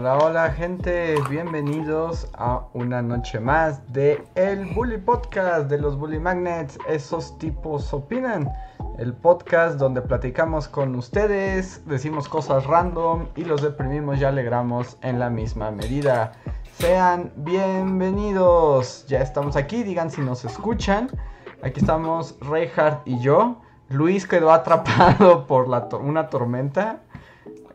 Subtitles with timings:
[0.00, 6.20] Hola, hola gente, bienvenidos a una noche más de El Bully Podcast de los Bully
[6.20, 6.78] Magnets.
[6.86, 8.48] Esos tipos opinan.
[8.96, 15.18] El podcast donde platicamos con ustedes, decimos cosas random y los deprimimos y alegramos en
[15.18, 16.30] la misma medida.
[16.78, 19.04] Sean bienvenidos.
[19.08, 21.10] Ya estamos aquí, digan si nos escuchan.
[21.60, 23.56] Aquí estamos Reinhardt y yo.
[23.88, 25.66] Luis quedó atrapado por
[26.00, 27.00] una tormenta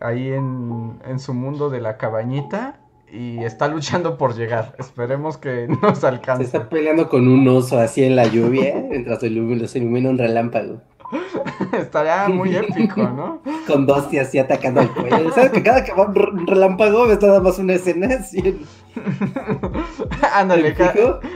[0.04, 2.80] ahí en, su mundo de la cabañita
[3.12, 4.76] y está luchando por llegar.
[4.78, 6.46] Esperemos que nos alcance.
[6.46, 10.82] Se está peleando con un oso así en la lluvia mientras se ilumina un relámpago.
[11.74, 13.42] Estaría muy épico, ¿no?
[13.68, 15.32] Con dos y así atacando al cuello.
[15.32, 18.60] ¿Sabes que cada que va un relámpago ves nada más una escena así?
[20.34, 20.76] Ándale,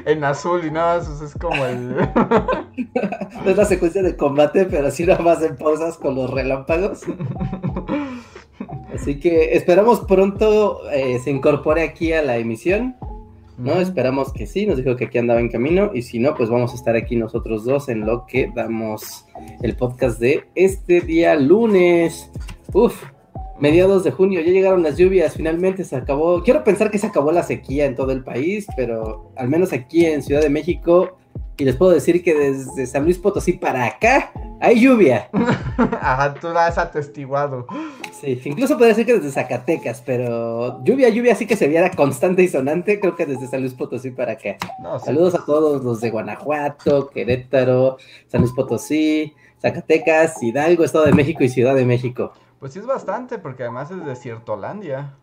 [0.06, 1.95] en azul y nada más es como el.
[3.45, 7.02] es la secuencia de combate, pero así nada más en pausas con los relámpagos.
[9.00, 12.95] Así que esperamos pronto eh, se incorpore aquí a la emisión.
[13.59, 13.80] ¿no?
[13.80, 16.72] Esperamos que sí, nos dijo que aquí andaba en camino y si no, pues vamos
[16.72, 19.25] a estar aquí nosotros dos en lo que damos
[19.62, 22.31] el podcast de este día lunes.
[22.73, 23.03] Uf,
[23.59, 26.42] mediados de junio, ya llegaron las lluvias, finalmente se acabó.
[26.42, 30.06] Quiero pensar que se acabó la sequía en todo el país, pero al menos aquí
[30.06, 31.18] en Ciudad de México,
[31.57, 35.30] y les puedo decir que desde San Luis Potosí para acá hay lluvia.
[36.02, 37.66] Ajá, tú la has atestiguado.
[38.11, 42.44] Sí, incluso podría decir que desde Zacatecas, pero lluvia, lluvia sí que se viera constante
[42.44, 44.57] y sonante, creo que desde San Luis Potosí para acá.
[45.03, 51.44] Saludos a todos los de Guanajuato, Querétaro, San Luis Potosí, Zacatecas, Hidalgo, Estado de México
[51.44, 52.33] y Ciudad de México.
[52.59, 55.13] Pues sí es bastante, porque además es desiertolandia.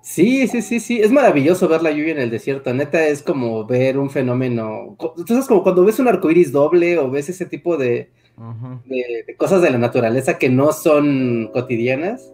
[0.00, 3.66] Sí, sí, sí, sí, es maravilloso ver la lluvia en el desierto, neta es como
[3.66, 7.76] ver un fenómeno, entonces como cuando ves un arco iris doble o ves ese tipo
[7.76, 8.10] de,
[8.86, 12.32] de, cosas de la naturaleza que no son cotidianas.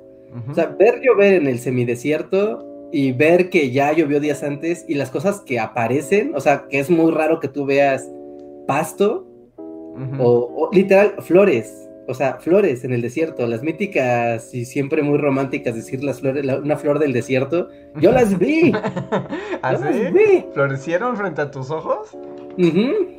[0.50, 4.94] O sea, ver llover en el semidesierto y ver que ya llovió días antes y
[4.94, 8.10] las cosas que aparecen, o sea, que es muy raro que tú veas
[8.66, 9.26] pasto
[10.18, 11.83] o, literal flores.
[12.06, 16.44] O sea, flores en el desierto, las míticas y siempre muy románticas, decir las flores,
[16.44, 17.68] una flor del desierto.
[17.96, 18.72] Yo las vi.
[19.62, 19.74] ¿Ah,
[20.12, 20.44] vi.
[20.52, 22.16] ¿Florecieron frente a tus ojos?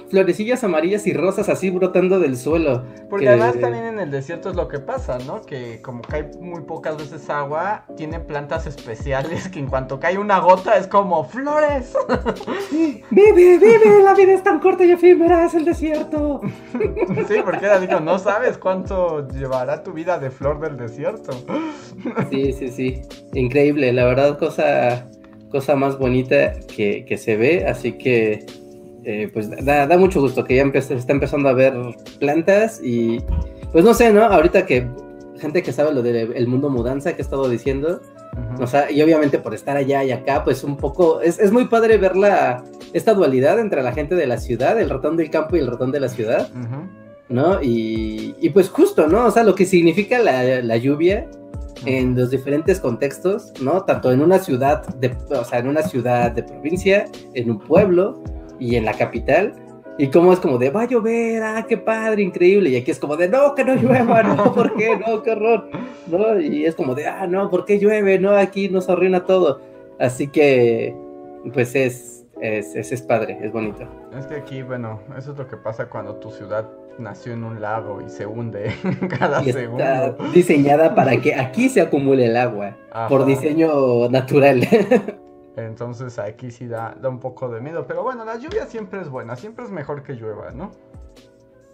[0.09, 2.84] Florecillas amarillas y rosas así brotando del suelo.
[3.09, 5.41] Porque además también en el desierto es lo que pasa, ¿no?
[5.41, 10.40] Que como cae muy pocas veces agua, tiene plantas especiales que en cuanto cae una
[10.40, 11.94] gota es como flores.
[13.12, 16.41] vive, vive, la vida es tan corta y efímera, es el desierto.
[17.28, 21.31] sí, porque era digo, no sabes cuánto llevará tu vida de flor del desierto.
[22.29, 23.02] sí, sí, sí.
[23.34, 25.07] Increíble, la verdad, cosa,
[25.50, 28.46] cosa más bonita que, que se ve, así que
[29.05, 31.73] eh, pues da, mucho gusto que ya se está empezando a ver
[32.19, 33.19] plantas y
[33.71, 34.23] pues no sé, ¿no?
[34.23, 34.88] Ahorita que
[35.38, 38.01] gente que sabe lo del mundo mudanza que he estado diciendo,
[38.59, 41.97] o sea, y obviamente por estar allá y acá, pues un poco, es, muy padre
[41.97, 45.59] ver la, esta dualidad entre la gente de la ciudad, el ratón del campo y
[45.59, 46.49] el ratón de la ciudad,
[47.29, 47.59] ¿no?
[47.61, 49.25] Y, pues justo, ¿no?
[49.25, 51.29] O sea, lo que significa la, la lluvia
[51.85, 53.83] en los diferentes contextos, ¿no?
[53.83, 58.23] Tanto en una ciudad de, o sea, en una ciudad de provincia, en un pueblo,
[58.59, 59.53] y en la capital.
[59.97, 62.69] Y como es como de, va a llover, ah, qué padre, increíble.
[62.69, 64.97] Y aquí es como de, no, que no llueva, no, ¿por qué?
[64.97, 65.69] No, qué horror.
[66.07, 66.39] ¿No?
[66.39, 68.19] Y es como de, ah, no, ¿por qué llueve?
[68.19, 69.61] No, aquí nos arruina todo.
[69.97, 70.93] Así que,
[71.53, 73.88] pues es, es, es, padre, es bonito.
[74.17, 77.61] Es que aquí, bueno, eso es lo que pasa cuando tu ciudad nació en un
[77.61, 78.73] lago y se hunde
[79.19, 79.83] cada y segundo.
[79.83, 82.75] Está diseñada para que aquí se acumule el agua,
[83.07, 84.67] por diseño natural.
[85.57, 87.85] Entonces aquí sí da, da un poco de miedo.
[87.88, 90.71] Pero bueno, la lluvia siempre es buena, siempre es mejor que llueva, ¿no?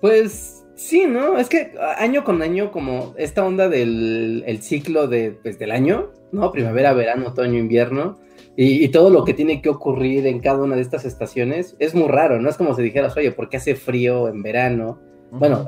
[0.01, 1.37] Pues sí, ¿no?
[1.37, 6.51] Es que año con año, como esta onda del ciclo de, pues, del año, ¿no?
[6.51, 8.17] Primavera, verano, otoño, invierno,
[8.57, 12.09] y, todo lo que tiene que ocurrir en cada una de estas estaciones, es muy
[12.09, 12.49] raro, ¿no?
[12.49, 14.99] Es como si dijeras, oye, ¿por qué hace frío en verano?
[15.31, 15.65] Bueno,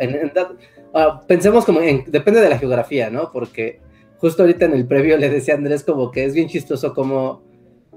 [0.93, 3.31] ah, pensemos como en, depende de la geografía, ¿no?
[3.31, 3.79] Porque
[4.17, 7.41] justo ahorita en el previo le decía a Andrés como que es bien chistoso como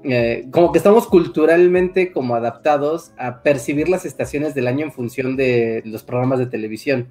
[0.03, 5.35] eh, como que estamos culturalmente como adaptados a percibir las estaciones del año en función
[5.35, 7.07] de los programas de televisión,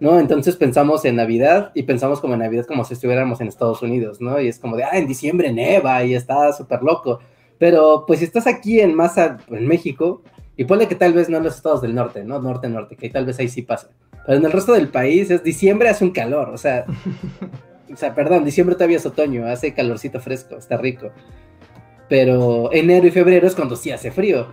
[0.00, 0.18] ¿no?
[0.18, 4.20] Entonces pensamos en Navidad y pensamos como en Navidad como si estuviéramos en Estados Unidos,
[4.20, 4.40] ¿no?
[4.40, 7.20] Y es como de, ah, en diciembre neva y está súper loco.
[7.58, 10.22] Pero pues si estás aquí en masa, en México,
[10.56, 12.40] y ponle que tal vez no en los estados del norte, ¿no?
[12.40, 13.90] Norte, norte, que tal vez ahí sí pasa.
[14.26, 16.86] Pero en el resto del país es diciembre hace un calor, o sea,
[17.92, 21.10] o sea, perdón, diciembre todavía es otoño, hace calorcito fresco, está rico
[22.10, 24.48] pero enero y febrero es cuando sí hace frío,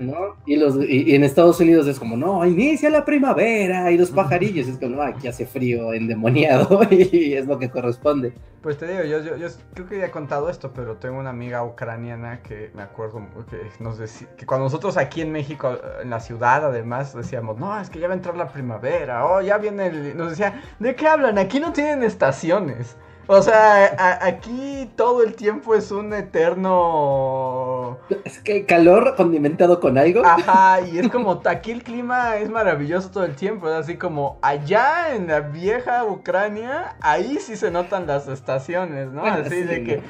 [0.00, 0.34] ¿no?
[0.44, 4.66] Y, los, y, en Estados Unidos es como, no, inicia la primavera y los pajarillos,
[4.66, 8.32] es como, no, aquí hace frío endemoniado y es lo que corresponde.
[8.60, 11.30] Pues te digo, yo, yo, yo, creo que ya he contado esto, pero tengo una
[11.30, 16.10] amiga ucraniana que me acuerdo que nos decía, que cuando nosotros aquí en México, en
[16.10, 19.58] la ciudad además, decíamos, no, es que ya va a entrar la primavera, oh, ya
[19.58, 20.16] viene el...
[20.16, 21.38] Nos decía, ¿de qué hablan?
[21.38, 22.96] Aquí no tienen estaciones.
[23.26, 27.98] O sea, aquí todo el tiempo es un eterno.
[28.24, 30.22] Es que calor condimentado con algo.
[30.24, 33.68] Ajá, y es como aquí el clima es maravilloso todo el tiempo.
[33.68, 39.24] Es así como allá en la vieja Ucrania, ahí sí se notan las estaciones, ¿no?
[39.24, 40.02] así de que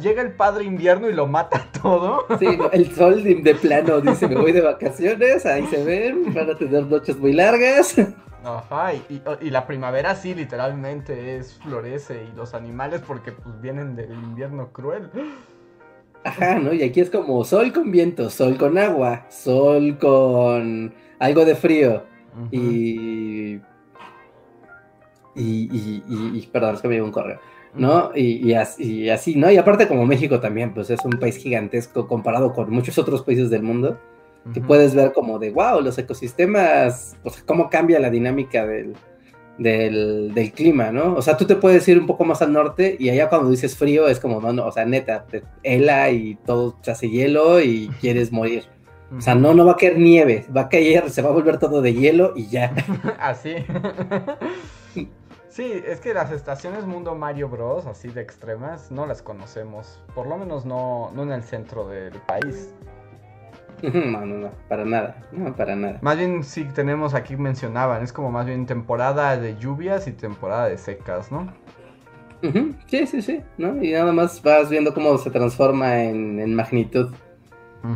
[0.00, 2.26] llega el padre invierno y lo mata todo.
[2.38, 6.56] Sí, el sol de, plano dice: Me voy de vacaciones, ahí se ven, van a
[6.56, 7.96] tener noches muy largas.
[8.44, 14.12] Ajá, y, la primavera sí, literalmente es florece y los animales porque pues vienen del
[14.12, 15.10] invierno cruel.
[16.24, 16.72] Ajá, ¿no?
[16.72, 22.04] Y aquí es como sol con viento, sol con agua, sol con algo de frío.
[22.50, 23.54] y,
[25.34, 27.40] y, y, perdón, es que me llegó un correo.
[27.74, 28.12] ¿no?
[28.14, 29.50] Y, así, así, ¿no?
[29.50, 33.50] Y aparte como México también, pues es un país gigantesco comparado con muchos otros países
[33.50, 33.98] del mundo
[34.52, 38.94] que puedes ver como de, wow, los ecosistemas, pues cómo cambia la dinámica del,
[39.58, 41.14] del, clima, ¿no?
[41.14, 43.76] O sea, tú te puedes ir un poco más al norte y allá cuando dices
[43.76, 47.60] frío es como, no, no, o sea, neta, te hela y todo se hace hielo
[47.60, 48.64] y quieres morir.
[49.16, 51.58] O sea, no, no va a caer nieve, va a caer, se va a volver
[51.58, 52.74] todo de hielo y ya.
[53.20, 53.54] Así.
[55.48, 60.02] sí, es que las estaciones Mundo Mario Bros, así de extremas, no las conocemos.
[60.14, 62.74] Por lo menos no, no en el centro del país.
[63.94, 65.98] No, no, no, para nada, no, para nada.
[66.00, 70.68] Más bien sí tenemos aquí mencionaban, es como más bien temporada de lluvias y temporada
[70.68, 71.52] de secas, ¿no?
[72.86, 73.82] Sí, sí, sí, ¿no?
[73.82, 77.10] Y nada más vas viendo cómo se transforma en, magnitud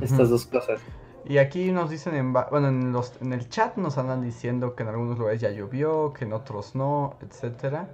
[0.00, 0.80] estas dos cosas.
[1.26, 4.84] Y aquí nos dicen, en, bueno, en, los, en el chat nos andan diciendo que
[4.84, 7.90] en algunos lugares ya llovió, que en otros no, etcétera.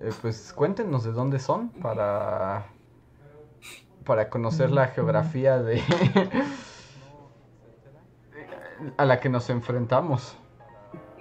[0.00, 2.66] Eh, pues cuéntenos de dónde son para,
[4.04, 5.80] para conocer la geografía de...
[8.96, 10.36] a la que nos enfrentamos.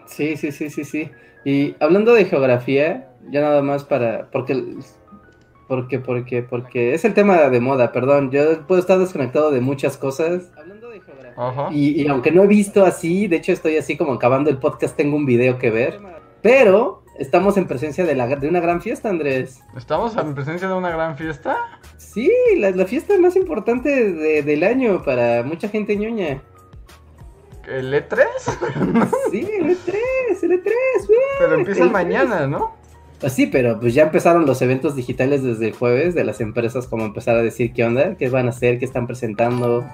[0.05, 1.11] Sí, sí, sí, sí, sí.
[1.45, 4.77] Y hablando de geografía, ya nada más para, porque,
[5.67, 9.97] porque, porque, porque es el tema de moda, perdón, yo puedo estar desconectado de muchas
[9.97, 10.51] cosas.
[10.57, 11.69] Hablando de geografía.
[11.71, 15.15] Y, aunque no he visto así, de hecho estoy así como acabando el podcast, tengo
[15.15, 15.99] un video que ver,
[16.41, 19.61] pero estamos en presencia de, la, de una gran fiesta, Andrés.
[19.75, 21.57] ¿Estamos en presencia de una gran fiesta?
[21.97, 26.41] Sí, la, fiesta más importante del año para mucha gente ñoña.
[27.67, 28.17] ¿El E3?
[29.31, 29.93] sí, el E3,
[30.43, 30.71] el E3,
[31.39, 32.75] Pero empieza mañana, ¿no?
[33.19, 36.87] Pues sí, pero pues ya empezaron los eventos digitales desde el jueves de las empresas
[36.87, 39.85] como empezar a decir qué onda, qué van a hacer, qué están presentando.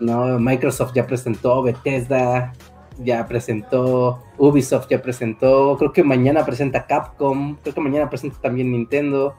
[0.00, 2.52] No, Microsoft ya presentó, Bethesda
[2.98, 8.70] ya presentó, Ubisoft ya presentó, creo que mañana presenta Capcom, creo que mañana presenta también
[8.70, 9.34] Nintendo,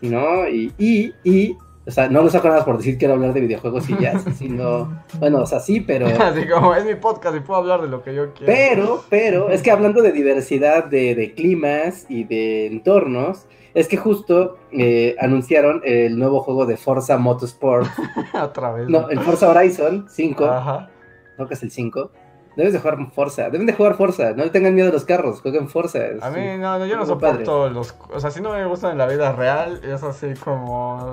[0.00, 0.48] ¿no?
[0.48, 1.56] Y, y, y
[1.88, 5.02] o sea, no lo saco nada por decir quiero hablar de videojuegos y ya, sino,
[5.18, 6.06] bueno, o sea, sí, pero...
[6.20, 8.52] Así como es mi podcast y puedo hablar de lo que yo quiero.
[8.52, 14.58] Pero, pero, es que hablando de diversidad de, climas y de entornos, es que justo
[14.70, 17.88] eh, anunciaron el nuevo juego de Forza Motorsport.
[18.34, 18.88] Otra vez.
[18.88, 20.44] No, el Forza Horizon 5.
[20.44, 20.90] Ajá.
[21.36, 22.10] Creo que es el 5
[22.58, 25.68] Debes de jugar Forza, deben de jugar Forza, no tengan miedo de los carros, jueguen
[25.68, 26.00] Forza.
[26.20, 29.06] A mí no, yo no soporto los, o sea, si no me gustan en la
[29.06, 31.06] vida real, es así como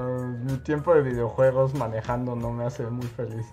[0.43, 3.45] mi tiempo de videojuegos manejando no me hace muy feliz.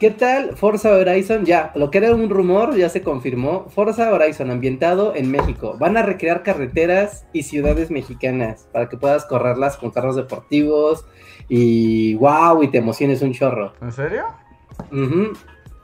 [0.00, 1.44] ¿Qué tal Forza Horizon?
[1.44, 3.66] Ya, lo que era un rumor ya se confirmó.
[3.68, 5.76] Forza Horizon ambientado en México.
[5.78, 11.04] Van a recrear carreteras y ciudades mexicanas para que puedas correrlas con carros deportivos
[11.50, 13.74] y wow, y te emociones un chorro.
[13.82, 14.24] ¿En serio?
[14.90, 15.36] Uh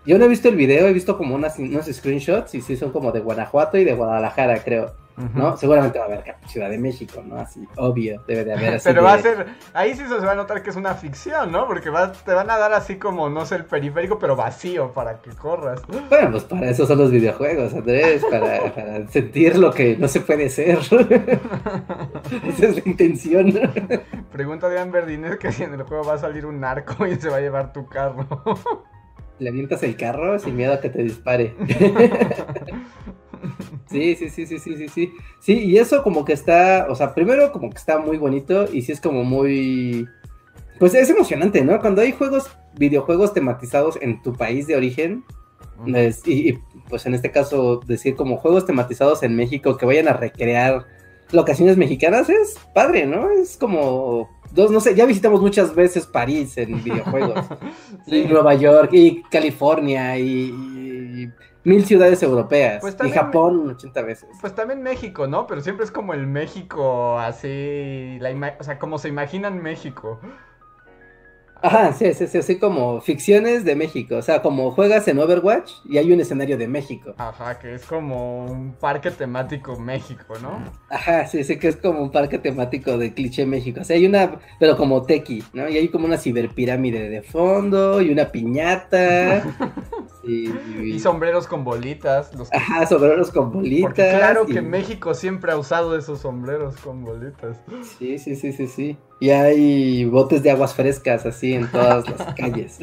[0.04, 2.90] yo no he visto el video, he visto como unas, unos screenshots y sí son
[2.90, 5.02] como de Guanajuato y de Guadalajara, creo.
[5.34, 5.56] ¿no?
[5.56, 7.36] Seguramente va a haber Ciudad de México, ¿no?
[7.36, 8.88] Así, obvio, debe de haber así.
[8.88, 11.66] Pero va a ser, ahí sí se va a notar que es una ficción, ¿no?
[11.66, 11.90] Porque
[12.24, 15.82] te van a dar así como, no sé, el periférico, pero vacío para que corras.
[16.08, 20.20] Bueno, pues para eso son los videojuegos, Andrés, para, para sentir lo que no se
[20.20, 20.78] puede ser.
[20.80, 23.52] Esa es la intención.
[24.30, 27.28] Pregunta de Verdines que si en el juego va a salir un narco y se
[27.28, 28.26] va a llevar tu carro
[29.38, 31.54] le avientas el carro sin miedo a que te dispare.
[33.90, 35.12] sí, sí, sí, sí, sí, sí, sí.
[35.40, 38.82] Sí, y eso como que está, o sea, primero como que está muy bonito y
[38.82, 40.06] sí es como muy...
[40.78, 41.80] Pues es emocionante, ¿no?
[41.80, 45.24] Cuando hay juegos, videojuegos tematizados en tu país de origen,
[46.26, 46.52] y,
[46.88, 50.86] pues en este caso decir como juegos tematizados en México que vayan a recrear
[51.32, 53.30] locaciones mexicanas es padre, ¿no?
[53.30, 57.46] Es como dos, no sé, ya visitamos muchas veces París en videojuegos,
[58.06, 61.30] y Nueva York, y California, y,
[61.64, 64.28] mil ciudades europeas, pues y Japón 80 veces.
[64.40, 65.46] Pues también México, ¿no?
[65.46, 70.18] Pero siempre es como el México así, la o sea, como se imaginan México.
[71.62, 74.16] Ajá, sí, sí, sí, así como ficciones de México.
[74.16, 77.14] O sea, como juegas en Overwatch y hay un escenario de México.
[77.18, 80.60] Ajá, que es como un parque temático México, ¿no?
[80.90, 83.80] Ajá, sí, sí, que es como un parque temático de cliché México.
[83.82, 85.68] O sea, hay una, pero como tequi, ¿no?
[85.68, 89.44] Y hay como una ciberpirámide de fondo y una piñata.
[90.24, 92.34] y, sombreros con bolitas.
[92.34, 93.82] Los Ajá, sombreros con bolitas.
[93.82, 97.60] Porque claro que México siempre ha usado esos sombreros con bolitas.
[97.98, 98.98] Sí, sí, sí, sí, sí.
[99.22, 102.80] Y hay botes de aguas frescas así en todas las calles.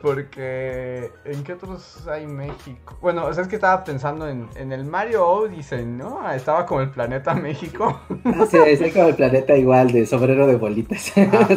[0.00, 2.96] Porque, ¿en qué otros hay México?
[3.00, 6.30] Bueno, o sea, es que estaba pensando en, el Mario Odyssey, ¿no?
[6.30, 8.02] Estaba como el planeta México.
[8.24, 11.00] Ah, sí, es como el planeta igual, de sombrero de bolitas.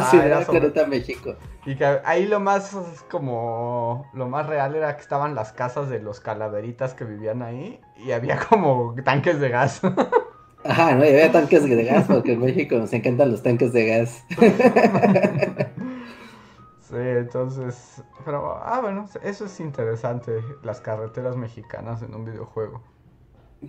[0.09, 1.35] sí, era el planeta México.
[1.67, 2.75] Y que ahí lo más,
[3.07, 7.79] como, lo más real era que estaban las casas de los calaveritas que vivían ahí
[7.97, 9.81] y había como tanques de gas.
[10.67, 13.85] Ajá, no, y había tanques de gas, porque en México nos encantan los tanques de
[13.87, 14.23] gas.
[16.81, 20.33] sí, entonces, pero, ah, bueno, eso es interesante,
[20.63, 22.83] las carreteras mexicanas en un videojuego.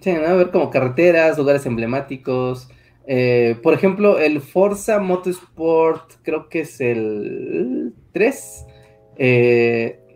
[0.00, 0.26] Sí, ¿no?
[0.26, 2.68] A ver como carreteras, lugares emblemáticos.
[3.06, 8.66] Eh, por ejemplo, el Forza Motorsport, creo que es el 3.
[9.16, 10.07] Eh,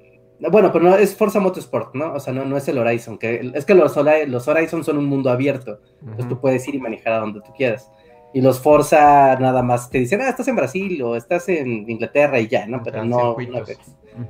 [0.50, 2.14] bueno, pero no es Forza Motorsport, ¿no?
[2.14, 3.96] O sea, no, no es el Horizon, que es que los,
[4.26, 7.52] los Horizon son un mundo abierto, entonces tú puedes ir y manejar a donde tú
[7.56, 7.90] quieras.
[8.34, 12.40] Y los Forza nada más te dicen, ah, estás en Brasil o estás en Inglaterra
[12.40, 12.82] y ya, ¿no?
[12.82, 13.36] Pero no,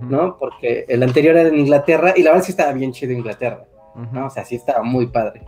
[0.00, 3.64] no, Porque el anterior era en Inglaterra y la verdad sí estaba bien chido Inglaterra,
[4.12, 4.26] ¿no?
[4.26, 5.42] O sea, sí estaba muy padre,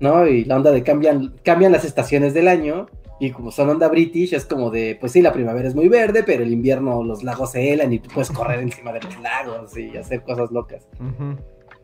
[0.00, 0.26] ¿no?
[0.26, 2.88] Y la onda de cambian, cambian las estaciones del año
[3.20, 6.22] y como son onda British, es como de, pues sí, la primavera es muy verde,
[6.24, 9.76] pero el invierno los lagos se helan y tú puedes correr encima de los lagos
[9.76, 10.88] y hacer cosas locas.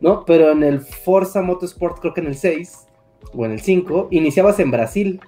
[0.01, 0.25] ¿No?
[0.25, 2.87] Pero en el Forza Motorsport, creo que en el 6
[3.33, 5.21] o en el 5, iniciabas en Brasil,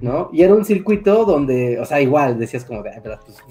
[0.00, 0.30] ¿no?
[0.32, 3.42] Y era un circuito donde, o sea, igual decías como de, pues,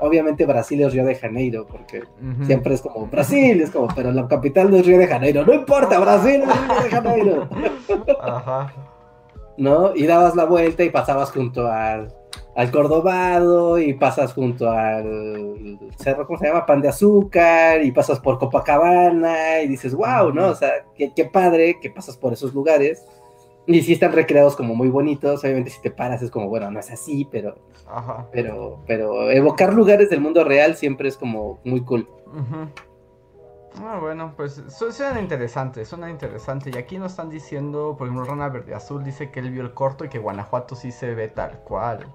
[0.00, 2.02] obviamente Brasil es Río de Janeiro, porque
[2.44, 5.54] siempre es como Brasil, es como, pero la capital no es Río de Janeiro, no
[5.54, 7.48] importa, Brasil es Río de Janeiro.
[8.20, 8.72] Ajá.
[9.60, 9.94] ¿No?
[9.94, 12.08] Y dabas la vuelta y pasabas junto al,
[12.56, 16.64] al Cordobado y pasas junto al cerro, ¿cómo se llama?
[16.64, 20.48] Pan de Azúcar y pasas por Copacabana y dices, wow, ¿no?
[20.48, 23.04] O sea, qué, padre que pasas por esos lugares.
[23.66, 26.80] Y sí están recreados como muy bonitos, obviamente si te paras es como, bueno, no
[26.80, 27.56] es así, pero,
[28.32, 32.08] pero, pero evocar lugares del mundo real siempre es como muy cool.
[33.78, 36.70] Ah, bueno, pues suena interesante, suena interesante.
[36.74, 39.74] Y aquí nos están diciendo, por ejemplo, Rana Verde Azul dice que él vio el
[39.74, 42.06] corto y que Guanajuato sí se ve tal cual.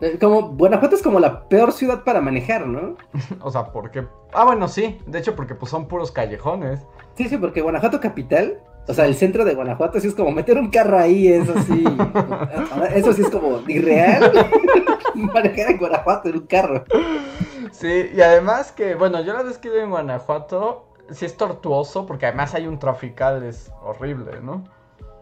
[0.00, 2.96] Eh, como Guanajuato es como la peor ciudad para manejar, ¿no?
[3.40, 4.06] o sea, porque...
[4.32, 5.00] Ah, bueno, sí.
[5.06, 6.86] De hecho, porque pues son puros callejones.
[7.14, 10.58] Sí, sí, porque Guanajuato capital, o sea, el centro de Guanajuato sí es como meter
[10.58, 11.84] un carro ahí, eso sí.
[12.94, 14.32] eso sí es como irreal.
[15.14, 16.84] manejar en Guanajuato en un carro.
[17.70, 22.26] Sí, y además que, bueno, yo la vez que en Guanajuato, sí es tortuoso, porque
[22.26, 24.64] además hay un trafical, es horrible, ¿no?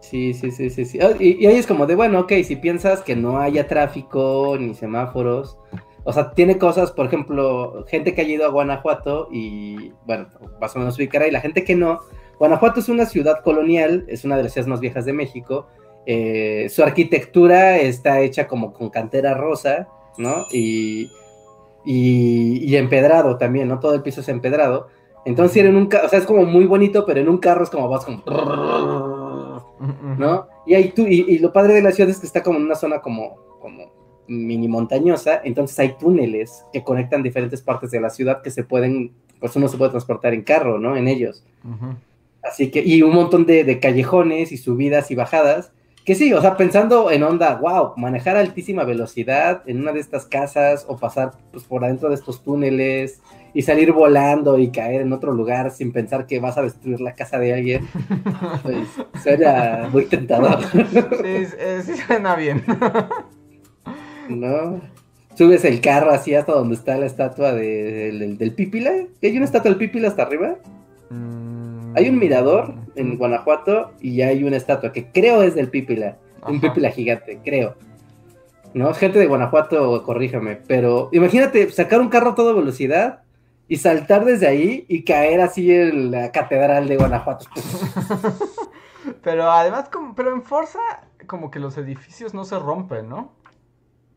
[0.00, 1.00] Sí, sí, sí, sí, sí.
[1.00, 4.74] Ah, y, ahí es como de, bueno, ok, si piensas que no haya tráfico ni
[4.74, 5.58] semáforos,
[6.04, 10.28] o sea, tiene cosas, por ejemplo, gente que ha ido a Guanajuato y, bueno,
[10.60, 12.00] más o menos ubicará, y la gente que no,
[12.38, 15.66] Guanajuato es una ciudad colonial, es una de las ciudades más viejas de México,
[16.06, 19.88] eh, su arquitectura está hecha como con cantera rosa,
[20.18, 20.44] ¿no?
[20.52, 21.10] Y
[21.86, 23.78] y, empedrado también, ¿no?
[23.78, 24.88] Todo el piso es empedrado.
[25.24, 27.88] Entonces, en un o sea, es como muy bonito, pero en un carro es como
[27.88, 28.22] vas como.
[30.18, 30.48] ¿No?
[30.66, 32.74] Y ahí tú, y, lo padre de la ciudad es que está como en una
[32.74, 33.92] zona como, como
[34.26, 39.12] mini montañosa, entonces hay túneles que conectan diferentes partes de la ciudad que se pueden,
[39.38, 40.96] pues uno se puede transportar en carro, ¿no?
[40.96, 41.44] En ellos.
[42.46, 45.72] Así que, y un montón de, de callejones y subidas y bajadas
[46.06, 49.98] que sí, o sea, pensando en onda, wow, manejar a altísima velocidad en una de
[49.98, 53.20] estas casas o pasar pues, por adentro de estos túneles
[53.52, 57.16] y salir volando y caer en otro lugar sin pensar que vas a destruir la
[57.16, 57.88] casa de alguien,
[58.62, 58.86] pues
[59.20, 60.60] sería muy tentador.
[60.62, 61.46] Sí,
[61.84, 62.62] sí suena bien.
[64.28, 64.80] ¿No?
[65.34, 68.92] Subes el carro así hasta donde está la estatua de, del, Pípila.
[69.20, 70.54] ¿Hay una estatua del Pípila hasta arriba?
[71.10, 71.45] Mm,
[71.96, 76.60] hay un mirador en Guanajuato y hay una estatua que creo es del Pípila, un
[76.60, 77.74] Pípila gigante, creo.
[78.74, 78.92] ¿No?
[78.92, 83.22] Gente de Guanajuato, corríjame, pero imagínate sacar un carro a toda velocidad
[83.66, 87.46] y saltar desde ahí y caer así en la catedral de Guanajuato.
[89.22, 90.80] pero además, como, pero en Forza,
[91.26, 93.32] como que los edificios no se rompen, ¿no?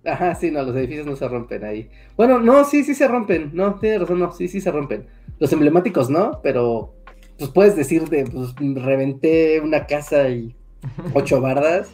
[0.05, 1.89] Ajá, sí, no, los edificios no se rompen ahí.
[2.17, 3.51] Bueno, no, sí, sí se rompen.
[3.53, 5.07] No, tiene razón, no, sí, sí se rompen.
[5.39, 6.95] Los emblemáticos no, pero
[7.39, 10.55] pues puedes decirte, pues reventé una casa y
[11.13, 11.89] ocho bardas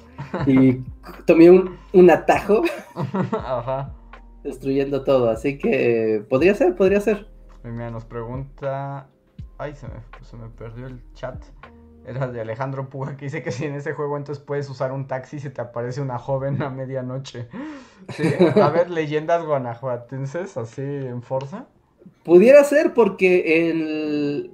[0.47, 0.81] y
[1.25, 2.63] tomé un, un atajo.
[3.31, 3.93] Ajá.
[4.43, 7.27] Destruyendo todo, así que podría ser, podría ser.
[7.63, 9.07] Mira, nos pregunta.
[9.57, 11.43] Ay, se me, se me perdió el chat.
[12.05, 15.07] Era de Alejandro Puga que dice que si en ese juego entonces puedes usar un
[15.07, 17.47] taxi se te aparece una joven a medianoche.
[18.61, 21.65] a ver, leyendas guanajuatenses así en Forza.
[22.23, 24.51] Pudiera ser porque en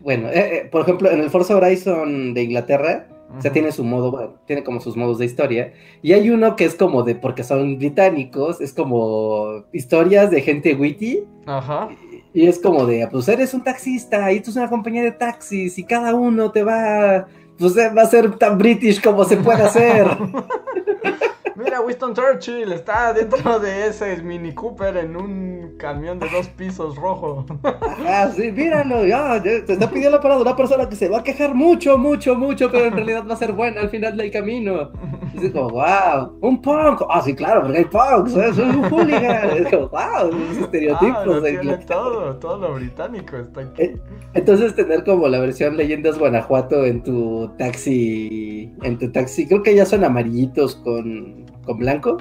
[0.00, 3.82] bueno, eh, eh, por ejemplo, en el Forza Horizon de Inglaterra, o sea, tiene su
[3.82, 5.72] modo, bueno, tiene como sus modos de historia.
[6.02, 10.74] Y hay uno que es como de, porque son británicos, es como historias de gente
[10.74, 11.24] witty.
[11.46, 11.88] Ajá.
[12.32, 15.78] Y es como de, pues eres un taxista y tú es una compañía de taxis
[15.78, 17.26] y cada uno te va,
[17.58, 20.06] pues va a ser tan british como se puede hacer.
[21.74, 26.94] Mira, Winston Churchill está dentro de ese Mini Cooper en un camión de dos pisos
[26.94, 27.44] rojo.
[28.06, 31.52] Ah, sí, míralo, ya, te está pidiendo para una persona que se va a quejar
[31.54, 34.92] mucho, mucho, mucho, pero en realidad va a ser buena al final del camino.
[35.34, 37.02] Y es como, wow, un punk.
[37.08, 39.50] Ah, sí, claro, porque hay punks, es un hooligan.
[39.50, 41.26] Es como, wow, esos estereotipos.
[41.26, 43.82] Ah, de todo, todo lo británico está aquí.
[43.82, 43.96] Eh,
[44.34, 49.74] entonces, tener como la versión Leyendas Guanajuato en tu taxi, en tu taxi, creo que
[49.74, 52.18] ya son amarillitos con con blanco.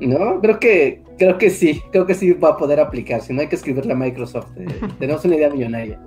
[0.00, 3.40] No, creo que, creo que sí, creo que sí va a poder aplicar, si no
[3.40, 4.48] hay que escribirle a Microsoft.
[4.56, 4.66] Eh,
[4.98, 6.00] tenemos una idea millonaria.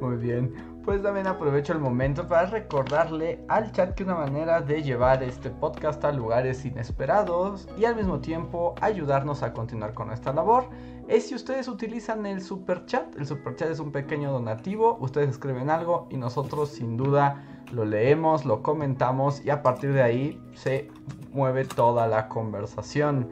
[0.00, 0.52] Muy bien.
[0.84, 5.48] Pues también aprovecho el momento para recordarle al chat que una manera de llevar este
[5.48, 10.64] podcast a lugares inesperados y al mismo tiempo ayudarnos a continuar con esta labor
[11.06, 13.14] es si ustedes utilizan el super chat.
[13.16, 17.84] El super chat es un pequeño donativo, ustedes escriben algo y nosotros sin duda lo
[17.84, 20.90] leemos, lo comentamos y a partir de ahí se
[21.32, 23.28] mueve toda la conversación.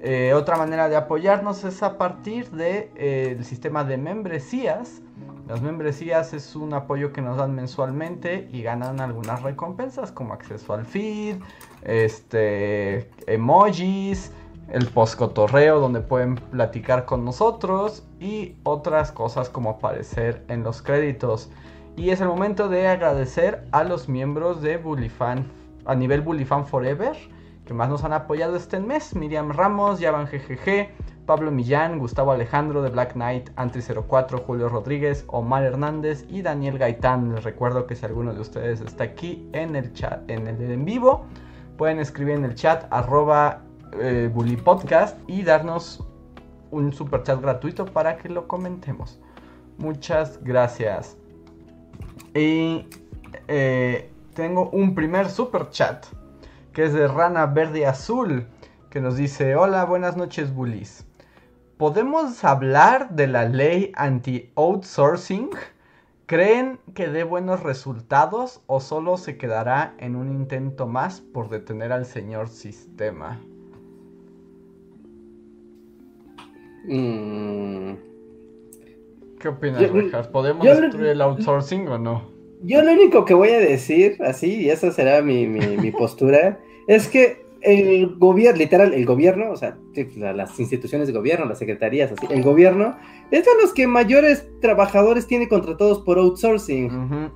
[0.00, 5.00] Eh, otra manera de apoyarnos es a partir del de, eh, sistema de membresías.
[5.46, 10.72] Las membresías es un apoyo que nos dan mensualmente y ganan algunas recompensas como acceso
[10.72, 11.36] al feed,
[11.82, 14.32] este, emojis,
[14.70, 21.50] el postcotorreo donde pueden platicar con nosotros y otras cosas como aparecer en los créditos.
[21.96, 25.46] Y es el momento de agradecer a los miembros de Bullifan
[25.84, 27.16] a nivel Bullifan Forever,
[27.66, 29.14] que más nos han apoyado este mes.
[29.14, 30.88] Miriam Ramos, Yavan GGG,
[31.26, 37.34] Pablo Millán, Gustavo Alejandro de Black Knight, Antri04, Julio Rodríguez, Omar Hernández y Daniel Gaitán.
[37.34, 40.84] Les recuerdo que si alguno de ustedes está aquí en el chat, en el en
[40.84, 41.26] vivo,
[41.76, 43.62] pueden escribir en el chat arroba
[44.00, 44.30] eh,
[44.64, 46.04] Podcast y darnos
[46.70, 49.20] un super chat gratuito para que lo comentemos.
[49.78, 51.21] Muchas gracias.
[52.34, 52.86] Y
[53.48, 56.06] eh, tengo un primer super chat
[56.72, 58.46] que es de Rana Verde Azul
[58.90, 61.06] que nos dice: Hola, buenas noches, bullies.
[61.76, 65.50] ¿Podemos hablar de la ley anti-outsourcing?
[66.26, 71.92] ¿Creen que dé buenos resultados o solo se quedará en un intento más por detener
[71.92, 73.40] al señor sistema?
[76.84, 78.11] Mm.
[79.42, 80.30] ¿Qué opinas, Richard?
[80.30, 82.30] ¿Podemos destruir el outsourcing o no?
[82.62, 87.44] Yo lo único que voy a decir, así, y esa será mi, postura, es que
[87.60, 89.76] el gobierno, literal, el gobierno, o sea,
[90.16, 92.96] las instituciones de gobierno, las secretarías, así, el gobierno,
[93.32, 97.32] es de los que mayores trabajadores tiene contratados por outsourcing.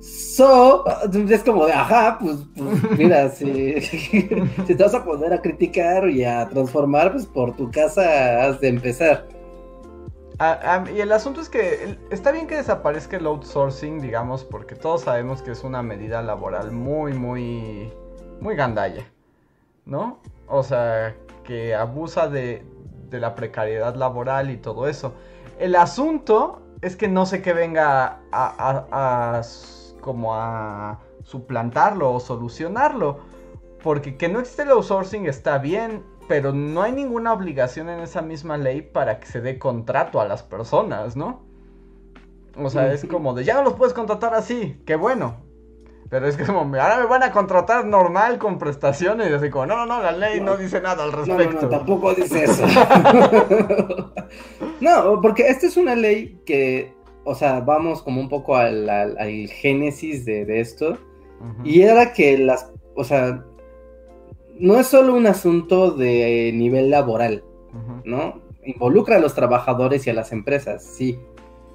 [0.00, 5.42] So, es como de, ajá, pues, pues mira, si, si, te vas a poner a
[5.42, 9.37] criticar y a transformar, pues por tu casa has de empezar
[10.92, 15.42] y el asunto es que está bien que desaparezca el outsourcing, digamos, porque todos sabemos
[15.42, 17.92] que es una medida laboral muy, muy,
[18.40, 19.04] muy gandalla,
[19.84, 20.20] ¿no?
[20.46, 22.64] O sea, que abusa de,
[23.10, 25.14] de la precariedad laboral y todo eso.
[25.58, 29.42] El asunto es que no sé qué venga a, a,
[30.00, 33.18] como a suplantarlo o solucionarlo.
[33.82, 38.22] Porque que no existe el outsourcing está bien, pero no hay ninguna obligación en esa
[38.22, 41.42] misma ley para que se dé contrato a las personas, ¿no?
[42.56, 45.48] O sea, es como de, ya no los puedes contratar así, qué bueno.
[46.10, 49.30] Pero es como, ahora me van a contratar normal con prestaciones.
[49.30, 51.62] Y así como, no, no, no, la ley no, dice nada al respecto.
[51.62, 52.64] No, no, tampoco dice eso.
[54.80, 58.88] no, porque esta es una ley que, o sea, vamos como un poco al,
[59.48, 60.96] génesis de, esto.
[61.62, 63.44] Y era que las, o sea,
[64.58, 67.44] no es solo un asunto de nivel laboral,
[68.04, 68.48] ¿no?
[68.68, 71.18] involucra a los trabajadores y a las empresas, sí.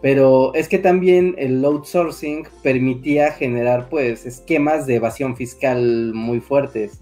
[0.01, 7.01] Pero es que también el outsourcing permitía generar pues esquemas de evasión fiscal muy fuertes.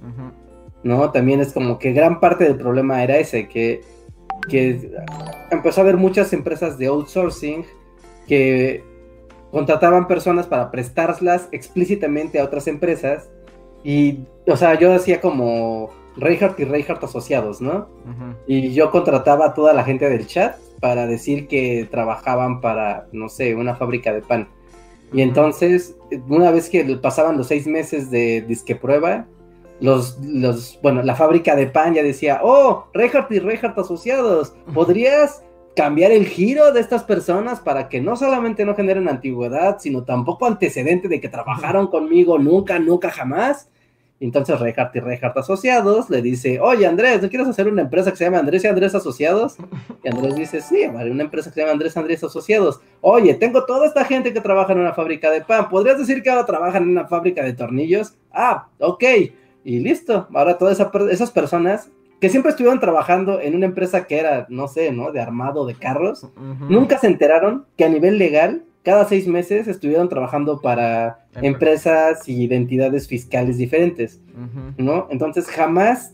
[0.83, 1.11] ¿No?
[1.11, 3.81] También es como que gran parte del problema era ese, que,
[4.49, 4.91] que
[5.51, 7.65] empezó a haber muchas empresas de outsourcing
[8.27, 8.83] que
[9.51, 13.29] contrataban personas para prestarlas explícitamente a otras empresas
[13.83, 17.87] y, o sea, yo hacía como Reinhardt y Reinhardt asociados, ¿no?
[18.47, 23.29] Y yo contrataba a toda la gente del chat para decir que trabajaban para, no
[23.29, 24.47] sé, una fábrica de pan.
[25.13, 25.95] Y entonces,
[26.27, 29.27] una vez que pasaban los seis meses de disque prueba,
[29.79, 35.43] los, los, bueno, la fábrica de pan ya decía, oh, Reinhardt y Reinhardt asociados, ¿podrías
[35.75, 40.45] cambiar el giro de estas personas para que no solamente no generen antigüedad, sino tampoco
[40.45, 43.69] antecedente de que trabajaron conmigo nunca, nunca, jamás.
[44.19, 48.17] Entonces Reinhardt y Reinhardt Asociados le dice, oye Andrés, ¿no quieres hacer una empresa que
[48.17, 49.55] se llama Andrés y Andrés Asociados?
[50.03, 52.81] Y Andrés dice, sí, vale, una empresa que se llama Andrés y Andrés Asociados.
[53.01, 55.69] Oye, tengo toda esta gente que trabaja en una fábrica de pan.
[55.69, 58.13] ¿Podrías decir que ahora trabajan en una fábrica de tornillos?
[58.31, 59.03] Ah, ok.
[59.63, 60.27] Y listo.
[60.33, 60.79] Ahora todas
[61.09, 61.89] esas personas
[62.21, 65.11] que siempre estuvieron trabajando en una empresa que era, no sé, ¿no?
[65.11, 66.29] De armado de carros,
[66.69, 72.43] nunca se enteraron que a nivel legal, cada seis meses estuvieron trabajando para empresas y
[72.43, 74.21] identidades fiscales diferentes,
[74.77, 75.07] ¿no?
[75.09, 76.13] Entonces jamás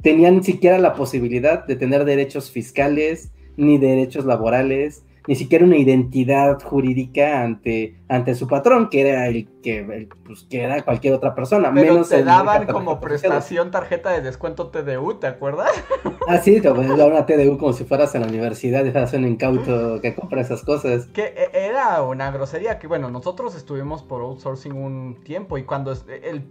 [0.00, 5.76] tenían ni siquiera la posibilidad de tener derechos fiscales ni derechos laborales ni siquiera una
[5.76, 11.34] identidad jurídica ante, ante su patrón, que era el que, pues, que era cualquier otra
[11.34, 11.72] persona.
[11.72, 15.70] Pero menos te daban como prestación tarjeta de descuento TDU, ¿te acuerdas?
[16.28, 19.26] Ah, sí, te daban una TDU como si fueras a la universidad y fueras un
[19.26, 21.06] incauto que compra esas cosas.
[21.06, 25.92] Que e, era una grosería, que bueno, nosotros estuvimos por outsourcing un tiempo y cuando
[25.92, 26.48] el,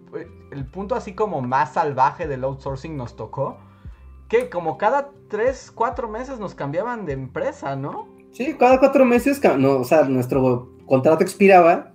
[0.51, 3.60] el punto así como más salvaje del outsourcing nos tocó,
[4.27, 8.11] que como cada tres, cuatro meses nos cambiaban de empresa, ¿no?
[8.32, 11.91] Sí, cada cuatro meses, no, o sea, nuestro contrato expiraba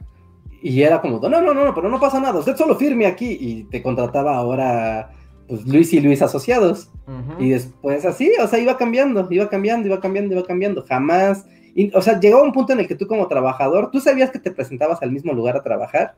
[0.63, 3.65] y era como, no, no, no, pero no pasa nada, usted solo firme aquí y
[3.65, 5.11] te contrataba ahora
[5.49, 6.91] pues, Luis y Luis asociados.
[7.39, 11.47] Y después así, o sea, iba cambiando, iba cambiando, iba cambiando, iba cambiando, jamás.
[11.95, 14.51] o sea, llegaba un punto en el que tú como trabajador, tú sabías que te
[14.51, 16.17] presentabas al mismo lugar a trabajar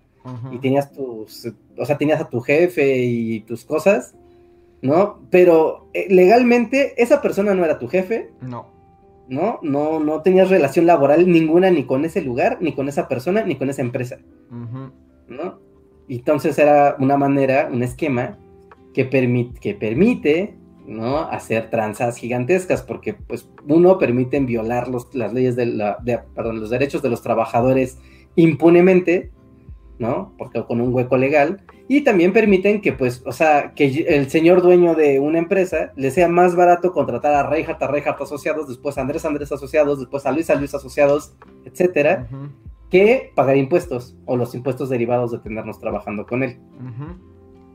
[0.51, 4.15] y tenías tus, o sea, tenías a tu jefe y tus cosas,
[4.81, 5.21] ¿no?
[5.31, 8.31] Pero eh, legalmente esa persona no era tu jefe.
[8.41, 8.78] No
[9.29, 9.59] ¿no?
[9.63, 13.57] No, no tenías relación laboral ninguna ni con ese lugar, ni con esa persona, ni
[13.57, 14.19] con esa empresa,
[15.29, 15.69] ¿no?
[16.09, 18.39] entonces era una manera, un esquema
[18.95, 21.19] que, permite, que permite, ¿no?
[21.19, 25.99] Hacer tranzas gigantescas, porque, pues, uno, permiten violar los, las leyes de la,
[26.35, 27.99] perdón, los derechos de los trabajadores
[28.37, 29.31] impunemente,
[29.99, 30.33] ¿no?
[30.39, 34.63] Porque con un hueco legal, y también permiten que, pues, o sea, que el señor
[34.63, 38.99] dueño de una empresa le sea más barato contratar a Reinhardt, a Reinhardt Asociados, después
[38.99, 41.35] a Andrés Andrés Asociados, después a Luis a Luis Asociados,
[41.65, 42.29] etcétera,
[42.91, 46.59] que pagar impuestos o los impuestos derivados de tenernos trabajando con él.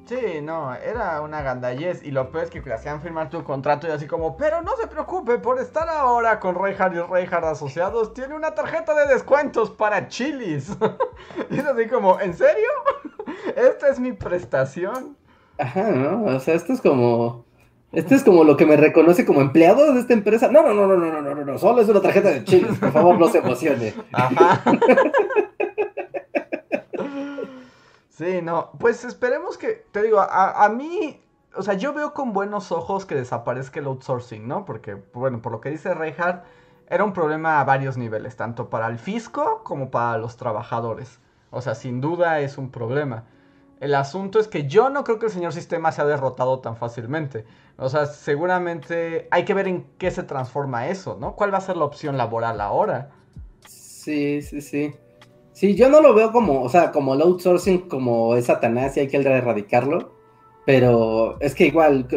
[0.05, 3.87] Sí, no, era una gandallez y lo peor es que le hacían firmar tu contrato
[3.87, 8.13] y así como, pero no se preocupe por estar ahora con Reinhardt y Reinhardt asociados,
[8.13, 10.75] tiene una tarjeta de descuentos para chilis.
[11.49, 12.69] y es así como, ¿en serio?
[13.55, 15.15] Esta es mi prestación.
[15.57, 16.25] Ajá, ¿no?
[16.35, 17.45] O sea, esto es como...
[17.93, 20.47] Esto es como lo que me reconoce como empleado de esta empresa.
[20.47, 22.91] No, no, no, no, no, no, no, no, solo es una tarjeta de chilis, por
[22.91, 23.93] favor, no se emocione.
[24.11, 24.63] Ajá.
[28.23, 31.21] Sí, no, pues esperemos que, te digo, a, a, mí,
[31.55, 34.63] o sea, yo veo con buenos ojos que desaparezca el outsourcing, ¿no?
[34.63, 36.45] Porque, bueno, por lo que dice Reinhardt,
[36.87, 41.19] era un problema a varios niveles, tanto para el fisco como para los trabajadores.
[41.49, 43.25] O sea, sin duda es un problema.
[43.81, 46.77] El asunto es que yo no creo que el señor sistema se ha derrotado tan
[46.77, 47.43] fácilmente.
[47.75, 51.35] O sea, seguramente hay que ver en qué se transforma eso, ¿no?
[51.35, 53.09] ¿Cuál va a ser la opción laboral ahora?
[53.67, 54.95] Sí, sí, sí.
[55.53, 59.01] Sí, yo no lo veo como, o sea, como el outsourcing, como es Satanás y
[59.01, 60.11] hay que erradicarlo,
[60.65, 62.07] pero es que igual,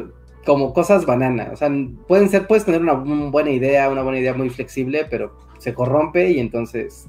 [0.46, 1.70] como cosas banana, o sea,
[2.09, 6.31] pueden ser, puedes tener una, buena idea, una buena idea muy flexible, pero se corrompe
[6.31, 7.09] y entonces,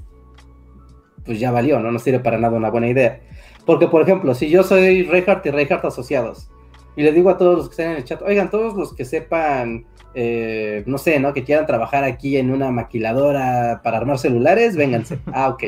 [1.24, 1.90] pues ya valió, ¿no?
[1.90, 3.20] No sirve para nada una buena idea.
[3.64, 6.50] Porque, por ejemplo, si yo soy Reinhardt y Reinhardt asociados,
[6.94, 9.04] y le digo a todos los que están en el chat, oigan, todos los que
[9.04, 11.32] sepan, eh, no sé, ¿no?
[11.32, 15.20] Que quieran trabajar aquí en una maquiladora para armar celulares, vénganse.
[15.32, 15.64] Ah, ok.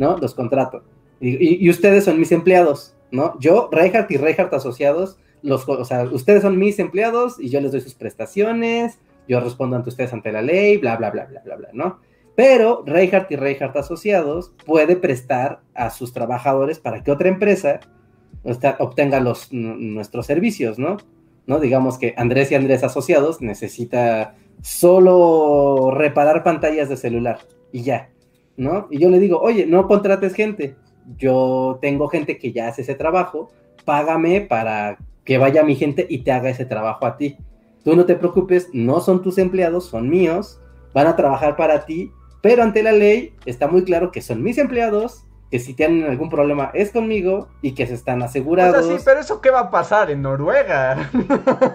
[0.00, 0.16] ¿No?
[0.16, 0.82] Los contrato.
[1.20, 3.38] Y, ustedes son mis empleados, ¿no?
[3.38, 7.72] Yo, Reinhardt y Reinhardt asociados, los, o sea, ustedes son mis empleados y yo les
[7.72, 11.56] doy sus prestaciones, yo respondo ante ustedes ante la ley, bla, bla, bla, bla, bla,
[11.56, 12.00] bla, ¿no?
[12.34, 17.80] Pero Reinhardt y Reinhardt asociados puede prestar a sus trabajadores para que otra empresa
[18.78, 20.96] obtenga los, nuestros servicios, ¿no?
[21.46, 21.60] ¿no?
[21.60, 28.08] Digamos que Andrés y Andrés asociados necesita solo reparar pantallas de celular y ya,
[28.56, 28.88] ¿no?
[28.90, 30.76] Y yo le digo, oye, no contrates gente,
[31.16, 33.50] yo tengo gente que ya hace ese trabajo,
[33.84, 37.36] págame para que vaya mi gente y te haga ese trabajo a ti.
[37.84, 40.60] Tú no te preocupes, no son tus empleados, son míos,
[40.92, 42.10] van a trabajar para ti,
[42.42, 46.28] pero ante la ley está muy claro que son mis empleados, que si tienen algún
[46.28, 48.86] problema es conmigo y que se están asegurados.
[48.86, 51.10] O sí, pero eso qué va a pasar en Noruega.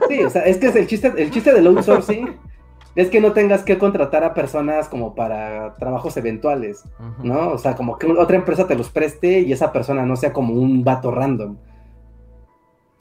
[0.07, 2.37] Sí, o sea, es que es el chiste, el chiste del outsourcing
[2.95, 6.85] es que no tengas que contratar a personas como para trabajos eventuales,
[7.21, 7.51] ¿no?
[7.51, 10.53] O sea, como que otra empresa te los preste y esa persona no sea como
[10.53, 11.57] un vato random.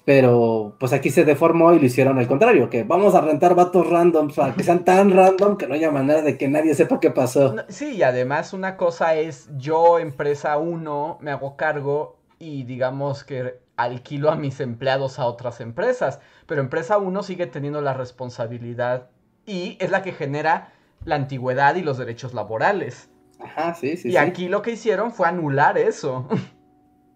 [0.05, 3.89] Pero pues aquí se deformó y lo hicieron al contrario, que vamos a rentar vatos
[3.89, 7.11] random para que sean tan random que no haya manera de que nadie sepa qué
[7.11, 7.55] pasó.
[7.69, 13.61] Sí, y además una cosa es yo, empresa 1, me hago cargo y digamos que
[13.77, 19.09] alquilo a mis empleados a otras empresas, pero empresa 1 sigue teniendo la responsabilidad
[19.47, 20.73] y es la que genera
[21.05, 23.11] la antigüedad y los derechos laborales.
[23.39, 24.11] Ajá, sí, sí.
[24.11, 26.29] Y aquí lo que hicieron fue anular eso.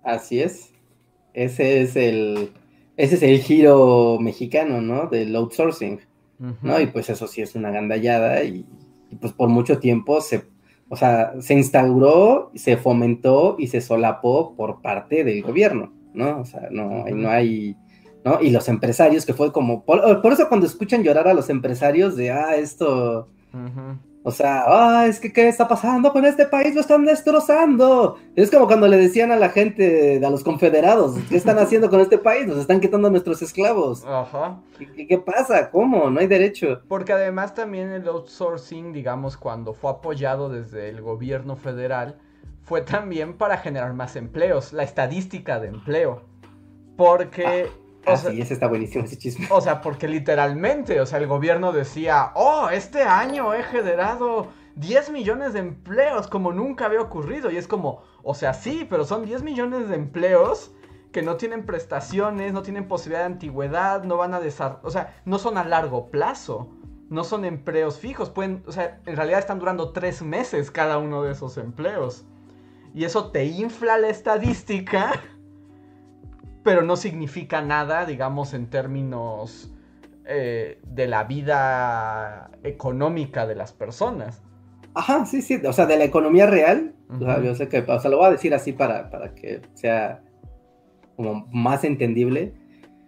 [0.02, 0.72] Así es.
[1.34, 2.52] Ese es el,
[2.96, 5.06] ese es el giro mexicano, ¿no?
[5.06, 6.00] Del outsourcing,
[6.62, 6.80] ¿no?
[6.80, 8.66] Y pues eso sí es una gandallada y,
[9.20, 10.44] pues por mucho tiempo se,
[10.88, 16.40] o sea, se instauró, se fomentó y se solapó por parte del gobierno, ¿no?
[16.40, 17.76] O sea, no, no hay
[18.24, 18.40] ¿no?
[18.40, 22.30] Y los empresarios, que fue como, por, eso cuando escuchan llorar a los empresarios de,
[22.30, 23.28] ah, esto,
[24.28, 26.74] o sea, ah, es que, ¿qué está pasando con este país?
[26.74, 28.18] Lo están destrozando.
[28.36, 32.00] Es como cuando le decían a la gente, a los confederados, ¿qué están haciendo con
[32.00, 32.46] este país?
[32.46, 34.04] Nos están quitando a nuestros esclavos.
[34.04, 34.60] Ajá.
[34.78, 35.70] ¿Qué, qué pasa?
[35.70, 36.10] ¿Cómo?
[36.10, 36.82] No hay derecho.
[36.88, 42.18] Porque además también el outsourcing, digamos, cuando fue apoyado desde el gobierno federal,
[42.64, 46.22] fue también para generar más empleos, la estadística de empleo.
[46.96, 47.66] Porque...
[47.66, 47.84] Ah.
[48.06, 49.46] Ah, sí, ese está buenísimo, ese chisme.
[49.50, 55.10] O sea, porque literalmente, o sea, el gobierno decía, oh, este año he generado 10
[55.10, 57.50] millones de empleos como nunca había ocurrido.
[57.50, 60.72] Y es como, o sea, sí, pero son 10 millones de empleos
[61.12, 65.20] que no tienen prestaciones, no tienen posibilidad de antigüedad, no van a desarrollar, o sea,
[65.24, 66.68] no son a largo plazo,
[67.08, 71.22] no son empleos fijos, pueden, o sea, en realidad están durando tres meses cada uno
[71.22, 72.26] de esos empleos.
[72.94, 75.12] Y eso te infla la estadística
[76.62, 79.72] pero no significa nada, digamos, en términos
[80.26, 84.42] eh, de la vida económica de las personas.
[84.94, 88.00] Ajá, sí, sí, o sea, de la economía real, o sea, yo sé que, o
[88.00, 90.22] sea, lo voy a decir así para, para que sea
[91.16, 92.52] como más entendible,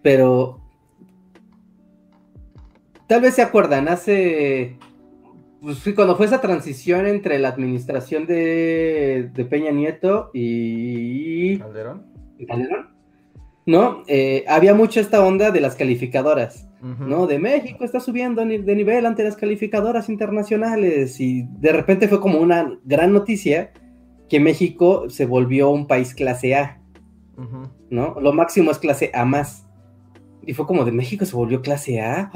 [0.03, 0.61] pero
[3.07, 4.79] tal vez se acuerdan, hace,
[5.61, 11.59] pues cuando fue esa transición entre la administración de, de Peña Nieto y...
[11.59, 12.07] Calderón.
[12.47, 12.89] Calderón
[13.70, 14.02] ¿no?
[14.09, 17.28] Eh, había mucho esta onda de las calificadoras, ¿no?
[17.28, 22.40] De México está subiendo de nivel ante las calificadoras internacionales y de repente fue como
[22.40, 23.72] una gran noticia
[24.28, 26.80] que México se volvió un país clase A,
[27.90, 28.16] ¿no?
[28.20, 29.66] Lo máximo es clase A más.
[30.44, 32.33] Y fue como de México se volvió clase A.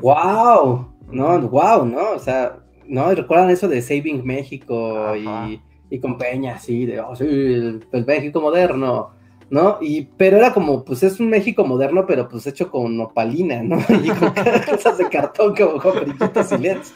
[0.00, 0.94] ¡Wow!
[1.12, 2.12] No, wow, ¿no?
[2.12, 3.14] O sea, ¿no?
[3.14, 8.40] ¿Recuerdan eso de Saving México y, y, con Peña, así, de, oh, sí, el México
[8.40, 9.15] moderno?
[9.48, 9.78] ¿No?
[9.80, 13.76] Y, pero era como, pues es un México moderno, pero pues hecho con opalina, ¿no?
[14.04, 14.32] Y con
[14.68, 16.94] cosas de cartón como con brillitos y LEDs,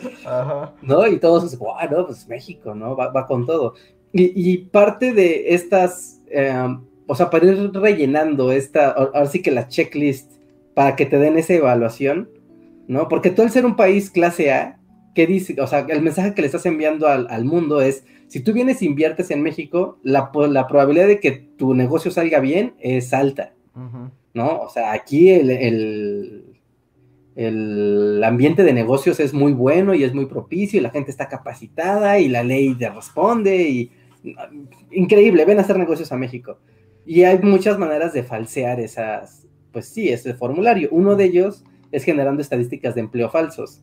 [0.82, 1.06] ¿no?
[1.06, 2.96] Y todos, wow, no, pues México, ¿no?
[2.96, 3.74] Va, con todo.
[4.12, 9.68] Y, parte de estas, em, o sea, para ir rellenando esta, ahora sí que la
[9.68, 10.32] checklist,
[10.74, 12.28] para que te den esa evaluación,
[12.88, 13.06] ¿no?
[13.06, 14.80] Porque tú al ser un país clase A,
[15.14, 15.54] ¿qué dice?
[15.60, 18.80] O sea, el mensaje que le estás enviando al, al mundo es, si tú vienes
[18.80, 23.54] e inviertes en México, la, la, probabilidad de que tu negocio salga bien es alta,
[24.34, 24.60] ¿no?
[24.60, 26.54] O sea, aquí el,
[27.34, 31.28] el, ambiente de negocios es muy bueno y es muy propicio y la gente está
[31.28, 33.90] capacitada y la ley te responde y
[34.92, 36.58] increíble, ven a hacer negocios a México.
[37.04, 40.88] Y hay muchas maneras de falsear esas, pues sí, ese formulario.
[40.92, 43.82] Uno de ellos es generando estadísticas de empleo falsos.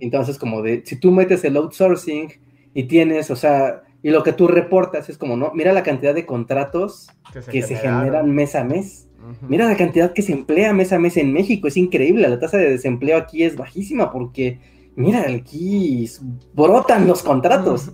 [0.00, 2.32] Entonces, como de, si tú metes el outsourcing,
[2.74, 5.52] y tienes, o sea, y lo que tú reportas es como, ¿no?
[5.54, 7.08] Mira la cantidad de contratos
[7.50, 9.08] que se, generan mes a mes.
[9.46, 12.56] Mira la cantidad que se emplea mes a mes en México, es increíble, la tasa
[12.56, 14.58] de desempleo aquí es bajísima porque,
[14.96, 16.08] mira, aquí
[16.54, 17.92] brotan los contratos.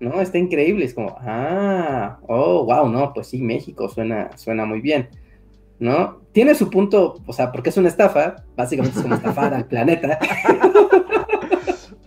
[0.00, 0.20] ¿No?
[0.20, 5.08] Está increíble, es como, ah, oh, wow, no, pues sí, México suena, suena muy bien.
[5.78, 6.20] ¿No?
[6.32, 10.18] Tiene su punto, o sea, porque es una estafa, básicamente es como estafar al planeta.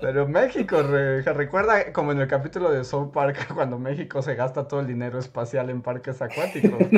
[0.06, 0.84] Pero México,
[1.34, 5.18] recuerda como en el capítulo de South Park, cuando México se gasta todo el dinero
[5.18, 6.80] espacial en parques acuáticos.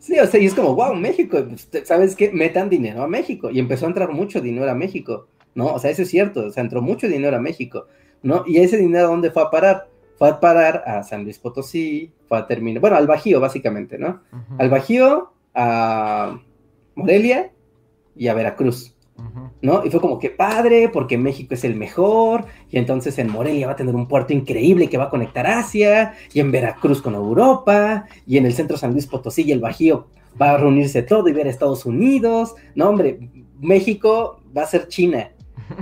[0.00, 2.32] Sí, o sea, y es como, wow, México, pues, ¿sabes qué?
[2.32, 3.50] Metan dinero a México.
[3.50, 5.66] Y empezó a entrar mucho dinero a México, ¿no?
[5.66, 7.86] O sea, eso es cierto, o sea, entró mucho dinero a México,
[8.22, 8.42] ¿no?
[8.46, 9.88] Y ese dinero, ¿dónde fue a parar?
[10.16, 14.22] Fue a parar a San Luis Potosí, fue a terminar, bueno, al Bajío, básicamente, ¿no?
[14.58, 16.40] Al Bajío, a
[16.94, 17.52] Morelia
[18.16, 18.96] y a Veracruz.
[19.62, 19.84] ¿No?
[19.84, 23.72] Y fue como que padre, porque México es el mejor, y entonces en Morelia va
[23.74, 28.06] a tener un puerto increíble que va a conectar Asia, y en Veracruz con Europa,
[28.26, 30.06] y en el centro San Luis Potosí y el Bajío
[30.40, 33.18] va a reunirse todo y ver a Estados Unidos, no, hombre,
[33.60, 35.30] México va a ser China.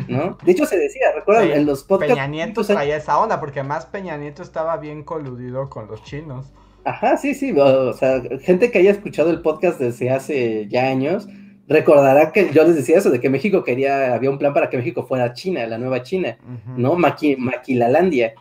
[0.06, 0.36] ¿No?
[0.44, 2.12] De hecho se decía, recuerdan, en los podcasts...
[2.12, 6.52] Peña Nieto traía esa onda, porque además Peña Nieto estaba bien coludido con los chinos.
[6.84, 11.26] Ajá, sí, sí, o sea, gente que haya escuchado el podcast desde hace ya años,
[11.68, 14.78] recordará que yo les decía eso, de que México quería, había un plan para que
[14.78, 16.38] México fuera China, la nueva China,
[16.76, 16.96] ¿no?
[16.96, 18.34] Maquilalandia,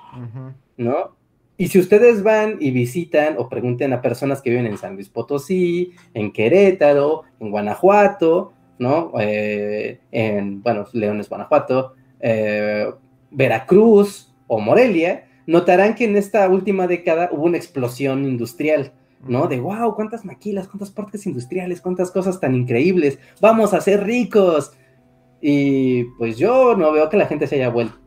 [0.77, 1.17] ¿no?
[1.57, 5.09] Y si ustedes van y visitan o pregunten a personas que viven en San Luis
[5.09, 9.11] Potosí, en Querétaro, en Guanajuato, ¿no?
[9.19, 12.91] Eh, en, bueno, Leones, Guanajuato, eh,
[13.31, 19.47] Veracruz o Morelia, notarán que en esta última década hubo una explosión industrial, ¿no?
[19.47, 24.71] De wow, cuántas maquilas, cuántas partes industriales, cuántas cosas tan increíbles, vamos a ser ricos.
[25.41, 27.97] Y pues yo no veo que la gente se haya vuelto,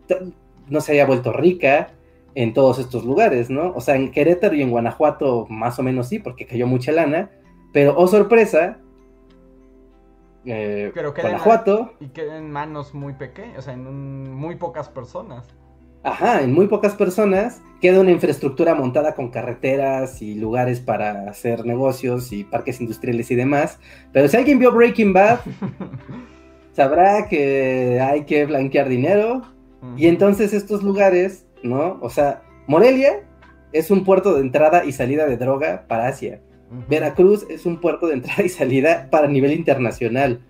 [0.69, 1.89] no se haya vuelto rica
[2.35, 3.73] en todos estos lugares, ¿no?
[3.75, 7.31] O sea, en Querétaro y en Guanajuato más o menos sí, porque cayó mucha lana,
[7.73, 8.79] pero oh sorpresa,
[10.45, 11.95] eh, Guanajuato...
[12.01, 15.49] y queda en manos muy pequeñas, o sea, en muy pocas personas.
[16.03, 21.65] Ajá, en muy pocas personas queda una infraestructura montada con carreteras y lugares para hacer
[21.65, 23.79] negocios y parques industriales y demás.
[24.13, 25.41] Pero si alguien vio Breaking Bad,
[26.73, 29.43] sabrá que hay que blanquear dinero.
[29.97, 31.99] Y entonces estos lugares, ¿no?
[32.03, 33.25] O sea, Morelia
[33.73, 36.43] es un puerto de entrada y salida de droga para Asia.
[36.89, 40.43] Veracruz es un puerto de entrada y salida para nivel internacional.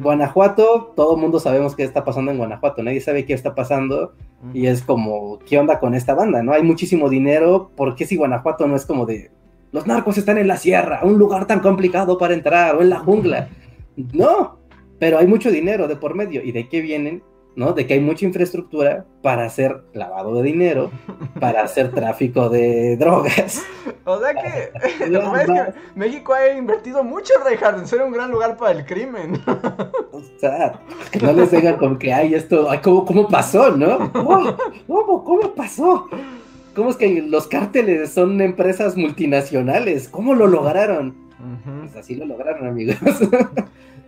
[0.00, 4.14] Guanajuato, todo el mundo sabemos qué está pasando en Guanajuato, nadie sabe qué está pasando
[4.54, 6.42] y es como, ¿qué onda con esta banda?
[6.42, 6.52] ¿No?
[6.52, 9.32] Hay muchísimo dinero, ¿por qué si Guanajuato no es como de,
[9.72, 13.00] los narcos están en la sierra, un lugar tan complicado para entrar, o en la
[13.00, 13.48] jungla?
[14.12, 14.58] No,
[14.98, 16.42] pero hay mucho dinero de por medio.
[16.44, 17.22] ¿Y de qué vienen?
[17.56, 17.72] ¿No?
[17.72, 20.90] De que hay mucha infraestructura para hacer lavado de dinero,
[21.40, 23.62] para hacer tráfico de drogas.
[24.04, 28.78] O sea que, que México ha invertido mucho, Reinhardt, en ser un gran lugar para
[28.78, 29.40] el crimen.
[30.12, 34.12] O sea, que no les digan con que hay esto, ay, ¿cómo, ¿cómo, pasó, no?
[34.12, 36.08] ¿Cómo, ¿Cómo pasó?
[36.74, 40.08] ¿Cómo es que los cárteles son empresas multinacionales?
[40.08, 41.14] ¿Cómo lo lograron?
[41.80, 42.96] Pues así lo lograron, amigos.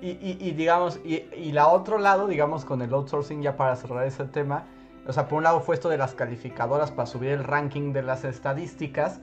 [0.01, 4.67] Y, digamos, y, la otro lado, digamos, con el outsourcing, ya para cerrar ese tema,
[5.07, 8.03] o sea, por un lado fue esto de las calificadoras para subir el ranking de
[8.03, 9.21] las estadísticas.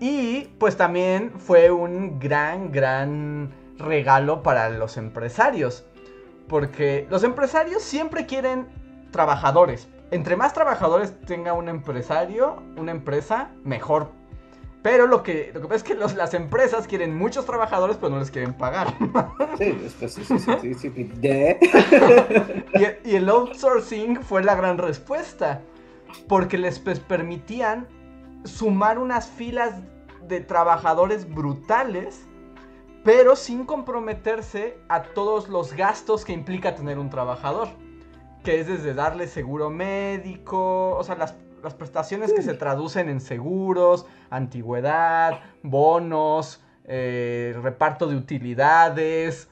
[0.00, 5.84] Y pues también fue un gran, gran regalo para los empresarios.
[6.48, 8.66] Porque los empresarios siempre quieren
[9.12, 9.88] trabajadores.
[10.10, 14.10] Entre más trabajadores tenga un empresario, una empresa, mejor
[14.82, 18.18] pero lo que, lo que pasa es que las empresas quieren muchos trabajadores, pero no
[18.18, 18.94] les quieren pagar.
[19.58, 20.92] Sí, sí, sí, sí, sí,
[21.22, 25.60] y, y, el outsourcing fue la gran respuesta.
[26.26, 27.86] Porque les pues, permitían
[28.44, 29.82] sumar unas filas
[30.26, 32.26] de trabajadores brutales,
[33.04, 37.68] pero sin comprometerse a todos los gastos que implica tener un trabajador.
[38.42, 43.20] Que es desde darle seguro médico, o sea, las las prestaciones que se traducen en
[43.20, 49.48] seguros, antigüedad, bonos, eh, reparto de utilidades.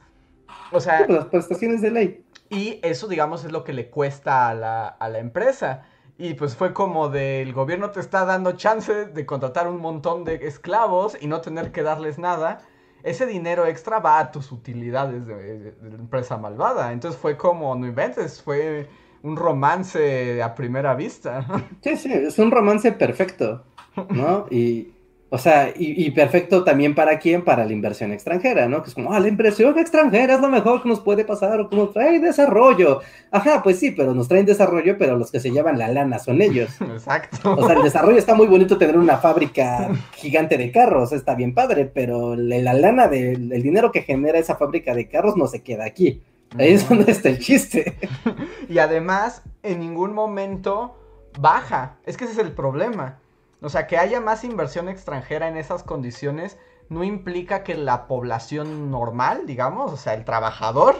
[0.71, 1.07] O sea.
[1.07, 2.25] las prestaciones de ley.
[2.49, 5.83] Y eso, digamos, es lo que le cuesta a la, a la empresa.
[6.17, 10.35] Y pues fue como del gobierno te está dando chance de contratar un montón de
[10.45, 12.59] esclavos y no tener que darles nada.
[13.03, 16.91] Ese dinero extra va a tus utilidades de, de la empresa malvada.
[16.91, 18.87] Entonces fue como, no inventes, fue
[19.23, 21.45] un romance a primera vista.
[21.81, 23.63] Sí, sí, es un romance perfecto,
[24.09, 24.45] ¿no?
[24.49, 24.89] Y,
[25.33, 28.83] o sea, y, perfecto también para quién, para la inversión extranjera, ¿no?
[28.83, 31.69] Que es como, ah, la inversión extranjera es lo mejor que nos puede pasar o
[31.69, 32.99] que nos trae desarrollo.
[33.31, 36.41] Ajá, pues sí, pero nos traen desarrollo, pero los que se llevan la lana son
[36.41, 36.69] ellos.
[36.81, 37.55] Exacto.
[37.55, 41.53] O sea, el desarrollo está muy bonito tener una fábrica gigante de carros, está bien
[41.53, 45.85] padre, pero la lana del dinero que genera esa fábrica de carros no se queda
[45.85, 46.21] aquí.
[46.57, 47.97] Ahí es donde está el chiste.
[48.69, 50.97] y además, en ningún momento
[51.39, 51.97] baja.
[52.05, 53.19] Es que ese es el problema.
[53.61, 56.57] O sea, que haya más inversión extranjera en esas condiciones
[56.89, 60.95] no implica que la población normal, digamos, o sea, el trabajador,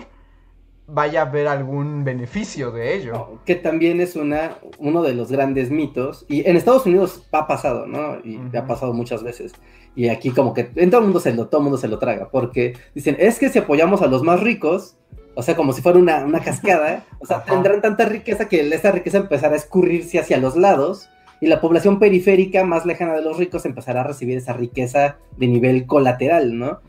[0.88, 3.40] vaya a haber algún beneficio de ello.
[3.46, 7.88] que también es una, uno de los grandes mitos, y en Estados Unidos ha pasado,
[7.88, 8.20] ¿no?
[8.24, 9.54] Y ha pasado muchas veces.
[9.96, 12.00] Y aquí como que en todo el mundo se lo, todo el mundo se lo
[12.00, 14.98] traga, porque dicen, es que si apoyamos a los más ricos,
[15.36, 18.92] o sea, como si fuera una, una cascada, o sea, tendrán tanta riqueza que esa
[18.92, 21.10] riqueza empezará a escurrirse hacia los lados,
[21.42, 25.48] y la población periférica más lejana de los ricos empezará a recibir esa riqueza de
[25.48, 26.80] nivel colateral, ¿no?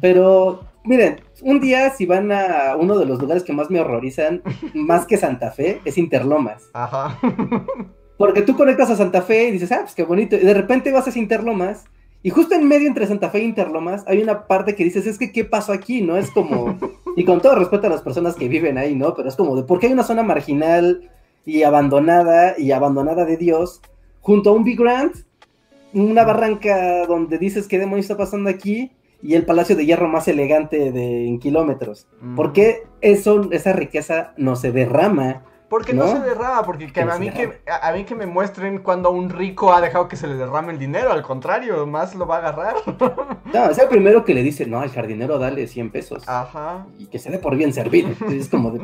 [0.00, 4.42] Pero miren, un día si van a uno de los lugares que más me horrorizan,
[4.74, 6.70] más que Santa Fe, es Interlomas.
[6.72, 7.18] Ajá.
[8.18, 10.90] Porque tú conectas a Santa Fe y dices, ah, pues qué bonito, y de repente
[10.90, 11.84] vas a Interlomas
[12.22, 15.18] y justo en medio entre Santa Fe e Interlomas hay una parte que dices, es
[15.18, 16.02] que ¿qué pasó aquí?
[16.02, 16.16] ¿No?
[16.16, 16.78] Es como,
[17.16, 19.14] y con todo respeto a las personas que viven ahí, ¿no?
[19.14, 21.10] Pero es como de, ¿por qué hay una zona marginal
[21.46, 23.80] y abandonada y abandonada de Dios
[24.20, 25.12] junto a un Big Grand,
[25.92, 28.92] una barranca donde dices qué demonios está pasando aquí
[29.22, 32.06] y el Palacio de Hierro más elegante de en kilómetros.
[32.36, 37.30] ¿Por qué eso, esa riqueza no se derrama porque no, se derrama, porque a, mí
[37.30, 40.72] que, a, mí que me muestren cuando un rico ha dejado que se le derrame
[40.72, 42.74] el dinero, al contrario, más lo va a agarrar.
[43.52, 46.28] No, es el primero que le dice, no, al jardinero dale 100 pesos.
[46.28, 46.86] Ajá.
[47.00, 48.10] Y que se dé por bien servido.
[48.30, 48.78] es como de...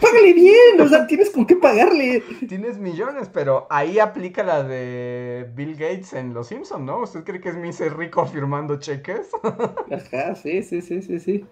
[0.00, 2.22] Págale bien, o sea, tienes con qué pagarle.
[2.48, 7.00] Tienes millones, pero ahí aplica la de Bill Gates en Los Simpsons, ¿no?
[7.00, 9.30] ¿Usted cree que es mi ser rico firmando cheques?
[9.42, 11.44] Ajá, sí, sí, sí, sí, sí.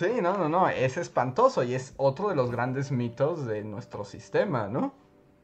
[0.00, 4.02] Sí, no, no, no, es espantoso y es otro de los grandes mitos de nuestro
[4.02, 4.94] sistema, ¿no?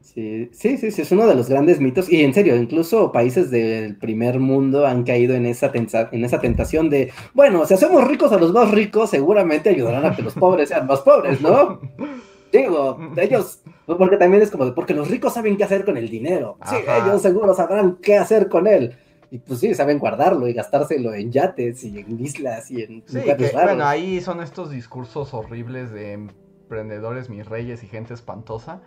[0.00, 3.50] Sí, sí, sí, sí, es uno de los grandes mitos y en serio, incluso países
[3.50, 8.32] del primer mundo han caído en esa, en esa tentación de, bueno, si hacemos ricos
[8.32, 11.78] a los más ricos, seguramente ayudarán a que los pobres sean más pobres, ¿no?
[12.50, 16.08] Digo, ellos, porque también es como de, porque los ricos saben qué hacer con el
[16.08, 18.96] dinero, sí, ellos seguro sabrán qué hacer con él.
[19.36, 23.20] Y pues sí, saben guardarlo y gastárselo en yates y en islas y en sí,
[23.20, 28.80] que, Bueno, ahí son estos discursos horribles de emprendedores, mis reyes y gente espantosa.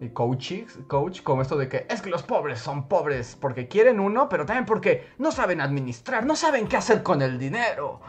[0.00, 4.00] Y coaches, coach, como esto de que es que los pobres son pobres porque quieren
[4.00, 8.00] uno, pero también porque no saben administrar, no saben qué hacer con el dinero.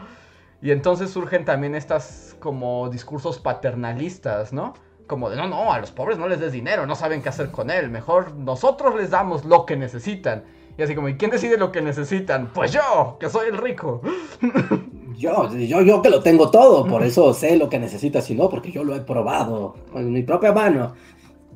[0.60, 4.74] Y entonces surgen también estas como discursos paternalistas, ¿no?
[5.06, 7.52] Como de no, no, a los pobres no les des dinero, no saben qué hacer
[7.52, 10.42] con él, mejor nosotros les damos lo que necesitan.
[10.76, 12.50] Y así como, ¿y quién decide lo que necesitan?
[12.52, 14.00] Pues yo, que soy el rico.
[15.16, 18.48] Yo, yo, yo que lo tengo todo, por eso sé lo que necesitas y no,
[18.48, 20.94] porque yo lo he probado con mi propia mano.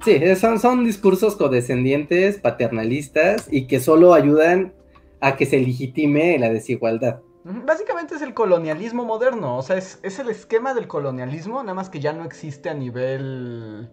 [0.05, 4.75] Sí, son, son discursos codescendientes, paternalistas y que solo ayudan
[5.21, 7.21] a que se legitime la desigualdad.
[7.45, 11.89] Básicamente es el colonialismo moderno, o sea, es, es el esquema del colonialismo, nada más
[11.89, 13.91] que ya no existe a nivel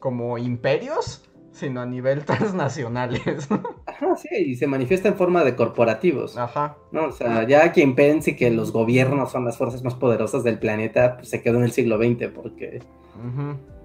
[0.00, 1.27] como imperios,
[1.58, 3.48] sino a nivel transnacionales.
[3.86, 6.36] Ajá, sí, y se manifiesta en forma de corporativos.
[6.36, 6.76] Ajá.
[6.92, 7.06] ¿no?
[7.06, 11.16] O sea, ya quien pense que los gobiernos son las fuerzas más poderosas del planeta,
[11.16, 12.80] pues se quedó en el siglo XX, porque...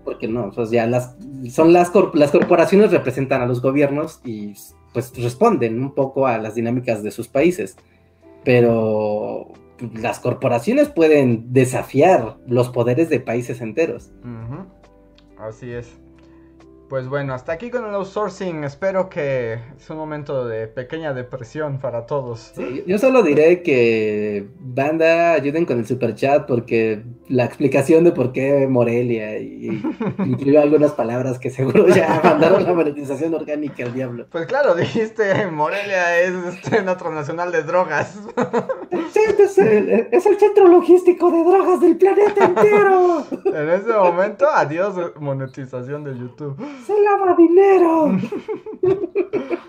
[0.06, 1.16] Porque no, pues ya las...
[1.50, 4.54] Son las, las corporaciones representan a los gobiernos y
[4.94, 7.78] pues responden un poco a las dinámicas de sus países.
[8.44, 9.54] Pero
[9.94, 14.12] las corporaciones pueden desafiar los poderes de países enteros.
[15.38, 15.98] Así es.
[16.94, 18.64] Pues bueno, hasta aquí con el outsourcing.
[18.66, 22.54] Espero que es un momento de pequeña depresión para todos.
[22.86, 28.32] yo solo diré que banda ayuden con el super chat porque la explicación de por
[28.32, 29.82] qué Morelia y
[30.20, 34.28] incluyó algunas palabras que seguro ya mandaron la monetización orgánica al diablo.
[34.30, 38.20] Pues claro, dijiste Morelia es este otro nacional de drogas.
[39.12, 43.26] Sí, es el, es el centro logístico de drogas del planeta entero.
[43.46, 48.18] En ese momento, adiós monetización de YouTube se lava dinero.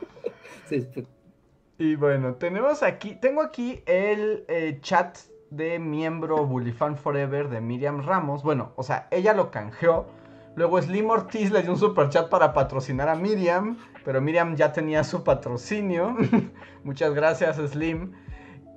[1.76, 5.18] Y bueno, tenemos aquí, tengo aquí el eh, chat
[5.50, 8.42] de miembro Bullifan Forever de Miriam Ramos.
[8.42, 10.06] Bueno, o sea, ella lo canjeó.
[10.54, 14.72] Luego Slim Ortiz le dio un super chat para patrocinar a Miriam, pero Miriam ya
[14.72, 16.16] tenía su patrocinio.
[16.84, 18.12] Muchas gracias, Slim.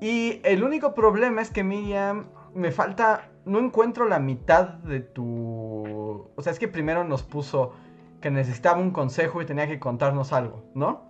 [0.02, 6.28] Y el único problema es que Miriam, me falta, no encuentro la mitad de tu...
[6.36, 7.74] O sea, es que primero nos puso
[8.22, 11.06] que necesitaba un consejo y tenía que contarnos algo, ¿no?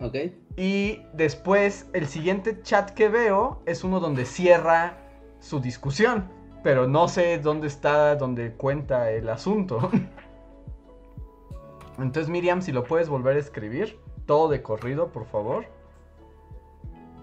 [0.00, 0.16] Ok.
[0.56, 4.96] Y después el siguiente chat que veo es uno donde cierra
[5.38, 6.28] su discusión,
[6.62, 9.90] pero no sé dónde está, donde cuenta el asunto.
[11.98, 15.66] Entonces Miriam, si lo puedes volver a escribir, todo de corrido, por favor.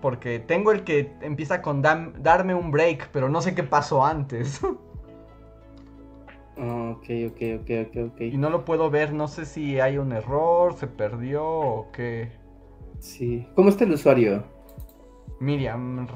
[0.02, 4.62] Porque tengo el que empieza con darme un break, pero no sé qué pasó antes.
[6.60, 8.22] Ok, ok, ok, ok, ok.
[8.22, 12.32] Y no lo puedo ver, no sé si hay un error, se perdió o qué.
[13.00, 13.48] Sí.
[13.56, 14.44] ¿Cómo está el usuario?
[15.40, 16.08] Miriam,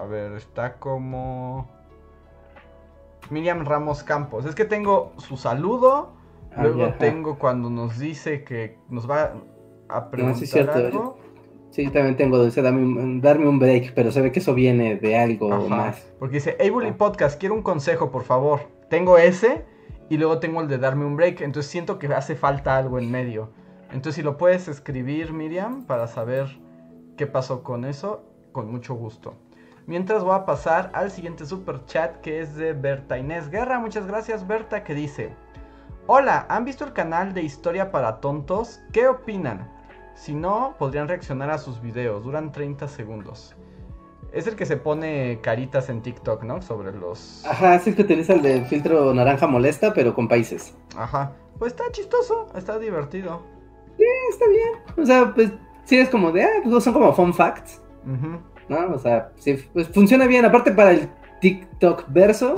[0.00, 1.68] a ver, está como...
[3.30, 4.46] Miriam Ramos Campos.
[4.46, 6.12] Es que tengo su saludo,
[6.54, 9.34] Ah, luego ya, tengo cuando nos dice que nos va
[9.88, 10.72] a No, preguntar sí es cierto.
[10.72, 11.18] algo.
[11.70, 15.52] Sí, también tengo, dice, darme un break, pero se ve que eso viene de algo
[15.52, 16.12] Ajá, más.
[16.18, 16.96] Porque dice, Bully Ah.
[16.98, 18.60] Podcast, quiero un consejo, por favor.
[18.92, 19.64] Tengo ese
[20.10, 23.10] y luego tengo el de darme un break, entonces siento que hace falta algo en
[23.10, 23.48] medio.
[23.84, 26.60] Entonces si lo puedes escribir, Miriam, para saber
[27.16, 28.22] qué pasó con eso,
[28.52, 29.32] con mucho gusto.
[29.86, 33.78] Mientras voy a pasar al siguiente super chat que es de Berta Inés Guerra.
[33.78, 35.34] Muchas gracias Berta que dice,
[36.06, 38.82] hola, ¿han visto el canal de Historia para Tontos?
[38.92, 39.72] ¿Qué opinan?
[40.14, 43.56] Si no, podrían reaccionar a sus videos, duran 30 segundos.
[44.32, 46.62] Es el que se pone caritas en TikTok, ¿no?
[46.62, 47.44] Sobre los...
[47.46, 50.74] Ajá, es el que utiliza el de filtro naranja molesta, pero con países.
[50.96, 51.32] Ajá.
[51.58, 53.42] Pues está chistoso, está divertido.
[53.98, 54.70] Eh, está bien.
[54.96, 55.52] O sea, pues
[55.84, 58.94] sí es como de, ah, pues son como fun facts, Ujú, ¿no?
[58.94, 60.44] O sea, sí, pues funciona bien.
[60.44, 61.08] Aparte para el
[61.40, 62.54] TikTok verso,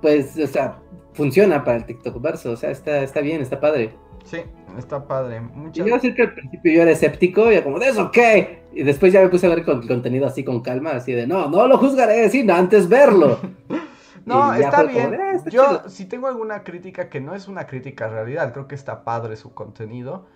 [0.00, 0.78] pues, o sea,
[1.14, 2.52] funciona para el TikTok verso.
[2.52, 3.94] O sea, está, está bien, está padre.
[4.24, 4.38] Sí,
[4.78, 5.36] está padre.
[5.36, 8.10] Y Muchas yo decir que al principio yo era escéptico, y era como, ¿de eso
[8.10, 8.62] qué?
[8.74, 11.48] Y después ya me puse a ver con, contenido así con calma, así de, no,
[11.48, 13.38] no lo juzgaré, sino antes verlo.
[14.26, 15.14] No, Y está como bien.
[15.18, 15.88] "Ah, está Yo, chido".
[15.88, 19.36] si tengo alguna crítica que no es una crítica en realidad, creo que está padre
[19.36, 20.26] su contenido.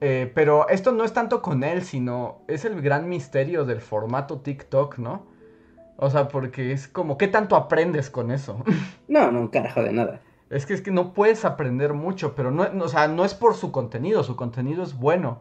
[0.00, 4.40] Eh, pero esto no es tanto con él, sino es el gran misterio del formato
[4.40, 5.26] TikTok, ¿no?
[6.04, 8.62] O sea, porque es como, ¿qué tanto aprendes con eso?
[9.08, 10.20] No, no, un carajo de nada.
[10.50, 13.34] Es que es que no puedes aprender mucho, pero no, no- o sea, no es
[13.34, 15.40] por su contenido, su contenido es bueno,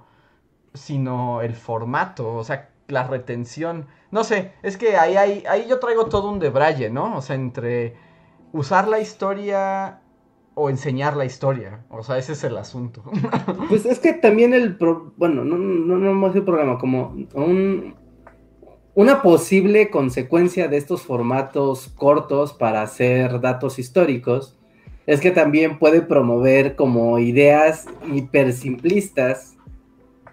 [0.74, 3.88] sino el formato, o sea, la retención.
[4.12, 7.16] No sé, es que ahí, ahí, ahí yo traigo todo un debraye, ¿no?
[7.18, 7.96] O sea, entre
[8.54, 10.02] usar la historia
[10.54, 11.86] o enseñar la historia.
[11.90, 13.04] O sea, ese es el asunto.
[13.70, 17.96] Pues es que también el, pro- bueno, no, no, no más el programa, como un,
[18.94, 24.58] una posible consecuencia de estos formatos cortos para hacer datos históricos
[25.08, 29.56] es que también puede promover como ideas hipersimplistas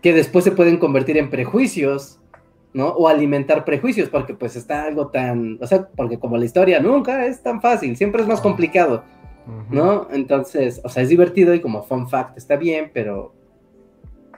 [0.02, 2.20] que después se pueden convertir en prejuicios,
[2.72, 2.88] ¿no?
[2.88, 7.26] O alimentar prejuicios, porque pues está algo tan, o sea, porque como la historia nunca
[7.26, 9.02] es tan fácil, siempre es más complicado.
[9.70, 10.08] ¿no?
[10.10, 13.32] Entonces, o sea, es divertido y como fun fact está bien, pero,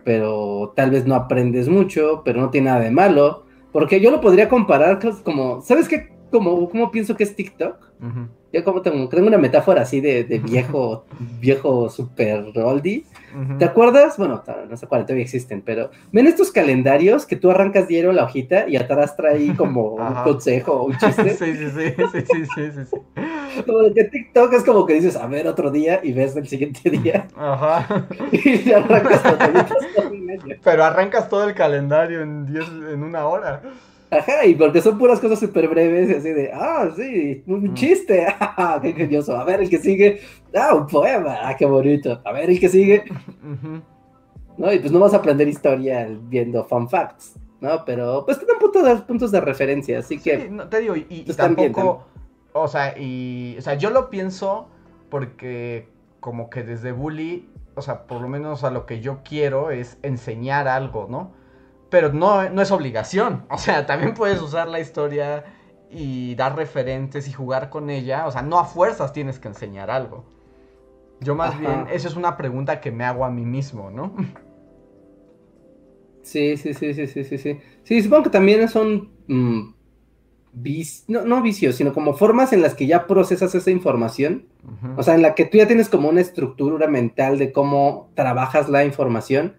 [0.05, 4.21] pero tal vez no aprendes mucho, pero no tiene nada de malo, porque yo lo
[4.21, 6.09] podría comparar como, ¿sabes qué?
[6.31, 7.77] Como, ¿Cómo pienso que es TikTok?
[8.01, 8.29] Ujú.
[8.53, 11.05] Yo como tengo, tengo una metáfora así de, de viejo,
[11.41, 13.05] viejo super oldie.
[13.61, 14.17] ¿Te acuerdas?
[14.17, 18.25] Bueno, no sé cuáles todavía existen, pero ven estos calendarios que tú arrancas diario la
[18.25, 20.25] hojita y atrás trae como un Ajá.
[20.25, 21.31] consejo o un chiste.
[21.37, 23.63] sí, sí, sí, sí, sí, sí, sí, sí.
[23.65, 26.49] Como de que TikTok es como que dices, a ver, otro día y ves el
[26.49, 27.29] siguiente día.
[27.37, 28.09] Ajá.
[28.33, 30.57] y arrancas todo medio.
[30.65, 33.63] Pero arrancas todo el calendario en 10, en una hora.
[34.11, 37.75] Ajá, y porque son puras cosas súper breves, así de, ah, sí, un Mm.
[37.75, 39.37] chiste, ah, qué ingenioso.
[39.37, 40.21] A ver, el que sigue,
[40.55, 42.21] ah, un poema, ah, qué bonito.
[42.25, 43.05] A ver, el que sigue.
[44.59, 44.73] ¿no?
[44.73, 47.85] Y pues no vas a aprender historia viendo fun facts, ¿no?
[47.85, 51.07] Pero pues tienen puntos de, puntos de referencia, así que, Sí, no, te digo, y,
[51.09, 52.05] y Pues también, tampoco,
[52.53, 54.69] o sea, y, o sea, yo lo pienso
[55.09, 55.89] porque
[56.21, 59.99] como que desde Bully, o sea, por lo menos a lo que yo quiero es
[60.03, 61.33] enseñar algo, ¿no?
[61.91, 65.45] Pero no, no es obligación, o sea, también puedes usar la historia
[65.91, 69.91] y dar referentes y jugar con ella, o sea, no a fuerzas tienes que enseñar
[69.91, 70.25] algo.
[71.21, 71.61] Yo más Ajá.
[71.61, 74.15] bien, eso es una pregunta que me hago a mí mismo, ¿no?
[76.23, 77.61] sí, sí, sí, sí, sí, sí, sí.
[77.83, 79.75] Sí, supongo que también son, mm,
[80.53, 84.47] vic- no, no vicios, sino como formas en las que ya procesas esa información.
[84.97, 88.69] O sea, en la que tú ya tienes como una estructura mental de cómo trabajas
[88.69, 89.57] la información.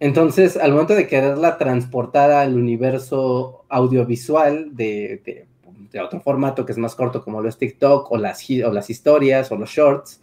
[0.00, 5.46] Entonces, al momento de quererla transportar al universo audiovisual de, de-
[5.92, 8.72] de otro formato que es más corto, como lo es TikTok, o las, hi- o
[8.72, 10.22] las historias, o los shorts,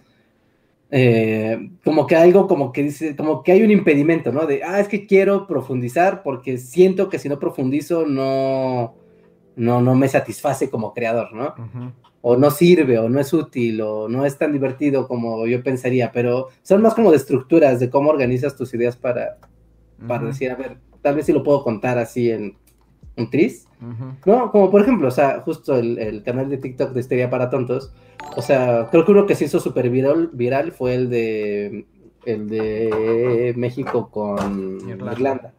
[0.89, 4.45] eh, como que algo como que dice, como que hay un impedimento, ¿no?
[4.45, 8.95] De, ah, es que quiero profundizar porque siento que si no profundizo no,
[9.57, 11.53] no, no me satisface como creador, ¿no?
[12.21, 16.11] O no sirve, o no es útil, o no es tan divertido como yo pensaría,
[16.11, 19.37] pero son más como de estructuras, de cómo organizas tus ideas para,
[20.05, 22.57] para decir, a ver, tal vez sí lo puedo contar así en
[23.15, 23.67] un tris.
[24.25, 24.51] ¿no?
[24.51, 27.93] Como por ejemplo, o sea, justo el, el canal de TikTok de Histeria para Tontos,
[28.35, 31.85] o sea, creo que uno que se hizo súper viral, viral fue el de,
[32.25, 35.53] el de México con Irlanda.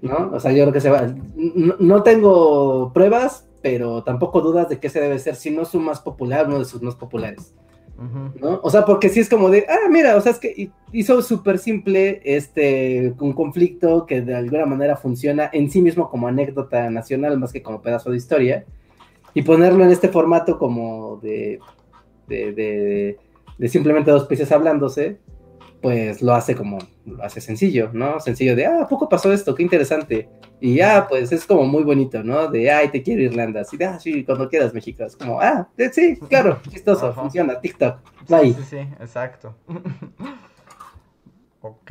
[0.00, 0.30] ¿no?
[0.32, 1.14] O sea, yo creo que se va.
[1.36, 5.78] No, no tengo pruebas, pero tampoco dudas de que ese debe ser, si no su
[5.80, 7.54] más popular, uno de sus más populares.
[8.40, 8.60] ¿No?
[8.62, 11.22] O sea, porque sí es como de, ah, mira, o sea, es que hi- hizo
[11.22, 16.90] súper simple este, un conflicto que de alguna manera funciona en sí mismo como anécdota
[16.90, 18.64] nacional más que como pedazo de historia,
[19.34, 21.58] y ponerlo en este formato como de
[22.28, 23.18] de,
[23.58, 25.18] de, simplemente dos peces hablándose,
[25.82, 28.20] pues lo hace como, lo hace sencillo, ¿no?
[28.20, 29.54] Sencillo de, ah, ¿a poco pasó esto?
[29.54, 30.28] Qué interesante.
[30.64, 32.46] Y ya, pues es como muy bonito, ¿no?
[32.46, 33.62] De, ay, te quiero Irlanda.
[33.62, 35.02] Así de, ah, sí, cuando quieras, México.
[35.02, 37.98] Es como, ah, sí, claro, chistoso, funciona, TikTok.
[38.28, 39.56] Sí, sí, sí, exacto.
[41.62, 41.90] ok.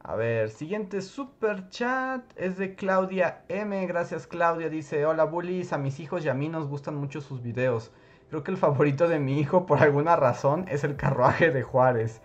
[0.00, 3.86] A ver, siguiente super chat es de Claudia M.
[3.86, 4.68] Gracias Claudia.
[4.68, 7.92] Dice, hola bullies, a mis hijos y a mí nos gustan mucho sus videos.
[8.28, 12.20] Creo que el favorito de mi hijo por alguna razón es el carruaje de Juárez.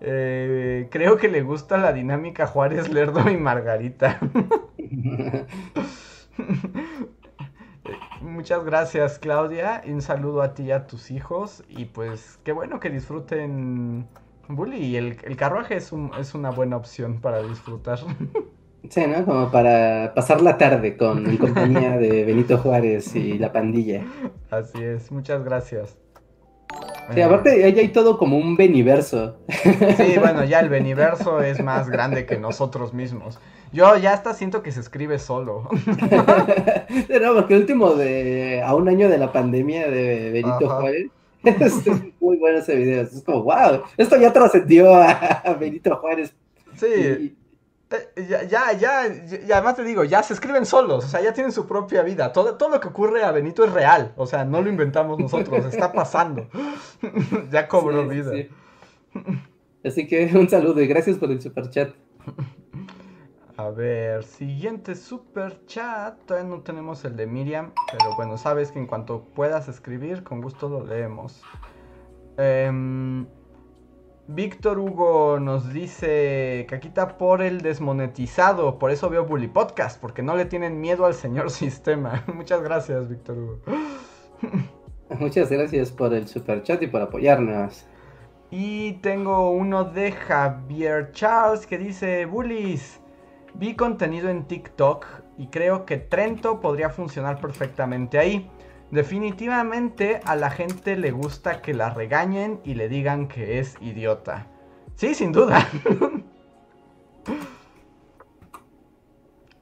[0.00, 4.20] Eh, creo que le gusta la dinámica Juárez, Lerdo y Margarita.
[8.20, 12.80] Muchas gracias Claudia, un saludo a ti y a tus hijos y pues qué bueno
[12.80, 14.06] que disfruten
[14.48, 18.00] Bully y el, carruaje es, un, es una buena opción para disfrutar.
[18.88, 19.24] Sí, ¿no?
[19.24, 24.04] Como para pasar la tarde con en compañía de Benito Juárez y la pandilla.
[24.50, 25.96] Así es, muchas gracias.
[27.14, 29.38] Sí, aparte ahí hay todo como un beniverso.
[29.48, 33.38] Sí, bueno, ya el beniverso es más grande que nosotros mismos.
[33.72, 35.68] Yo ya hasta siento que se escribe solo.
[37.22, 41.08] no, porque el último de a un año de la pandemia de Benito Juárez.
[41.42, 41.72] Es
[42.20, 43.00] muy bueno ese video.
[43.00, 46.34] Es como, wow, esto ya trascendió a Benito Juárez.
[46.76, 47.34] Sí.
[48.28, 51.50] Ya, ya, ya, y además te digo, ya se escriben solos, o sea, ya tienen
[51.50, 52.32] su propia vida.
[52.32, 55.64] Todo, todo lo que ocurre a Benito es real, o sea, no lo inventamos nosotros,
[55.66, 56.46] está pasando.
[57.50, 58.30] ya cobró vida.
[59.84, 61.90] Así que un saludo y gracias por el super chat.
[63.56, 66.16] A ver, siguiente super chat.
[66.26, 70.40] Todavía no tenemos el de Miriam, pero bueno, sabes que en cuanto puedas escribir, con
[70.40, 71.42] gusto lo leemos.
[72.38, 72.70] Eh,
[74.32, 80.36] Víctor Hugo nos dice, Caquita por el desmonetizado, por eso veo Bully Podcast, porque no
[80.36, 82.24] le tienen miedo al señor sistema.
[82.32, 83.58] Muchas gracias, Víctor Hugo.
[85.18, 87.86] Muchas gracias por el super chat y por apoyarnos.
[88.52, 93.00] Y tengo uno de Javier Charles que dice, Bullies,
[93.54, 95.06] vi contenido en TikTok
[95.38, 98.48] y creo que Trento podría funcionar perfectamente ahí.
[98.90, 104.46] Definitivamente a la gente le gusta que la regañen y le digan que es idiota.
[104.96, 105.66] Sí, sin duda.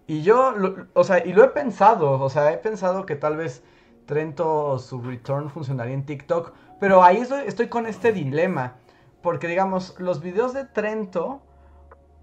[0.07, 0.55] y yo,
[0.95, 3.62] o sea, y lo he pensado, o sea, he pensado que tal vez
[4.07, 8.76] Trento su return funcionaría en TikTok, pero ahí estoy con este dilema,
[9.20, 11.43] porque digamos, los videos de Trento,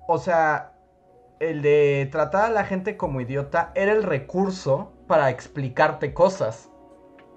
[0.08, 0.74] o sea,
[1.40, 6.72] el de tratar a la gente como idiota era el recurso para explicarte cosas.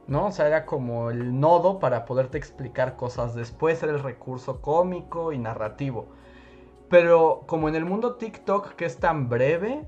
[0.09, 0.27] ¿No?
[0.27, 5.33] O sea, era como el nodo para poderte explicar cosas después, era el recurso cómico
[5.33, 6.09] y narrativo.
[6.89, 9.87] Pero como en el mundo TikTok que es tan breve,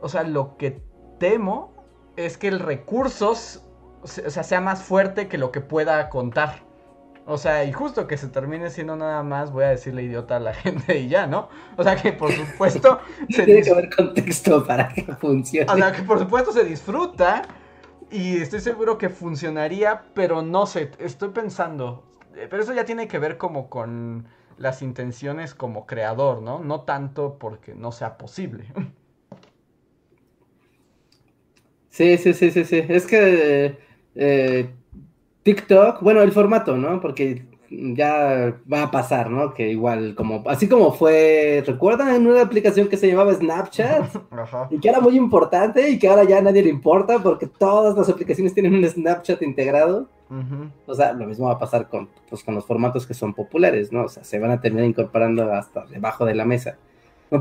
[0.00, 0.82] o sea, lo que
[1.18, 1.72] temo
[2.16, 3.34] es que el recurso
[4.04, 6.62] o sea, sea más fuerte que lo que pueda contar.
[7.26, 10.40] O sea, y justo que se termine siendo nada más, voy a decirle idiota a
[10.40, 11.48] la gente y ya, ¿no?
[11.76, 13.00] O sea, que por supuesto...
[13.30, 15.72] se Tiene que haber contexto para que funcione.
[15.72, 17.42] O sea, que por supuesto se disfruta,
[18.10, 22.04] y estoy seguro que funcionaría, pero no sé, estoy pensando.
[22.36, 24.26] Eh, pero eso ya tiene que ver como con
[24.58, 26.60] las intenciones como creador, ¿no?
[26.60, 28.66] No tanto porque no sea posible.
[31.90, 32.82] Sí, sí, sí, sí, sí.
[32.88, 33.78] Es que
[34.14, 34.70] eh,
[35.42, 37.00] TikTok, bueno, el formato, ¿no?
[37.00, 37.46] Porque
[37.94, 39.54] ya va a pasar, ¿no?
[39.54, 44.14] Que igual, como, así como fue, ¿recuerdan en una aplicación que se llamaba Snapchat?
[44.70, 47.96] Y que era muy importante y que ahora ya a nadie le importa porque todas
[47.96, 50.08] las aplicaciones tienen un Snapchat integrado.
[50.86, 53.92] O sea, lo mismo va a pasar con, pues, con los formatos que son populares,
[53.92, 54.04] ¿no?
[54.04, 56.76] O sea, se van a terminar incorporando hasta debajo de la mesa.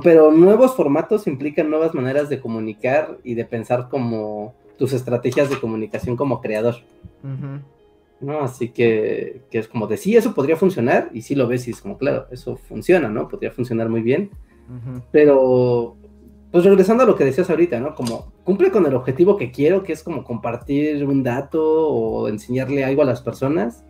[0.04, 5.60] pero nuevos formatos implican nuevas maneras de comunicar y de pensar como tus estrategias de
[5.60, 6.76] comunicación como creador.
[8.24, 8.40] ¿No?
[8.42, 11.82] Así que, es como de sí, eso podría funcionar, y sí lo ves y es
[11.82, 13.28] como, claro, eso funciona, ¿no?
[13.28, 14.32] Podría funcionar muy bien,
[15.12, 15.98] pero,
[16.52, 17.94] pues regresando a lo que decías ahorita, ¿no?
[17.96, 22.84] Como cumple con el objetivo que quiero, que es como compartir un dato o enseñarle
[22.84, 23.84] algo a las personas,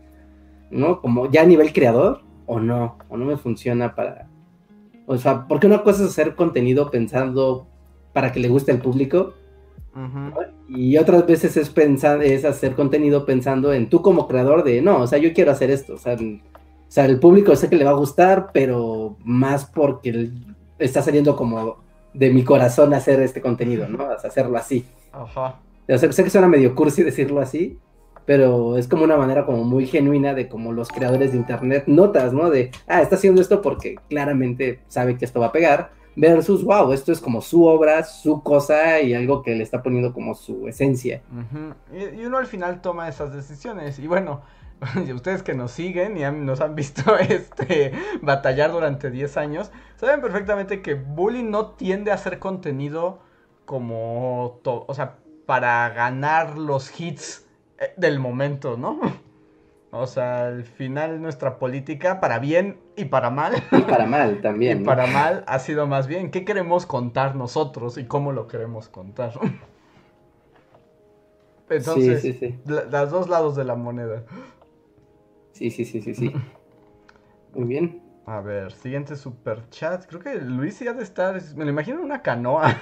[0.72, 1.00] ¿no?
[1.00, 4.28] Como ya a nivel creador, o no, o no me funciona para...
[5.06, 7.68] O sea, porque una cosa es hacer contenido pensando
[8.14, 9.34] para que le guste al público,
[10.68, 15.02] y otras veces es pensar, es hacer contenido pensando en tú como creador de, no,
[15.02, 17.96] o sea, yo quiero hacer esto, o sea, el público sé que le va a
[17.96, 20.32] gustar, pero más porque
[20.80, 21.78] está saliendo como
[22.14, 24.06] de mi corazón hacer este contenido, ¿no?
[24.06, 24.86] hacerlo así.
[25.12, 25.60] Ajá.
[25.88, 27.78] O sea, sé que suena medio cursi decirlo así,
[28.26, 32.34] pero es como una manera como muy genuina de como los creadores de internet notas,
[32.34, 32.50] ¿no?
[32.50, 36.92] De, ah, está haciendo esto porque claramente sabe que esto va a pegar, versus, wow,
[36.92, 40.68] esto es como su obra, su cosa y algo que le está poniendo como su
[40.68, 41.22] esencia.
[41.92, 44.00] y, uno al final toma esas decisiones.
[44.00, 44.42] Y bueno,
[45.14, 50.82] ustedes que nos siguen y nos han visto este batallar durante 10 años, saben perfectamente
[50.82, 53.20] que Bully no tiende a hacer contenido
[53.66, 57.46] como, o sea, para ganar los hits
[57.80, 59.00] eh, del momento, ¿no?
[59.96, 63.54] O sea, al final nuestra política, para bien y para mal.
[63.72, 64.78] Y para mal también.
[64.82, 68.90] Y para mal ha sido más bien qué queremos contar nosotros y cómo lo queremos
[68.90, 69.34] contar.
[71.70, 72.60] Entonces, sí, sí, sí.
[72.66, 74.24] los dos lados de la moneda.
[75.52, 76.34] Sí, sí, sí, sí, sí.
[77.54, 78.02] Muy bien.
[78.26, 80.08] A ver, siguiente super chat.
[80.08, 81.40] Creo que Luis ya de estar.
[81.56, 82.76] Me lo imagino en una canoa.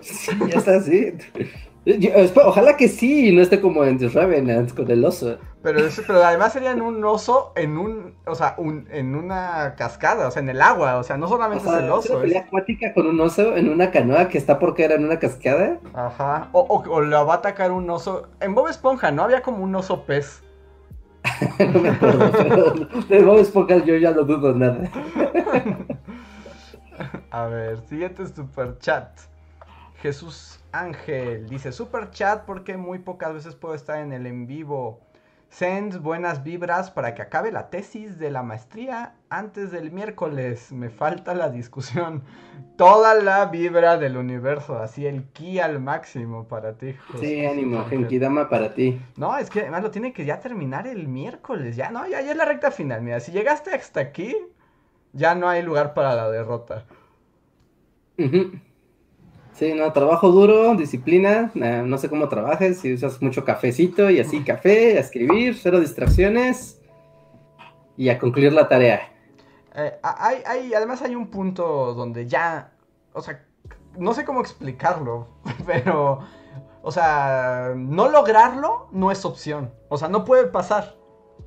[0.00, 1.14] sí, ya está así.
[2.44, 5.38] Ojalá que sí, no esté como en The Revenant con el oso.
[5.62, 10.28] Pero, pero además sería en un oso, en un, o sea, un, en una cascada,
[10.28, 12.22] o sea, en el agua, o sea, no solamente es el oso.
[12.22, 15.18] ¿Es una acuática con un oso en una canoa que está porque era en una
[15.18, 15.78] cascada?
[15.94, 18.28] Ajá, o, o, o la va a atacar un oso.
[18.40, 19.22] En Bob Esponja, ¿no?
[19.22, 20.42] Había como un oso pez.
[21.72, 22.74] no me acuerdo, pero
[23.08, 24.90] de Bob Esponja yo ya no dudo nada.
[27.30, 29.08] a ver, siguiente super chat.
[30.00, 35.00] Jesús Ángel dice super chat porque muy pocas veces puedo estar en el en vivo.
[35.52, 40.72] Send buenas vibras para que acabe la tesis de la maestría antes del miércoles.
[40.72, 42.22] Me falta la discusión.
[42.78, 46.94] Toda la vibra del universo, así el ki al máximo para ti.
[47.20, 48.98] sí, ánimo, Genkidama para ti.
[49.16, 51.76] No, es que además lo tiene que ya terminar el miércoles.
[51.76, 53.02] Ya no, ya, es la recta final.
[53.02, 54.34] Mira, si llegaste hasta aquí,
[55.12, 56.86] ya no hay lugar para la derrota.
[59.54, 64.42] Sí, no, trabajo duro, disciplina, no sé cómo trabajes, si usas mucho cafecito y así
[64.42, 66.80] café, a escribir, cero distracciones
[67.96, 69.12] y a concluir la tarea.
[69.74, 72.72] Eh, hay, hay, además hay un punto donde ya,
[73.12, 73.44] o sea,
[73.98, 75.28] no sé cómo explicarlo,
[75.66, 76.20] pero,
[76.82, 80.96] o sea, no lograrlo no es opción, o sea, no puede pasar,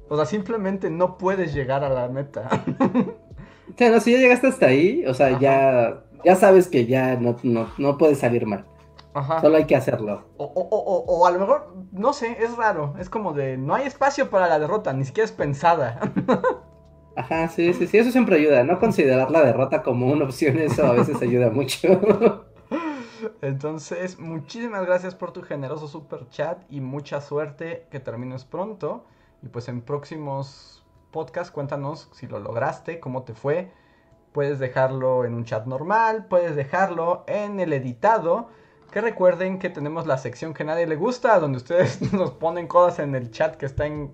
[0.09, 2.49] o sea, simplemente no puedes llegar a la meta.
[3.67, 7.15] O sea, no, si ya llegaste hasta ahí, o sea, ya ya sabes que ya
[7.15, 7.38] no,
[7.78, 8.65] no, puede salir mal.
[9.13, 9.39] Ajá.
[9.39, 10.23] Solo hay que hacerlo.
[10.38, 12.95] O, o, o, o, a lo mejor, no sé, es raro.
[12.99, 15.99] Es como de, no hay espacio para la derrota, ni siquiera es pensada.
[17.15, 18.63] Ajá, sí, sí, sí, eso siempre ayuda.
[18.63, 21.88] No considerar la derrota como una opción, eso a veces ayuda mucho.
[23.41, 29.05] Entonces, muchísimas gracias por tu generoso super chat y mucha suerte, que termines pronto.
[29.41, 33.71] Y pues en próximos podcasts cuéntanos si lo lograste, cómo te fue
[34.36, 38.49] Puedes dejarlo en un chat normal, puedes dejarlo en el editado.
[38.91, 42.99] Que recuerden que tenemos la sección que nadie le gusta, donde ustedes nos ponen cosas
[42.99, 44.11] en el chat que está en,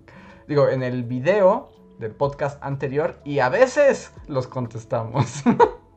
[0.47, 5.41] digo, en el video del podcast anterior y a veces los contestamos.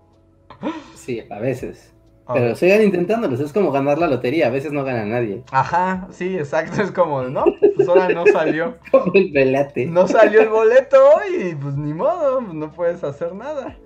[0.95, 1.93] sí, a veces.
[2.33, 5.45] Pero sigan intentándolos, es como ganar la lotería, a veces no gana nadie.
[5.51, 7.45] Ajá, sí, exacto, es como, ¿no?
[7.77, 8.79] Pues ahora no salió.
[8.91, 9.85] como el velate.
[9.85, 10.99] No salió el boleto
[11.31, 13.77] y pues ni modo, no puedes hacer nada.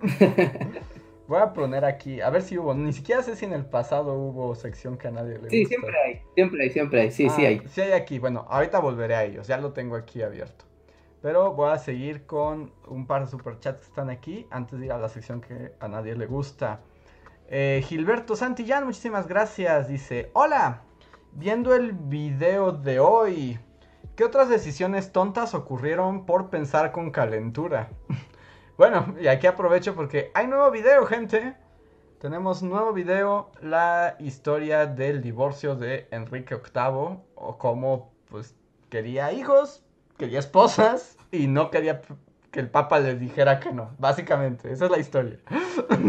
[1.28, 4.14] Voy a poner aquí, a ver si hubo, ni siquiera sé si en el pasado
[4.14, 7.44] hubo sección que a nadie le Sí, siempre hay, siempre hay, siempre hay, sí, sí
[7.44, 7.62] ah, hay.
[7.68, 10.64] Sí hay aquí, bueno, ahorita volveré a ellos, ya lo tengo aquí abierto.
[11.22, 14.92] Pero voy a seguir con un par de superchats que están aquí antes de ir
[14.92, 16.80] a la sección que a nadie le gusta.
[17.48, 19.88] Eh, Gilberto Santillán, muchísimas gracias.
[19.88, 20.82] Dice, hola,
[21.32, 23.58] viendo el video de hoy,
[24.16, 27.88] ¿qué otras decisiones tontas ocurrieron por pensar con calentura?
[28.78, 31.54] Bueno, y aquí aprovecho porque hay nuevo video, gente.
[32.20, 38.54] Tenemos nuevo video, la historia del divorcio de Enrique VIII, o cómo pues
[38.88, 39.82] quería hijos,
[40.16, 42.00] quería esposas y no quería
[42.50, 45.38] que el Papa le dijera que no, básicamente, esa es la historia.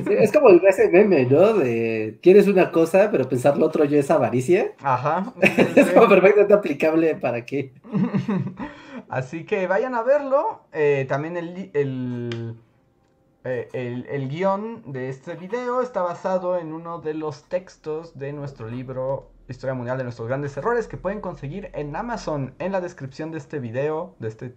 [0.09, 1.53] es como ese meme, ¿no?
[1.53, 4.73] De quieres una cosa, pero pensar lo otro ya es avaricia.
[4.81, 5.33] Ajá.
[5.41, 7.73] es como perfectamente aplicable para qué.
[9.09, 10.61] Así que vayan a verlo.
[10.71, 12.57] Eh, también el, el,
[13.43, 18.33] eh, el, el, guion de este video está basado en uno de los textos de
[18.33, 22.55] nuestro libro Historia Mundial de nuestros grandes errores que pueden conseguir en Amazon.
[22.59, 24.55] En la descripción de este video, de este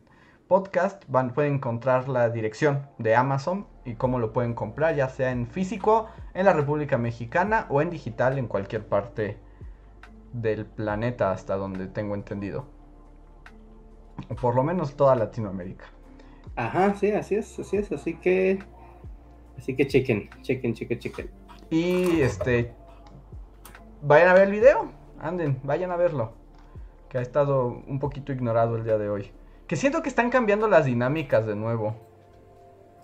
[0.49, 5.33] podcast, van, pueden encontrar la dirección de Amazon y cómo lo pueden comprar, ya sea
[5.33, 9.39] en físico, en la República Mexicana o en digital en cualquier parte
[10.33, 12.76] del planeta hasta donde tengo entendido
[14.41, 15.87] por lo menos toda Latinoamérica.
[16.55, 18.59] Ajá, sí, así es, así es, así que,
[19.59, 21.31] así que chequen, chequen, chequen, chequen.
[21.71, 22.73] Y este,
[24.03, 24.91] vayan a ver el video,
[25.21, 26.33] anden, vayan a verlo,
[27.09, 29.33] que ha estado un poquito ignorado el día de hoy.
[29.67, 31.97] Que siento que están cambiando las dinámicas de nuevo.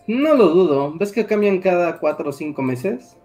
[0.07, 3.19] No lo dudo, ¿ves que cambian cada cuatro o cinco meses?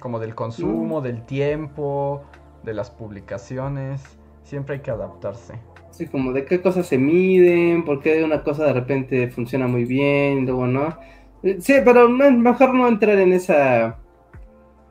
[0.00, 2.22] Como del consumo, del tiempo,
[2.62, 4.02] de las publicaciones.
[4.44, 5.54] Siempre hay que adaptarse.
[5.90, 9.84] Sí, como de qué cosas se miden, por qué una cosa de repente funciona muy
[9.84, 10.98] bien, luego no.
[11.42, 13.98] Eh, Sí, pero mejor no entrar en esa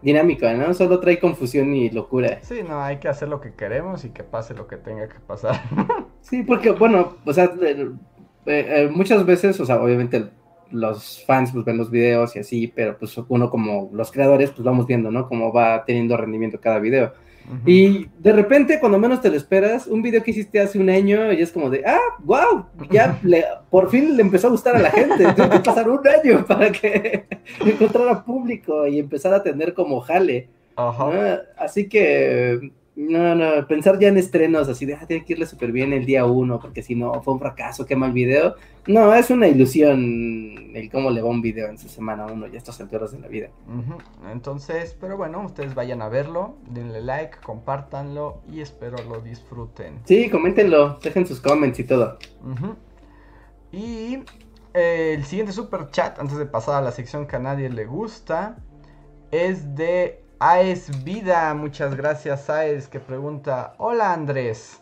[0.02, 0.74] dinámica, ¿no?
[0.74, 2.39] Solo trae confusión y locura.
[2.41, 5.20] Sí, no, hay que hacer lo que queremos y que pase lo que tenga que
[5.20, 5.62] pasar.
[6.22, 7.89] Sí, porque, bueno, o sea, eh,
[8.45, 10.30] eh, muchas veces, o sea, obviamente
[10.70, 14.64] los fans pues ven los videos y así, pero pues uno como los creadores pues
[14.64, 15.28] vamos viendo, ¿no?
[15.28, 17.14] Cómo va teniendo rendimiento cada video.
[17.66, 21.34] Y de repente, cuando menos te lo esperas, un video que hiciste hace un año
[21.34, 24.80] y es como de, ah, wow, ya le- por fin le empezó a gustar a
[24.80, 25.26] la gente.
[25.36, 27.26] Tuvo que pasar un año para que
[27.66, 30.48] encontrara público y empezar a tener como jale.
[31.58, 35.72] Así que, no, no, pensar ya en estrenos así de, ah, tiene que irle súper
[35.72, 38.56] bien el día uno, porque si no, fue un fracaso, qué mal video.
[38.88, 42.56] No, es una ilusión el cómo le va un video en su semana uno y
[42.56, 43.50] a estas alturas de la vida.
[44.32, 50.00] Entonces, pero bueno, ustedes vayan a verlo, denle like, compártanlo y espero lo disfruten.
[50.06, 52.18] Sí, coméntenlo, dejen sus comments y todo.
[53.72, 54.20] Y
[54.74, 57.86] eh, el siguiente super chat, antes de pasar a la sección que a nadie le
[57.86, 58.58] gusta,
[59.32, 61.54] es de Aes Vida.
[61.54, 64.82] Muchas gracias, Aes, que pregunta: Hola Andrés,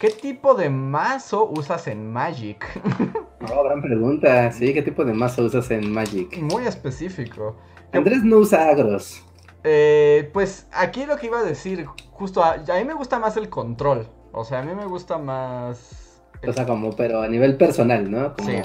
[0.00, 2.64] ¿qué tipo de mazo usas en Magic?
[3.54, 6.38] Oh, gran pregunta, sí, ¿qué tipo de mazo usas en Magic?
[6.40, 7.56] Muy específico.
[7.92, 9.22] ¿Qué- Andrés no usa agros.
[9.64, 13.36] Eh, pues aquí lo que iba a decir, justo a, a mí me gusta más
[13.36, 14.08] el control.
[14.32, 16.22] O sea, a mí me gusta más.
[16.40, 18.34] el- O sea, como, pero a nivel personal, ¿no?
[18.34, 18.56] Como- Sí.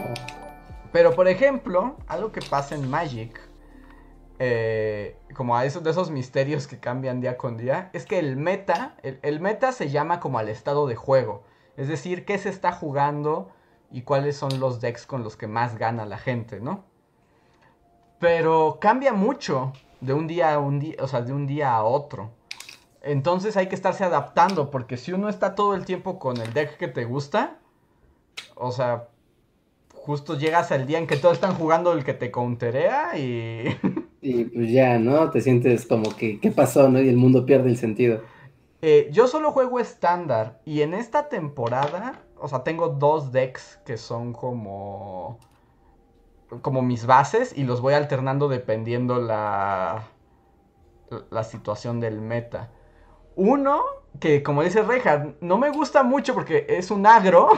[0.94, 3.38] Pero por ejemplo, algo que pasa en Magic,
[4.42, 8.38] eh, como a esos de esos misterios que cambian día con día, es que el
[8.38, 11.44] meta, el, meta se llama como al estado de juego.
[11.76, 13.50] Es decir, qué se está jugando
[13.92, 16.86] y cuáles son los decks con los que más gana la gente, ¿no?
[18.20, 21.84] Pero cambia mucho de un día a un día, o sea, de un día a
[21.84, 22.32] otro.
[23.02, 26.78] Entonces hay que estarse adaptando, porque si uno está todo el tiempo con el deck
[26.78, 27.58] que te gusta,
[28.56, 29.10] o sea,
[29.94, 33.78] justo llegas al día en que todos están jugando el que te counterea y...
[34.22, 35.30] Y pues ya, ¿no?
[35.30, 37.00] Te sientes como que, ¿qué pasó, no?
[37.02, 38.22] Y el mundo pierde el sentido.
[38.82, 43.98] Eh, yo solo juego estándar y en esta temporada, o sea, tengo dos decks que
[43.98, 45.40] son como...
[46.62, 50.08] como mis bases y los voy alternando dependiendo la...
[51.30, 52.72] la situación del meta.
[53.36, 53.84] Uno,
[54.20, 57.50] que como dice Reinhardt, no me gusta mucho porque es un agro.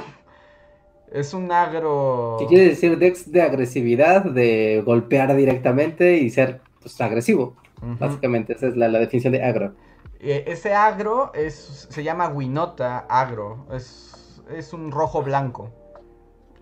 [1.12, 2.38] Es un agro...
[2.40, 7.56] ¿Qué quiere decir Dex de agresividad, de golpear directamente y ser pues, agresivo?
[8.00, 9.76] Básicamente, esa es la, la definición de agro.
[10.20, 13.68] Eh, ese agro es, se llama Winota agro.
[13.72, 15.72] Es, es un rojo blanco.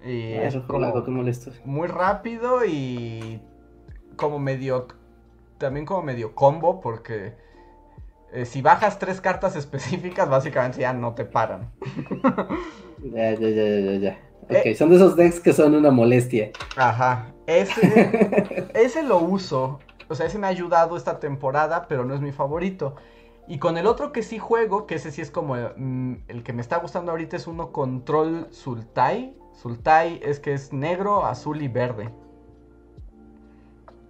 [0.04, 1.52] Y Ah, es como molesto.
[1.64, 3.42] muy rápido y
[4.16, 4.88] como medio...
[5.58, 7.36] También como medio combo porque
[8.32, 11.72] eh, si bajas tres cartas específicas básicamente ya no te paran.
[13.14, 14.29] Ya, ya, ya, ya, ya.
[14.42, 14.76] Ok, Eh.
[14.76, 16.54] son de esos decks que son una molestia.
[16.76, 17.34] Ajá.
[17.48, 17.82] Ese,
[18.74, 19.80] ese lo uso.
[20.08, 22.96] O sea, ese me ha ayudado esta temporada, pero no es mi favorito.
[23.48, 26.54] Y con el otro que sí juego, que ese sí es como mm, el que
[26.54, 29.36] me está gustando ahorita, es uno Control Sultai.
[29.54, 32.10] Sultai es que es negro, azul y verde.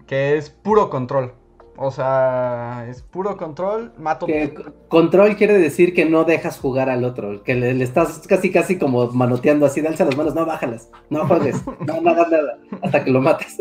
[0.08, 1.34] Que es puro control.
[1.82, 4.26] O sea, es puro control, mato...
[4.26, 4.54] Que
[4.90, 8.78] control quiere decir que no dejas jugar al otro, que le, le estás casi casi
[8.78, 13.06] como manoteando así, alza las manos, no, bájalas, no juegues, no, no hagas nada, hasta
[13.06, 13.56] que lo mates.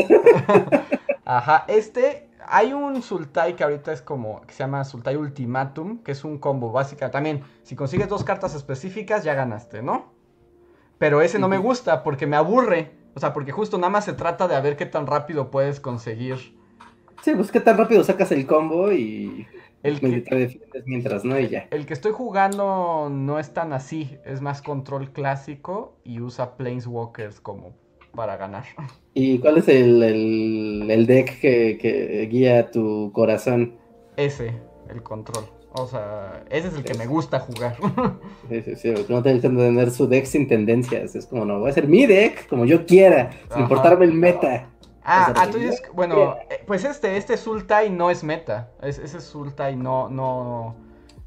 [1.25, 6.11] Ajá, este, hay un Sultai que ahorita es como, que se llama Sultai Ultimatum, que
[6.11, 7.13] es un combo básica.
[7.13, 10.13] También, si consigues dos cartas específicas, ya ganaste, ¿no?
[10.99, 12.99] Pero ese no me gusta porque me aburre.
[13.15, 15.79] O sea, porque justo nada más se trata de a ver qué tan rápido puedes
[15.79, 16.58] conseguir
[17.23, 19.47] Sí, pues qué tan rápido sacas el combo y
[19.83, 21.39] el que, te defiendes mientras, ¿no?
[21.39, 21.69] Y ya.
[21.71, 27.41] el que estoy jugando no es tan así, es más control clásico y usa Planeswalkers
[27.41, 27.75] como
[28.15, 28.65] para ganar.
[29.15, 33.77] ¿Y cuál es el, el, el deck que, que guía tu corazón?
[34.17, 34.53] Ese,
[34.89, 35.45] el control.
[35.73, 37.77] O sea, ese es el que me gusta jugar.
[38.49, 41.15] Sí, sí, sí, porque no te dejan de tener su deck sin tendencias.
[41.15, 43.61] Es como, no, voy a hacer mi deck como yo quiera, sin Ajá.
[43.61, 44.71] importarme el meta.
[45.11, 48.71] Ah, O ah, tú dices, bueno, eh, pues este, este Sultai no es meta.
[48.83, 50.77] Es- ese Sultai no, no,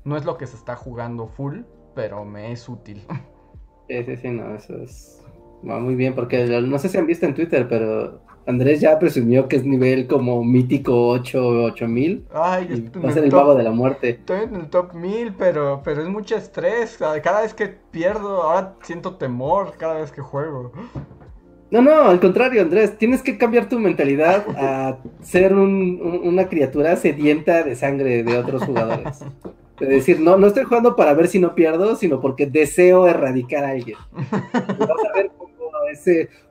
[0.03, 1.61] no es lo que se está jugando full,
[1.95, 3.05] pero me es útil.
[3.87, 5.21] Sí, sí, sí, no, eso es.
[5.67, 9.47] Va muy bien, porque no sé si han visto en Twitter, pero Andrés ya presumió
[9.47, 13.63] que es nivel como mítico 8 8000 Ay, va a en ser el top, de
[13.63, 14.19] la muerte.
[14.19, 16.97] estoy en el top 1000, pero, pero es mucho estrés.
[16.97, 20.71] Cada cada vez que pierdo, ahora siento temor cada vez que juego.
[21.71, 26.47] No, no, al contrario, Andrés, tienes que cambiar tu mentalidad a ser un- un- una
[26.49, 29.19] criatura sedienta de sangre de otros jugadores.
[29.79, 33.63] De decir, no, no estoy jugando para ver si no pierdo, sino porque deseo erradicar
[33.63, 33.97] a alguien.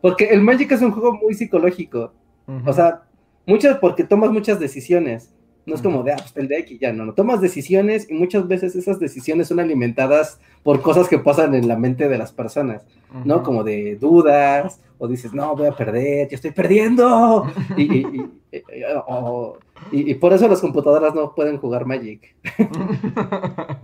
[0.00, 2.12] Porque el Magic es un juego muy psicológico.
[2.66, 3.02] O sea,
[3.46, 5.32] muchas porque tomas muchas decisiones.
[5.66, 7.12] No es como de, ah, pues el deck y ya, no, no.
[7.12, 11.76] Tomas decisiones y muchas veces esas decisiones son alimentadas por cosas que pasan en la
[11.76, 12.82] mente de las personas,
[13.24, 13.42] ¿no?
[13.44, 17.50] Como de dudas, o dices, no, voy a perder, yo estoy perdiendo.
[19.90, 22.36] y, por eso las computadoras no pueden jugar Magic.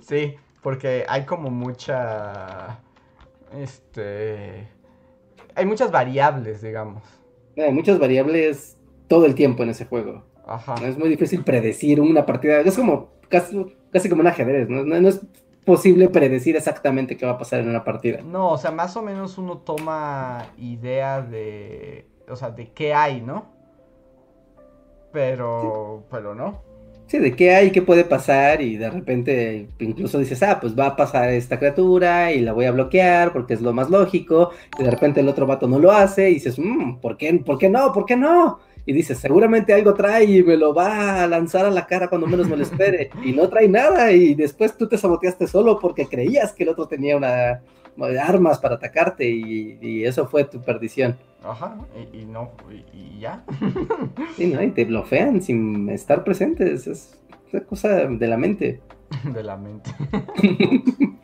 [0.00, 2.80] sí, porque hay como mucha.
[3.56, 4.66] Este.
[5.54, 7.04] Hay muchas variables, digamos.
[7.56, 10.24] Hay muchas variables todo el tiempo en ese juego.
[10.48, 10.74] Ajá.
[10.84, 12.60] Es muy difícil predecir una partida.
[12.62, 14.84] Es como casi, casi como un ajedrez, ¿no?
[14.84, 15.08] ¿no?
[15.08, 15.20] es
[15.64, 18.22] posible predecir exactamente qué va a pasar en una partida.
[18.22, 23.20] No, o sea, más o menos uno toma idea de, o sea, de qué hay,
[23.20, 23.46] ¿no?
[25.12, 26.70] Pero, pero no.
[27.10, 30.86] Sí, de qué hay, qué puede pasar y de repente incluso dices, ah, pues va
[30.86, 34.84] a pasar esta criatura y la voy a bloquear porque es lo más lógico y
[34.84, 37.68] de repente el otro vato no lo hace y dices, mmm, ¿por qué, ¿por qué
[37.68, 37.92] no?
[37.92, 38.60] ¿Por qué no?
[38.86, 42.26] Y dice, seguramente algo trae y me lo va a lanzar a la cara cuando
[42.26, 43.10] menos me lo espere.
[43.24, 46.86] Y no trae nada y después tú te saboteaste solo porque creías que el otro
[46.86, 47.60] tenía una
[48.20, 51.16] armas para atacarte y, eso fue tu perdición.
[51.42, 51.76] Ajá,
[52.12, 52.52] y, no,
[52.92, 53.44] y, ya.
[54.36, 54.62] Sí, ¿no?
[54.62, 57.18] Y te bloquean sin estar presentes, es
[57.52, 58.80] una cosa de la mente.
[59.24, 59.90] De la mente.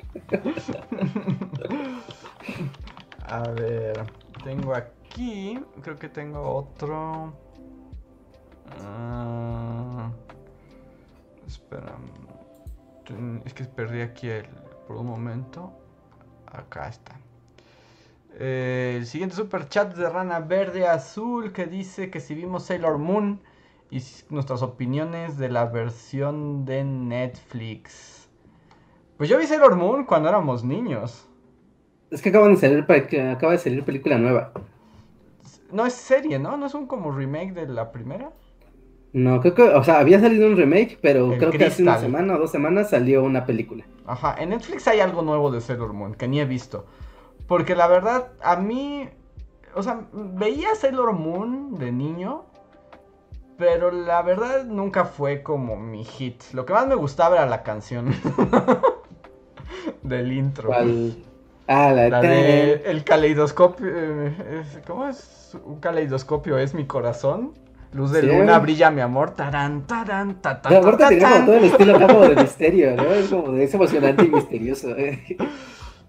[3.26, 4.02] a ver,
[4.42, 7.45] tengo aquí, creo que tengo otro.
[8.80, 10.10] Ah,
[11.46, 11.96] espera.
[13.44, 14.46] Es que perdí aquí el,
[14.86, 15.72] por un momento.
[16.46, 17.18] Acá está.
[18.38, 22.98] Eh, el siguiente super chat de Rana Verde Azul que dice que si vimos Sailor
[22.98, 23.40] Moon
[23.90, 28.28] y nuestras opiniones de la versión de Netflix.
[29.16, 31.26] Pues yo vi Sailor Moon cuando éramos niños.
[32.10, 34.52] Es que acaban de salir, acaba de salir película nueva.
[35.72, 36.56] No es serie, ¿no?
[36.56, 38.32] ¿No es un como remake de la primera?
[39.16, 42.34] No, creo que, o sea, había salido un remake, pero creo que hace una semana
[42.34, 43.86] o dos semanas salió una película.
[44.04, 46.84] Ajá, en Netflix hay algo nuevo de Sailor Moon que ni he visto.
[47.46, 49.08] Porque la verdad, a mí,
[49.74, 52.44] o sea, veía Sailor Moon de niño,
[53.56, 56.42] pero la verdad nunca fue como mi hit.
[56.52, 58.14] Lo que más me gustaba era la canción
[60.02, 60.74] del intro.
[61.68, 63.86] Ah, la, de el caleidoscopio.
[63.88, 65.56] Eh, ¿Cómo es?
[65.64, 67.54] Un caleidoscopio es mi corazón.
[67.92, 71.64] Luz de luna, brilla mi amor, tarán, tarán, ta, ta, Aparte tenía como todo el
[71.64, 73.04] estilo como de misterio, ¿no?
[73.04, 74.96] Es como es emocionante y misterioso.
[74.96, 75.36] ¿eh?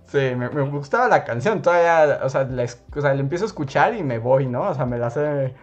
[0.07, 3.47] Sí, me, me, gustaba la canción, todavía, o sea, la, o sea, la empiezo a
[3.47, 4.63] escuchar y me voy, ¿no?
[4.63, 5.53] O sea, me la sé,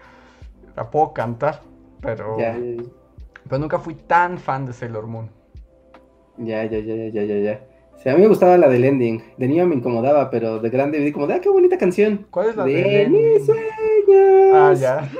[0.77, 1.61] la puedo cantar,
[2.01, 2.39] pero...
[2.39, 2.83] Ya, ya, ya.
[3.49, 5.31] Pero nunca fui tan fan de Sailor Moon.
[6.39, 7.61] Ya, ya, ya, ya, ya, ya.
[8.03, 9.23] Sí, a mí me gustaba la del ending.
[9.37, 12.27] De niño me incomodaba, pero de grande vi como, ah, qué bonita canción.
[12.31, 14.53] ¿Cuál es la de del mis sueños?
[14.53, 15.11] Ah, ya.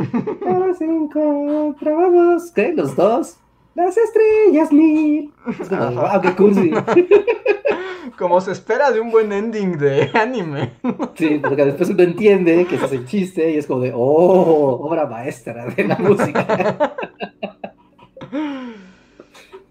[0.41, 2.73] Los encontramos, ¿qué?
[2.73, 3.39] Los dos.
[3.75, 5.33] Las estrellas mil.
[5.61, 6.71] Es como, wow, qué cursi.
[8.19, 10.75] como se espera de un buen ending de anime.
[11.15, 14.81] sí, porque después uno entiende que ese es el chiste y es como de, oh,
[14.83, 16.95] obra maestra de la música.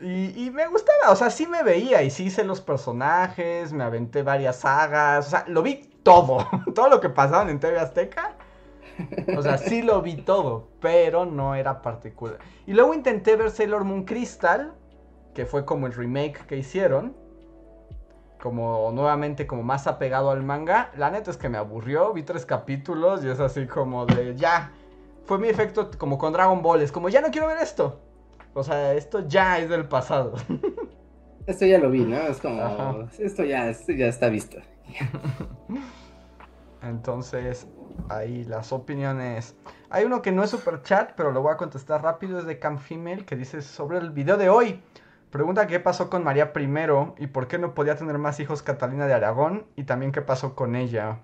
[0.04, 4.22] Y, me gustaba, o sea, sí me veía y sí hice los personajes, me aventé
[4.22, 6.46] varias sagas, o sea, lo vi todo,
[6.76, 8.36] todo lo que pasaba en TV Azteca.
[9.38, 12.38] O sea, sí lo vi todo, pero no era particular.
[12.68, 14.74] Y luego intenté ver Sailor Moon Crystal,
[15.34, 17.16] que fue como el remake que hicieron.
[18.42, 20.92] Como nuevamente como más apegado al manga.
[20.98, 24.74] La neta es que me aburrió, vi tres capítulos y es así como de ya.
[25.26, 28.00] Fue mi efecto como con Dragon Ball, es como ya no quiero ver esto.
[28.54, 30.36] O sea, esto ya es del pasado.
[31.46, 32.16] Esto ya lo vi, ¿no?
[32.16, 34.60] Es como, esto ya, esto ya está visto.
[36.82, 37.68] Entonces,
[38.08, 39.58] ahí las opiniones.
[39.90, 42.40] Hay uno que no es super chat, pero lo voy a contestar rápido.
[42.40, 44.82] Es de Cam Female, que dice sobre el video de hoy.
[45.32, 46.70] Pregunta qué pasó con María I
[47.18, 50.56] y por qué no podía tener más hijos Catalina de Aragón y también qué pasó
[50.56, 51.20] con ella.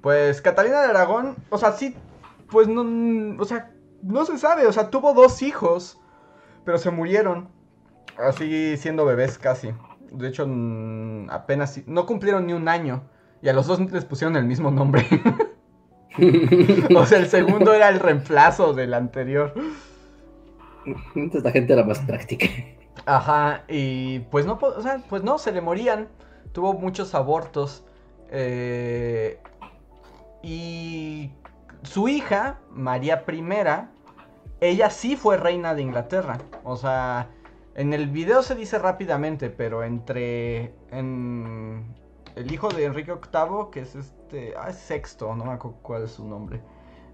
[0.00, 1.96] Pues Catalina de Aragón, o sea, sí,
[2.48, 3.72] pues no, o sea,
[4.02, 6.00] no se sabe, o sea, tuvo dos hijos,
[6.64, 7.48] pero se murieron.
[8.18, 9.72] Así siendo bebés casi.
[10.10, 10.46] De hecho,
[11.30, 13.02] apenas no cumplieron ni un año.
[13.42, 15.06] Y a los dos les pusieron el mismo nombre.
[16.96, 19.54] o sea, el segundo era el reemplazo del anterior.
[21.14, 22.46] Entonces la gente era más práctica.
[23.06, 26.08] Ajá, y pues no, o sea, pues no, se le morían.
[26.52, 27.84] Tuvo muchos abortos.
[28.30, 29.40] Eh,
[30.42, 31.30] y
[31.82, 33.44] su hija, María I,
[34.60, 36.38] ella sí fue reina de Inglaterra.
[36.64, 37.30] O sea,
[37.74, 41.94] en el video se dice rápidamente, pero entre en
[42.34, 46.04] el hijo de Enrique VIII, que es este, ah, es sexto, no me acuerdo cuál
[46.04, 46.60] es su nombre.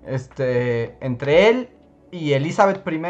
[0.05, 1.69] Este, entre él
[2.11, 3.01] y Elizabeth I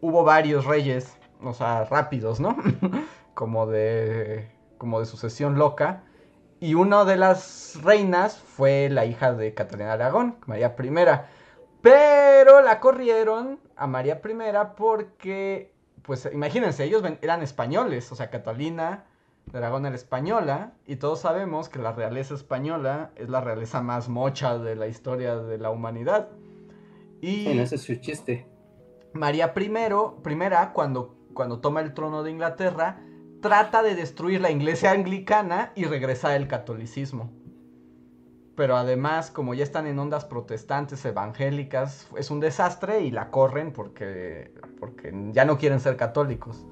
[0.00, 2.56] hubo varios reyes, o sea, rápidos, ¿no?
[3.34, 6.04] como de como de sucesión loca.
[6.58, 10.90] Y una de las reinas fue la hija de Catalina Aragón, María I.
[11.82, 19.04] Pero la corrieron a María I porque, pues imagínense, ellos eran españoles, o sea, Catalina
[19.52, 24.08] de Aragón era española, y todos sabemos que la realeza española es la realeza más
[24.08, 26.30] mocha de la historia de la humanidad.
[27.20, 28.46] Y ese es su chiste.
[29.12, 29.70] María I,
[30.22, 33.05] primera, cuando, cuando toma el trono de Inglaterra,
[33.46, 37.30] trata de destruir la iglesia anglicana y regresar al catolicismo.
[38.56, 43.72] Pero además, como ya están en ondas protestantes, evangélicas, es un desastre y la corren
[43.72, 46.66] porque, porque ya no quieren ser católicos.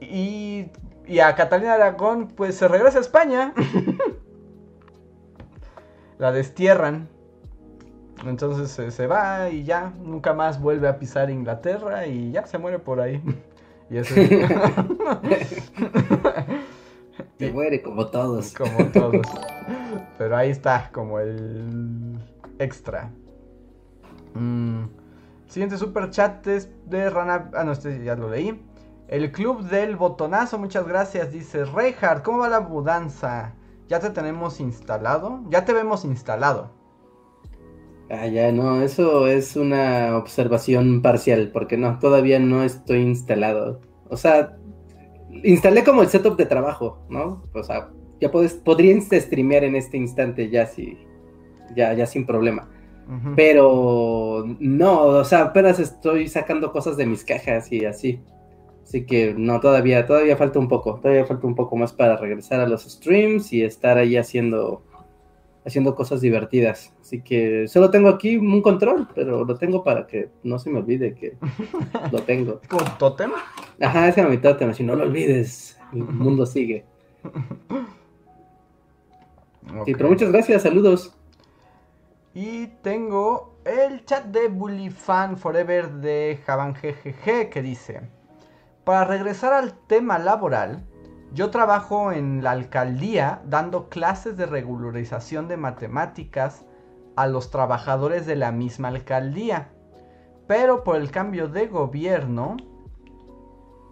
[0.00, 0.66] Y,
[1.06, 3.54] y a Catalina Aragón, pues se regresa a España.
[6.18, 7.08] la destierran.
[8.26, 12.78] Entonces se va y ya nunca más vuelve a pisar Inglaterra y ya se muere
[12.78, 13.22] por ahí.
[13.90, 14.14] Y eso
[17.38, 18.54] Se muere como todos.
[18.54, 19.26] Como todos.
[20.16, 22.18] Pero ahí está, como el
[22.58, 23.10] extra.
[24.34, 24.84] Mm.
[25.48, 27.50] Siguiente super chat es de Rana.
[27.54, 28.62] Ah, no, este ya lo leí.
[29.08, 31.32] El club del botonazo, muchas gracias.
[31.32, 33.54] Dice Reinhardt, ¿cómo va la mudanza?
[33.88, 35.40] ¿Ya te tenemos instalado?
[35.48, 36.79] Ya te vemos instalado.
[38.12, 43.80] Ah, ya, no, eso es una observación parcial, porque no, todavía no estoy instalado.
[44.08, 44.56] O sea,
[45.44, 47.44] instalé como el setup de trabajo, ¿no?
[47.54, 47.90] O sea,
[48.20, 50.98] ya puedes, podría streamear en este instante ya, si,
[51.76, 52.68] ya, ya sin problema.
[53.34, 58.20] Pero no, o sea, apenas estoy sacando cosas de mis cajas y así.
[58.84, 62.60] Así que no, todavía, todavía falta un poco, todavía falta un poco más para regresar
[62.60, 64.84] a los streams y estar ahí haciendo
[65.64, 66.92] haciendo cosas divertidas.
[67.00, 70.78] Así que solo tengo aquí un control, pero lo tengo para que no se me
[70.78, 71.36] olvide que
[72.12, 72.60] lo tengo.
[72.68, 73.32] ¿Como tótem?
[73.80, 76.84] Ajá, es mi tótem, si no lo olvides, el mundo sigue.
[79.84, 81.14] Sí, pero muchas gracias, saludos.
[82.34, 88.00] Y tengo el chat de Bully Fan Forever de Javan GGG que dice:
[88.84, 90.84] Para regresar al tema laboral,
[91.32, 96.64] yo trabajo en la alcaldía dando clases de regularización de matemáticas
[97.16, 99.68] a los trabajadores de la misma alcaldía.
[100.48, 102.56] Pero por el cambio de gobierno,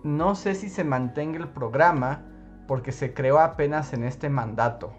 [0.03, 2.24] no sé si se mantenga el programa
[2.66, 4.93] porque se creó apenas en este mandato.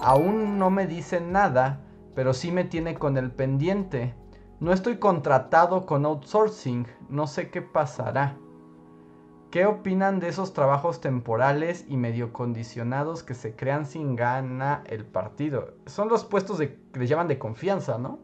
[0.00, 1.80] Aún no me dicen nada,
[2.14, 4.14] pero sí me tiene con el pendiente.
[4.60, 8.36] No estoy contratado con outsourcing, no sé qué pasará.
[9.52, 15.04] ¿Qué opinan de esos trabajos temporales y medio condicionados que se crean sin gana el
[15.04, 15.74] partido?
[15.84, 18.18] Son los puestos que les llaman de confianza, ¿no?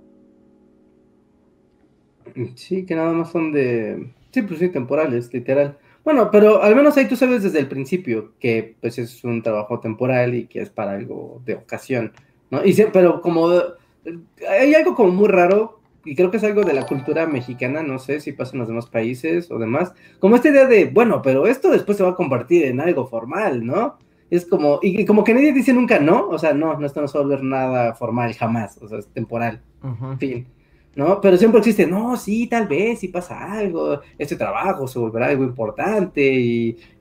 [2.55, 4.11] Sí, que nada más son de...
[4.31, 5.77] Sí, pues sí, temporales, literal.
[6.03, 9.81] Bueno, pero al menos ahí tú sabes desde el principio que pues es un trabajo
[9.81, 12.11] temporal y que es para algo de ocasión,
[12.51, 12.65] ¿no?
[12.65, 13.51] Y pero como
[14.49, 15.78] hay algo como muy raro
[16.09, 18.69] y creo que es algo de la cultura mexicana, no sé si pasa en los
[18.69, 22.15] demás países o demás, como esta idea de, bueno, pero esto después se va a
[22.15, 23.99] convertir en algo formal, ¿no?
[24.31, 27.09] Es como, y, como que nadie dice nunca no, o sea, no, no, esto no
[27.09, 30.47] se va a volver nada formal jamás, o sea, es temporal, en fin,
[30.97, 31.21] ¿no?
[31.21, 35.45] Pero siempre existe, no, sí, tal vez, si pasa algo, este trabajo se volverá algo
[35.45, 36.23] importante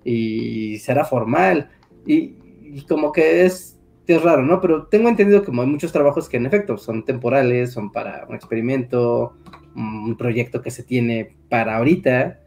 [0.03, 1.69] y, será formal,
[2.05, 3.76] y, y como que es
[4.15, 4.61] es raro, ¿no?
[4.61, 8.35] Pero tengo entendido que hay muchos trabajos que en efecto son temporales, son para un
[8.35, 9.33] experimento,
[9.75, 12.39] un proyecto que se tiene para ahorita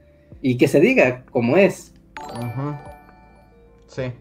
[0.42, 1.94] y que se diga cómo es.
[3.86, 4.12] Sí.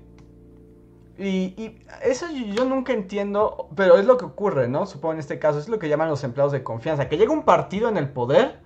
[1.18, 4.86] Y, eso yo nunca entiendo, pero es lo que ocurre, ¿no?
[4.86, 7.44] Supongo en este caso, es lo que llaman los empleados de confianza, que llega un
[7.44, 8.62] partido en el poder,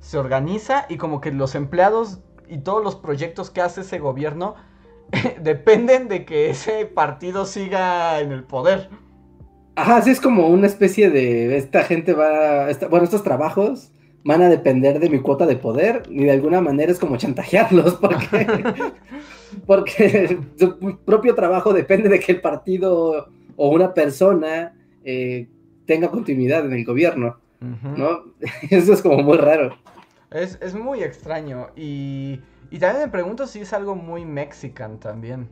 [0.00, 4.56] se organiza y como que los empleados y todos los proyectos que hace ese gobierno
[5.42, 8.88] dependen de que ese partido siga en el poder.
[9.74, 13.92] Ajá, sí es como una especie de esta gente va, bueno, estos trabajos
[14.24, 17.94] van a depender de mi cuota de poder y de alguna manera es como chantajearlos
[18.00, 18.64] porque,
[19.66, 24.74] porque su propio trabajo depende de que el partido o una persona
[25.04, 25.46] eh,
[25.86, 28.24] tenga continuidad en el gobierno, ¿no?
[28.70, 29.76] Eso es como muy raro.
[30.30, 32.40] Es, es muy extraño y
[32.70, 35.48] y también me pregunto si es algo muy mexican también.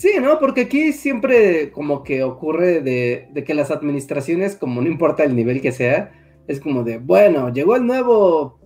[0.00, 0.38] Sí, ¿no?
[0.38, 5.60] Porque aquí siempre como que ocurre de, que las administraciones, como no importa el nivel
[5.60, 6.12] que sea,
[6.46, 8.58] Es como de, bueno, llegó el nuevo,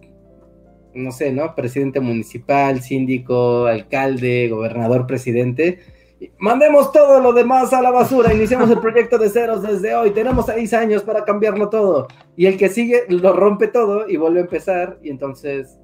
[0.94, 1.54] no sé, ¿no?
[1.56, 5.80] Presidente municipal, síndico, alcalde, gobernador, presidente.
[6.38, 10.46] Mandemos todo lo demás a la basura, iniciamos el proyecto de ceros desde hoy, tenemos
[10.46, 12.06] seis años para cambiarlo todo.
[12.36, 15.78] Y el que sigue lo rompe todo y vuelve a empezar y entonces,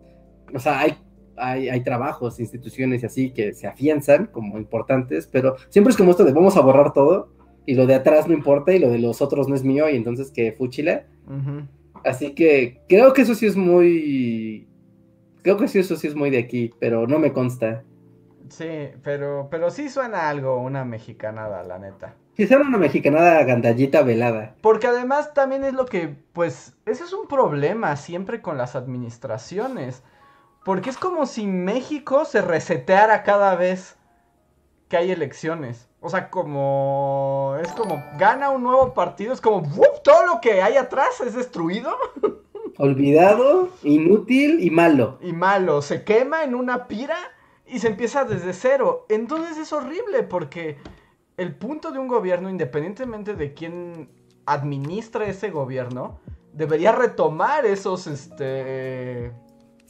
[0.55, 0.97] o sea, hay
[1.41, 6.25] hay, trabajos, instituciones y así que se afianzan como importantes, pero siempre es como esto
[6.25, 7.33] de vamos a borrar todo
[7.67, 9.97] y lo de atrás no importa y lo de los otros no es mío y
[9.97, 11.05] entonces que fuchila.
[12.05, 14.67] Así que creo que eso sí es muy...
[15.43, 17.83] Creo que sí, eso sí es muy de aquí, pero no me consta.
[18.49, 22.17] Sí, pero, pero sí suena algo, una mexicanada, la neta.
[22.37, 24.55] Sí suena una mexicanada gandallita velada.
[24.61, 30.03] Porque además también es lo que, pues, ese es un problema siempre con las administraciones
[30.65, 33.97] porque es como si México se reseteara cada vez
[34.89, 35.89] que hay elecciones.
[36.01, 37.57] O sea, como.
[37.62, 38.03] Es como.
[38.19, 39.62] Gana un nuevo partido, es como.
[40.03, 41.97] Todo lo que hay atrás es destruido.
[42.78, 45.19] Olvidado, inútil y malo.
[45.20, 45.82] Y malo.
[45.82, 47.16] Se quema en una pira
[47.66, 49.07] y se empieza desde cero.
[49.09, 50.78] Entonces es horrible porque
[51.37, 54.11] el punto de un gobierno, independientemente de quién
[54.47, 56.20] administra ese gobierno,
[56.53, 58.07] debería retomar esos.
[58.07, 59.32] Este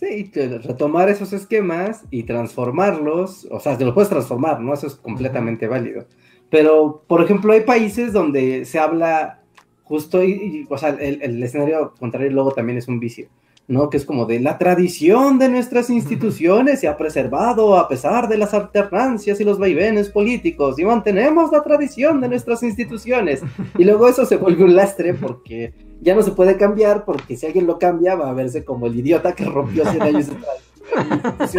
[0.01, 4.73] Sí, retomar esos esquemas y transformarlos, o sea, te lo puedes transformar, ¿no?
[4.73, 6.07] Eso es completamente válido.
[6.49, 9.43] Pero, por ejemplo, hay países donde se habla
[9.83, 13.29] justo, y, o sea, el, escenario contrario luego también es un vicio,
[13.69, 13.91] ¿no?
[13.91, 18.39] Que es como de la tradición de nuestras instituciones se ha preservado a pesar de
[18.39, 23.43] las alternancias y los vaivenes políticos y mantenemos la tradición de nuestras instituciones.
[23.77, 27.47] Y luego eso se vuelve un lastre porque ya no se puede cambiar porque si
[27.47, 31.51] alguien lo cambia va a verse como el idiota que rompió 100 años atrás.
[31.51, 31.59] sí,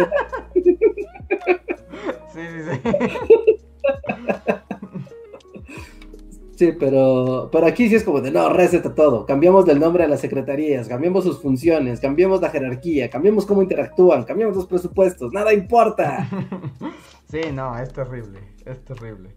[2.34, 2.80] sí, sí.
[6.62, 9.26] Sí, pero, pero aquí sí es como de no, receta todo.
[9.26, 14.22] Cambiamos del nombre a las secretarías, cambiamos sus funciones, cambiamos la jerarquía, cambiamos cómo interactúan,
[14.22, 16.28] cambiamos los presupuestos, nada importa.
[17.32, 19.30] Sí, no, es terrible, es terrible.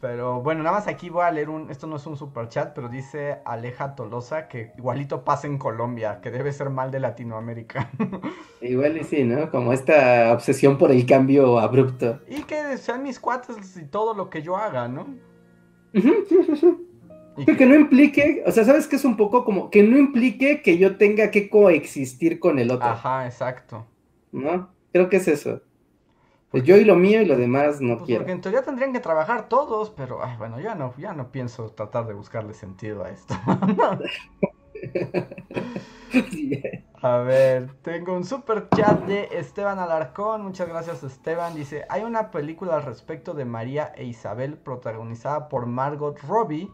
[0.00, 1.70] Pero bueno, nada más aquí voy a leer un.
[1.70, 6.20] Esto no es un super chat, pero dice Aleja Tolosa que igualito pasa en Colombia,
[6.20, 7.90] que debe ser mal de Latinoamérica.
[8.60, 9.50] Igual y sí, ¿no?
[9.50, 12.20] Como esta obsesión por el cambio abrupto.
[12.28, 15.06] Y que sean mis cuates y todo lo que yo haga, ¿no?
[15.94, 17.56] y que...
[17.56, 20.76] que no implique, o sea, ¿sabes que es un poco como que no implique que
[20.76, 22.86] yo tenga que coexistir con el otro?
[22.86, 23.86] Ajá, exacto.
[24.30, 24.68] ¿No?
[24.92, 25.62] Creo que es eso.
[26.50, 28.20] Pues yo y lo mío y lo demás no pues quiero.
[28.20, 32.06] Porque en teoría tendrían que trabajar todos, pero bueno, ya no, ya no pienso tratar
[32.06, 33.34] de buscarle sentido a esto.
[37.02, 40.42] A ver, tengo un super chat de Esteban Alarcón.
[40.42, 41.54] Muchas gracias, Esteban.
[41.54, 46.70] Dice: Hay una película al respecto de María e Isabel, protagonizada por Margot Robbie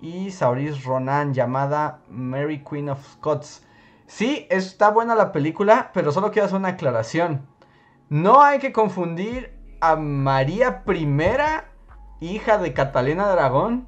[0.00, 3.66] y Saoirse Ronan, llamada Mary Queen of Scots.
[4.06, 7.46] Sí, está buena la película, pero solo quiero hacer una aclaración.
[8.10, 11.06] No hay que confundir a María I,
[12.20, 13.86] hija de Catalina de Aragón,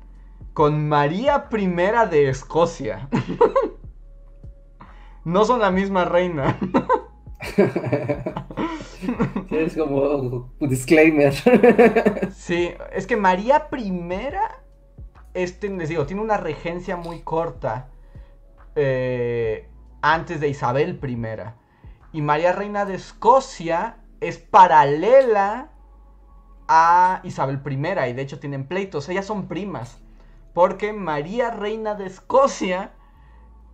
[0.53, 1.67] con María I
[2.11, 3.09] de Escocia.
[5.25, 6.59] no son la misma reina.
[9.51, 11.33] es como un disclaimer.
[12.35, 13.91] sí, es que María I,
[15.33, 17.89] este, les digo, tiene una regencia muy corta
[18.77, 19.67] eh,
[20.03, 21.17] antes de Isabel I.
[22.13, 25.71] Y María Reina de Escocia es paralela
[26.69, 30.01] a Isabel I y de hecho tienen pleitos, ellas son primas,
[30.55, 32.93] porque María Reina de Escocia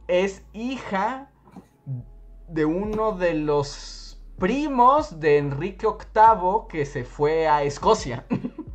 [0.08, 1.30] es hija
[2.48, 8.24] de uno de los primos de Enrique VIII que se fue a Escocia.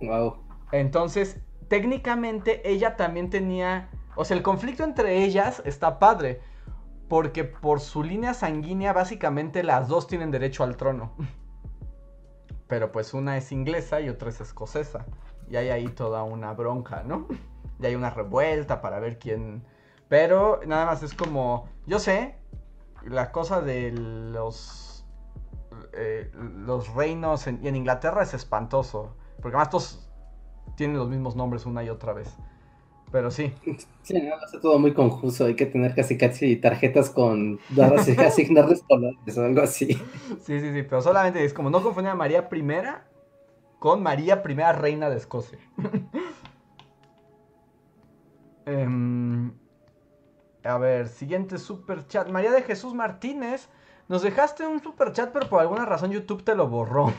[0.00, 0.36] Wow.
[0.70, 6.40] Entonces, técnicamente ella también tenía, o sea, el conflicto entre ellas está padre,
[7.08, 11.12] porque por su línea sanguínea básicamente las dos tienen derecho al trono.
[12.68, 15.06] Pero pues una es inglesa y otra es escocesa.
[15.48, 17.26] Y hay ahí toda una bronca, ¿no?
[17.80, 19.64] Y hay una revuelta para ver quién...
[20.08, 21.68] Pero nada más es como...
[21.86, 22.36] Yo sé,
[23.06, 25.06] la cosa de los...
[25.92, 26.30] Eh,
[26.94, 29.16] reinos en, en Inglaterra es espantoso.
[29.40, 30.10] Porque además todos
[30.76, 32.36] tienen los mismos nombres una y otra vez.
[33.10, 33.52] Pero sí.
[34.02, 35.46] Sí, no, está todo muy confuso.
[35.46, 39.94] Hay que tener casi casi tarjetas con barras y asignarles colores o algo así.
[40.42, 40.82] Sí, sí, sí.
[40.82, 42.62] Pero solamente es como no confundir a María I
[43.78, 45.58] con María I, reina de Escocia.
[48.66, 49.50] Em,
[50.62, 52.28] a ver, siguiente super chat.
[52.28, 53.70] María de Jesús Martínez.
[54.08, 57.14] Nos dejaste un super chat, pero por alguna razón YouTube te lo borró.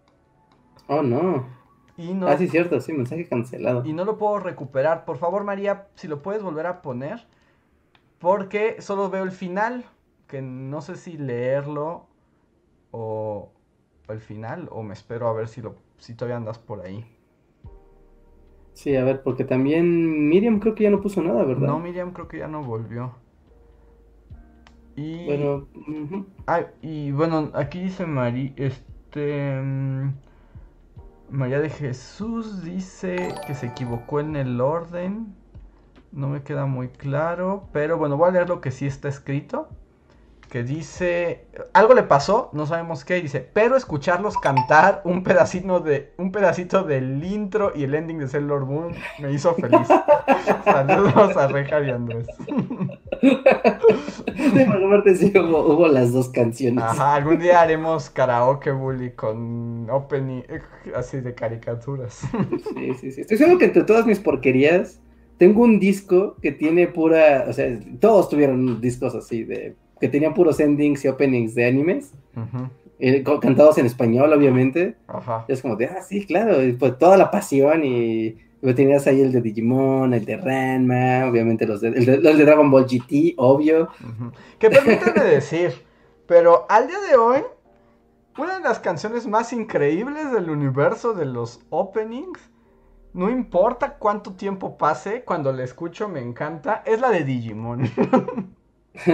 [0.88, 1.61] oh, no.
[2.02, 3.84] Y no, ah, sí, cierto, sí, mensaje cancelado.
[3.84, 5.04] Y no lo puedo recuperar.
[5.04, 7.26] Por favor, María, si lo puedes volver a poner.
[8.18, 9.84] Porque solo veo el final,
[10.26, 12.08] que no sé si leerlo
[12.90, 13.52] o
[14.08, 17.06] el final, o me espero a ver si, lo, si todavía andas por ahí.
[18.72, 21.68] Sí, a ver, porque también Miriam creo que ya no puso nada, ¿verdad?
[21.68, 23.14] No, Miriam creo que ya no volvió.
[24.96, 25.68] Y bueno,
[26.46, 30.12] ah, y bueno, aquí dice María, este mm,
[31.32, 35.34] María de Jesús dice que se equivocó en el orden.
[36.12, 39.70] No me queda muy claro, pero bueno, voy a leer lo que sí está escrito
[40.52, 46.12] que dice, algo le pasó, no sabemos qué, dice, pero escucharlos cantar un pedacito de
[46.18, 49.88] un pedacito del intro y el ending de Sailor Moon me hizo feliz.
[50.66, 52.26] Saludos a Reja y Andrés.
[55.16, 56.84] sí, hubo, hubo, las dos canciones.
[56.84, 60.60] Ajá, algún día haremos karaoke bully con opening eh,
[60.94, 62.28] así de caricaturas.
[62.74, 63.22] Sí, sí, sí.
[63.22, 65.00] Estoy seguro que entre todas mis porquerías
[65.38, 70.34] tengo un disco que tiene pura, o sea, todos tuvieron discos así de que tenían
[70.34, 72.12] puros endings y openings de animes,
[72.98, 74.96] eh, cantados en español, obviamente.
[75.46, 78.36] es como de, ah, sí, claro, pues toda la pasión y,
[78.74, 82.86] tenías ahí el de Digimon, el de Ranma, obviamente los de, los de Dragon Ball
[82.86, 83.90] GT, obvio.
[84.58, 85.72] Que permíteme decir,
[86.26, 87.42] pero al día de hoy,
[88.36, 92.40] una de las canciones más increíbles del universo de los openings,
[93.12, 97.82] no importa cuánto tiempo pase, cuando la escucho me encanta, es la de Digimon.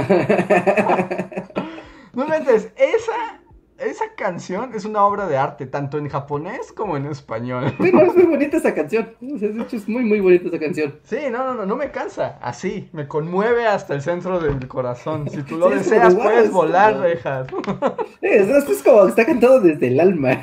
[2.13, 3.41] no inventes, esa,
[3.79, 7.75] esa canción es una obra de arte, tanto en japonés como en español.
[7.81, 9.15] Sí, no, es muy bonita esa canción.
[9.21, 10.99] de hecho, es muy, muy bonita esa canción.
[11.05, 12.39] Sí, no, no, no, no me cansa.
[12.43, 15.29] Así, me conmueve hasta el centro del corazón.
[15.31, 17.47] Si tú lo deseas, puedes volar, rejas.
[18.21, 20.41] esto es como está cantado desde el alma.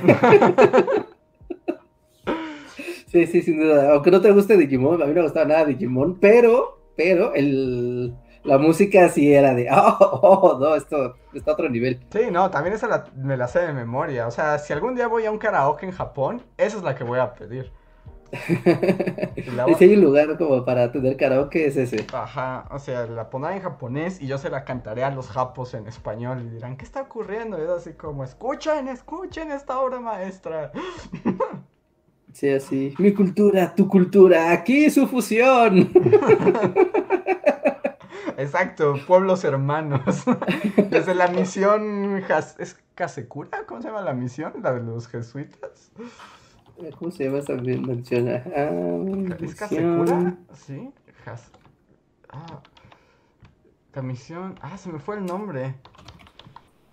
[3.16, 3.94] Sí, sí, sin duda.
[3.94, 8.14] Aunque no te guste Digimon, a mí no me gustaba nada Digimon, pero, pero el,
[8.46, 12.00] la música sí era de, oh, oh, no, esto está a otro nivel.
[12.12, 14.28] Sí, no, también esa me la sé de memoria.
[14.28, 17.04] O sea, si algún día voy a un karaoke en Japón, esa es la que
[17.04, 17.72] voy a pedir.
[19.78, 22.06] si hay un lugar como para tener karaoke, es ese.
[22.14, 25.74] Ajá, o sea, la pondré en japonés y yo se la cantaré a los japos
[25.74, 27.58] en español y dirán, ¿qué está ocurriendo?
[27.58, 30.72] Y es así como, escuchen, escuchen esta obra maestra.
[32.36, 32.94] Sí, así.
[33.00, 35.90] Mi cultura, tu cultura, aquí su fusión.
[38.38, 40.24] Exacto, pueblos hermanos.
[40.90, 42.24] Desde la misión
[42.60, 43.66] ¿es Casekura?
[43.66, 44.54] ¿Cómo se llama la misión?
[44.62, 45.92] La de los jesuitas.
[46.98, 48.28] ¿Cómo se llama esa mención?
[48.30, 48.70] Ah,
[49.40, 50.36] ¿Es Casekura?
[50.54, 50.92] Sí.
[52.30, 52.62] Ah,
[53.94, 54.56] la misión.
[54.62, 55.76] Ah, se me fue el nombre.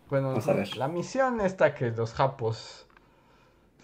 [0.08, 0.34] Bueno,
[0.76, 2.86] la misión esta que los japos.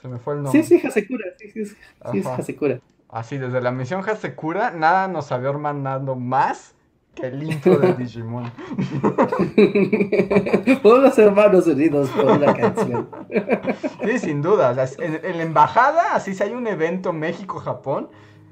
[0.00, 0.62] Se me fue el nombre.
[0.62, 1.24] Sí, sí, Hasekura.
[1.38, 2.80] Sí, sí, sí es Hasekura.
[3.08, 6.74] Así, desde la misión Hasekura, nada nos había mandado más
[7.22, 8.44] el intro de Digimon.
[10.82, 13.08] Todos los hermanos unidos por una canción.
[14.04, 14.74] Sí, sin duda.
[14.98, 18.08] en, la embajada, así si hay un evento México-Japón,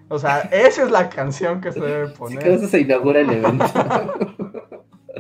[0.09, 2.43] o sea, esa es la canción que se debe poner.
[2.43, 3.65] Sí, eso se inaugura el evento.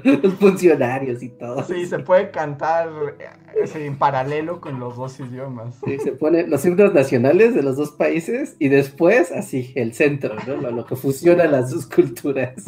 [0.22, 1.62] los funcionarios y todo.
[1.64, 2.88] Sí, se puede cantar
[3.18, 5.76] eh, en paralelo con los dos idiomas.
[5.84, 10.36] Sí, se ponen los himnos nacionales de los dos países y después así, el centro,
[10.46, 10.56] ¿no?
[10.70, 12.64] Lo, que fusiona las dos culturas.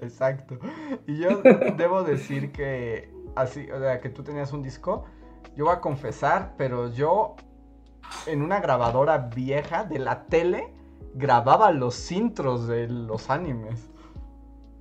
[0.00, 0.58] Exacto.
[1.06, 1.42] Y yo
[1.76, 5.04] debo decir que así, o sea, que tú tenías un disco,
[5.56, 7.36] yo voy a confesar, pero yo
[8.26, 10.72] en una grabadora vieja de la tele
[11.14, 13.88] grababa los intros de los animes.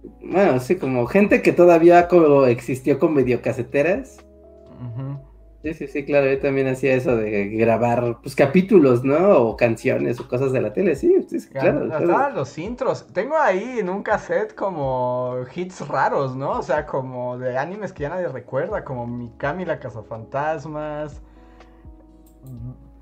[0.03, 4.17] Bueno, sí, como gente que todavía como existió con videocaseteras.
[5.63, 9.37] Sí, sí, sí, claro, yo también hacía eso de grabar pues capítulos, ¿no?
[9.37, 11.87] O canciones o cosas de la tele, sí, sí, claro.
[11.87, 12.35] claro.
[12.35, 13.05] los intros.
[13.13, 16.57] Tengo ahí en un cassette como hits raros, ¿no?
[16.57, 21.21] O sea, como de animes que ya nadie recuerda, como Mikami la Cazafantasmas.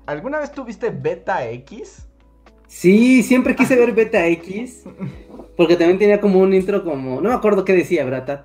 [0.04, 2.09] ¿Alguna vez tuviste Beta X?
[2.70, 4.84] Sí, siempre quise ver Beta X.
[5.56, 7.20] Porque también tenía como un intro como.
[7.20, 8.42] No me acuerdo qué decía, ¿verdad?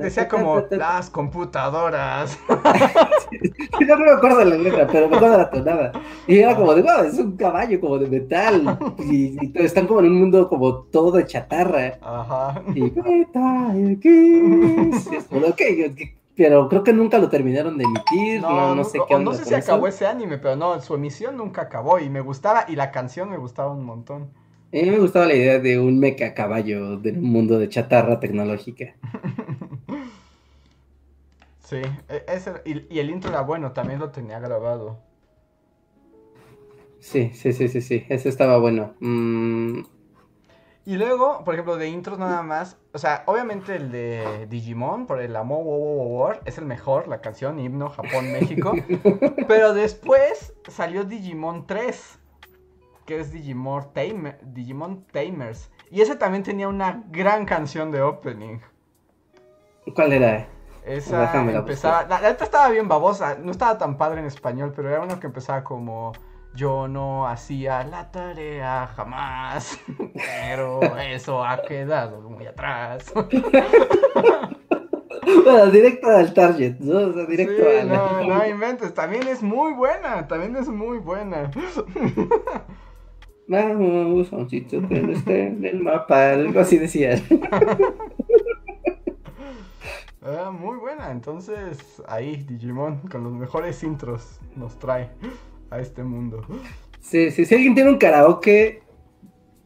[0.00, 2.36] decía como las computadoras.
[2.48, 5.92] no, me acuerdo la letra, pero me acuerdo de la tonada.
[6.26, 8.78] Y era como de, wow, es un caballo como de metal.
[8.98, 11.98] Y, están como en un mundo como todo de chatarra.
[12.00, 12.62] Ajá.
[12.74, 15.08] Y Beta X.
[15.12, 15.60] Y es como, ok,
[16.36, 19.54] pero creo que nunca lo terminaron de emitir, no, no, sé qué No sé si
[19.54, 23.30] acabó ese anime, pero no, su emisión nunca acabó y me gustaba, y la canción
[23.30, 24.30] me gustaba un montón.
[24.72, 28.94] A mí me gustaba la idea de un mecha caballo del mundo de chatarra tecnológica.
[31.64, 35.00] sí, e, ese, y, el intro era bueno, también lo tenía grabado.
[37.00, 38.94] Sí, sí, sí, sí, sí, ese estaba bueno.
[39.00, 39.80] Mm.
[40.90, 45.20] Y luego, por ejemplo, de intros nada más, o sea, obviamente el de Digimon, por
[45.20, 48.72] el Amor Wow Wow War, es el mejor, la canción, himno Japón, México.
[49.46, 52.18] pero después salió Digimon 3,
[53.06, 55.70] que es Digimon, Tamer, Digimon Tamers.
[55.92, 58.58] Y ese también tenía una gran canción de opening.
[59.94, 60.48] ¿Cuál era?
[60.84, 64.88] Esa la empezaba, la, la estaba bien babosa, no estaba tan padre en español, pero
[64.88, 66.14] era uno que empezaba como
[66.54, 69.78] yo no hacía la tarea jamás,
[70.14, 73.12] pero eso ha quedado muy atrás.
[75.44, 77.08] Bueno, directo al target, ¿no?
[77.08, 80.66] O sea, directo Sí, a la- no, no inventes, también es muy buena, también es
[80.68, 81.50] muy buena.
[83.46, 87.20] Vamos a un sitio que no esté en el mapa, algo así decía.
[90.22, 95.10] Ah, muy buena, entonces ahí Digimon con los mejores intros nos trae
[95.70, 96.44] a este mundo.
[97.00, 98.82] Sí, sí, si alguien tiene un karaoke,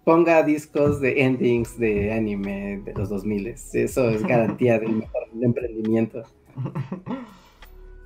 [0.05, 3.49] ponga discos de endings de anime de los 2000.
[3.49, 6.23] Eso es garantía del mejor emprendimiento.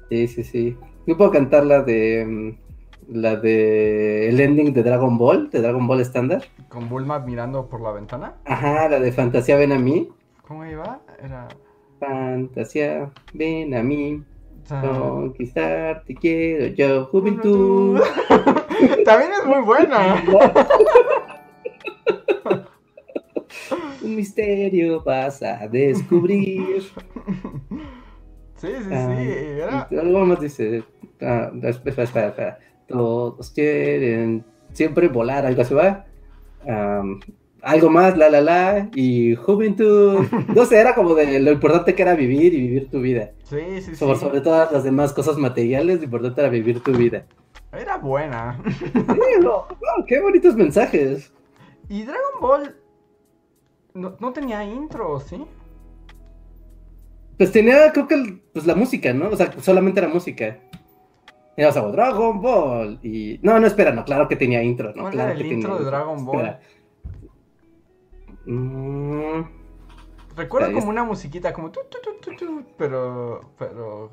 [0.08, 0.76] Sí, sí, sí.
[1.06, 2.24] Yo puedo cantar la de.
[2.26, 2.68] mm,
[3.14, 4.28] La de.
[4.28, 6.42] El ending de Dragon Ball, de Dragon Ball estándar.
[6.68, 8.36] Con Bulma mirando por la ventana.
[8.44, 10.08] Ajá, la de Fantasía Ven a mí.
[10.46, 11.00] ¿Cómo iba?
[11.22, 11.48] Era...
[12.00, 14.22] Fantasía, ven a mí.
[14.68, 18.00] Conquistar, te quiero yo, juventud.
[19.04, 20.22] También es muy buena.
[24.02, 26.82] Un misterio vas a descubrir.
[28.56, 28.92] Sí, sí, sí.
[28.92, 29.88] Ah, Era...
[29.90, 30.84] y Algo más dice.
[31.22, 32.58] ah, espera, espera, espera.
[32.86, 36.04] Todos quieren siempre volar, algo así va.
[37.62, 38.88] Algo más, la la la.
[38.94, 40.26] Y juventud.
[40.54, 43.32] No sé, era como de lo importante que era vivir y vivir tu vida.
[43.44, 43.96] Sí, sí, sí.
[43.96, 47.26] Sobre, sobre todas las demás cosas materiales, lo importante era vivir tu vida.
[47.72, 48.58] Era buena.
[48.66, 51.32] Sí, no, wow, qué bonitos mensajes.
[51.88, 52.76] Y Dragon Ball
[53.94, 55.44] no, no tenía intro, ¿sí?
[57.36, 59.28] Pues tenía, creo que el- pues la música, ¿no?
[59.28, 60.58] O sea, solamente era música.
[61.56, 62.98] Era, o sea, Dragon Ball.
[63.02, 63.38] Y.
[63.42, 65.02] No, no, espera, no, claro que tenía intro, ¿no?
[65.02, 66.36] ¿Cuál claro era el que intro tenía de Dragon Ball?
[66.36, 66.60] Espera.
[68.48, 69.42] Mm,
[70.36, 74.10] Recuerdo como una musiquita, como tu, tu, tu, tu, tu, pero, pero,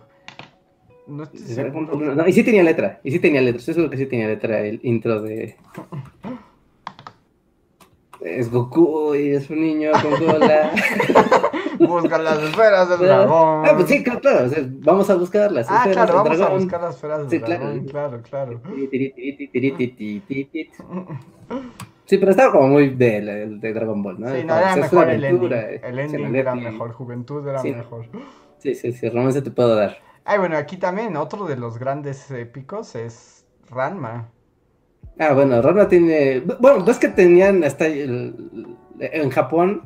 [1.07, 1.95] no estoy seguro.
[2.16, 4.60] No, y sí tenía letra, y sí tenía letra, estoy seguro que sí tenía letra
[4.62, 5.56] el intro de...
[8.22, 10.72] Es Goku y es un niño con cola.
[11.80, 13.66] Busca las esferas del dragón.
[13.68, 16.38] Ah, pues sí, claro, claro, o sea, vamos a buscar las Ah, esferas claro, del
[16.40, 18.62] vamos a buscar las esferas del Sí, dragón, claro, claro.
[18.90, 19.14] Tiri,
[22.06, 23.22] Sí, pero estaba como muy de,
[23.60, 24.30] de Dragon Ball, ¿no?
[24.30, 25.52] Sí, no, era mejor el ending.
[25.53, 27.72] El es ending era mejor, Juventud era Sí.
[27.72, 28.06] mejor.
[28.60, 29.98] Sí, sí, sí, romance te puedo dar.
[30.23, 34.30] Ay, bueno, aquí también otro de los grandes épicos es Ranma.
[35.19, 36.41] Ah, bueno, Ranma tiene.
[36.60, 37.86] Bueno, ves que tenían hasta.
[37.88, 39.82] el- En Japón,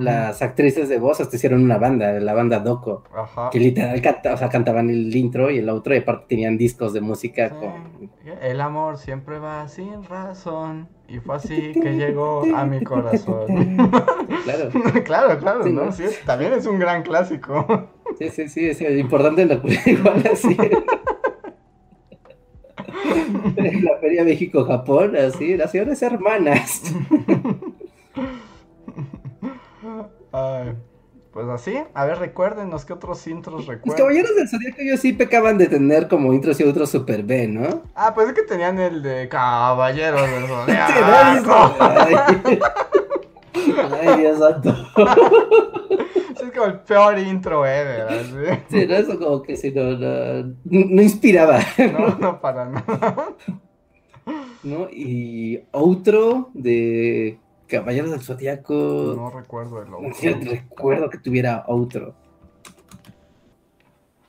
[0.00, 3.50] Las actrices de voz hasta hicieron una banda, la banda Doko, Ajá.
[3.50, 6.92] que literal canta- o sea, cantaban el intro y el outro, y aparte tenían discos
[6.92, 7.54] de música Sí.
[7.54, 8.10] con.
[8.42, 10.88] El amor siempre va sin razón.
[11.08, 13.46] Y fue así que llegó a mi corazón.
[14.44, 14.70] Claro,
[15.04, 15.92] claro, claro, Sí, ¿no?
[15.92, 17.88] Sí, también es un gran clásico.
[18.18, 19.54] sí, sí, sí, es importante en la
[19.86, 20.56] igual así.
[23.56, 26.82] En la Feria México-Japón, así, naciones hermanas.
[30.32, 30.74] Ay,
[31.32, 33.98] pues así, a ver, recuérdenos qué otros intros Los recuerdan.
[33.98, 37.82] caballeros del Zodíaco ellos sí pecaban de tener como intros y outros super B, ¿no?
[37.94, 41.76] Ah, pues es que tenían el de Caballeros del Sí, Zodiaco.
[44.00, 44.74] Ay, Dios santo.
[46.36, 48.62] Es como el peor intro ever.
[48.70, 51.58] Sí, no, eso como que si no, no, no inspiraba,
[51.92, 53.28] No, no para nada.
[54.62, 54.88] ¿no?
[54.90, 57.38] Y otro de
[57.68, 60.50] Caballeros del Zodíaco, No recuerdo el no otro.
[60.50, 62.14] recuerdo que tuviera otro.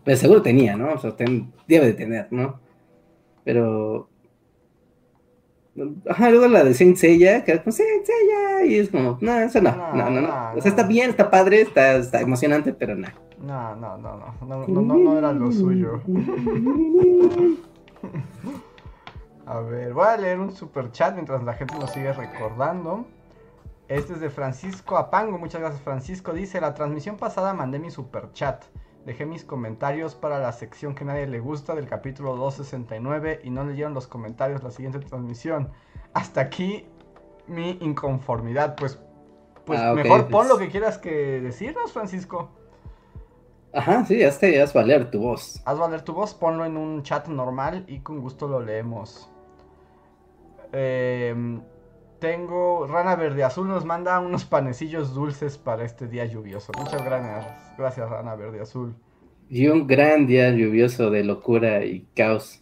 [0.03, 0.93] Pero seguro tenía, ¿no?
[0.93, 2.59] O sea, ten- debe de tener, ¿no?
[3.43, 4.09] Pero...
[6.09, 9.37] Ajá, luego la de Saint Seiya, que era como Saint Seiya, y es como, no,
[9.39, 12.95] eso no, No, no, no, O sea, está bien, está padre, está, está emocionante, pero
[12.95, 13.07] no.
[13.39, 16.01] No, no, no, no, no, no, no, no era lo suyo.
[19.45, 23.05] A ver, voy a leer un super chat mientras la gente nos sigue recordando.
[23.87, 25.37] Este es de Francisco Apango.
[25.37, 26.33] Muchas gracias, Francisco.
[26.33, 28.65] Dice: La transmisión pasada mandé mi super chat.
[29.05, 33.63] Dejé mis comentarios para la sección que nadie le gusta del capítulo 269 y no
[33.63, 35.71] leyeron los comentarios la siguiente transmisión.
[36.13, 36.85] Hasta aquí
[37.47, 38.75] mi inconformidad.
[38.75, 38.99] Pues,
[39.65, 42.49] pues Ah, mejor pon lo que quieras que decirnos, Francisco.
[43.73, 45.61] Ajá, sí, ya te haz valer tu voz.
[45.65, 49.29] Haz valer tu voz, ponlo en un chat normal y con gusto lo leemos.
[50.73, 51.61] Eh,
[52.19, 56.71] tengo Rana Verde Azul nos manda unos panecillos dulces para este día lluvioso.
[56.77, 57.45] Muchas gracias,
[57.77, 58.95] gracias Rana Verde Azul.
[59.49, 62.61] Y un gran día lluvioso de locura y caos.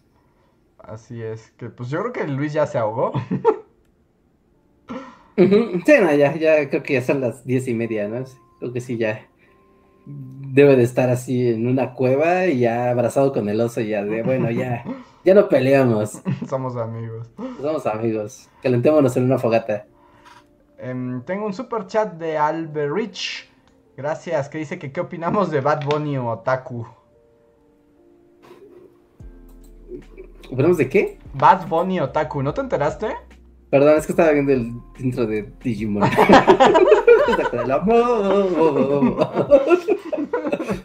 [0.77, 3.13] Así es, que pues yo creo que Luis ya se ahogó.
[5.37, 8.23] Sí, no, ya, ya creo que ya son las diez y media, ¿no?
[8.59, 9.27] Creo que sí, ya
[10.05, 14.23] debe de estar así en una cueva y ya abrazado con el oso, ya de,
[14.23, 14.83] bueno, ya,
[15.25, 16.21] ya no peleamos.
[16.47, 17.27] Somos amigos.
[17.59, 18.47] Somos amigos.
[18.61, 19.87] Calentémonos en una fogata.
[20.77, 23.49] Em, tengo un super chat de Alberich.
[23.97, 26.85] Gracias, que dice que qué opinamos de Bad Bunny o Otaku.
[30.51, 31.17] ¿Opinamos de qué?
[31.33, 33.15] Bad Bunny Otaku, ¿no te enteraste?
[33.69, 36.09] Perdón, es que estaba viendo el intro de Digimon.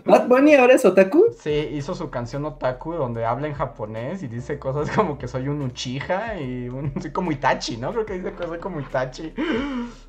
[0.04, 1.26] ¿Bad Bunny ahora es otaku?
[1.38, 5.48] Sí, hizo su canción Otaku donde habla en japonés y dice cosas como que soy
[5.48, 7.92] un Uchiha y un, soy como Itachi, ¿no?
[7.92, 9.32] Creo que dice cosas como Itachi.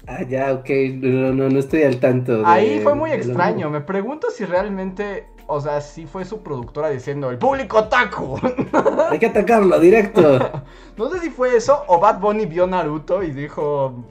[0.07, 2.39] Ah, ya, ok, no, no, no estoy al tanto.
[2.39, 6.89] De, Ahí fue muy extraño, me pregunto si realmente, o sea, si fue su productora
[6.89, 8.39] diciendo, el público Otaku.
[9.09, 10.63] Hay que atacarlo, directo.
[10.97, 14.05] no sé si fue eso o Bad Bunny vio Naruto y dijo...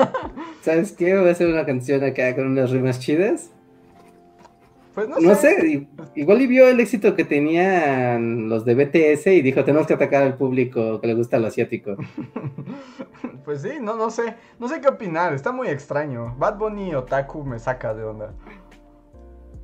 [0.62, 1.16] ¿Sabes qué?
[1.16, 3.50] Voy a hacer una canción acá con unas rimas chidas.
[4.94, 5.86] Pues no, No sé.
[6.16, 10.24] igual y vio el éxito que tenían los de BTS y dijo, tenemos que atacar
[10.24, 11.96] al público que le gusta lo asiático.
[13.44, 14.34] Pues sí, no, no sé.
[14.58, 16.34] No sé qué opinar, está muy extraño.
[16.38, 18.34] Bad Bunny Otaku me saca de onda.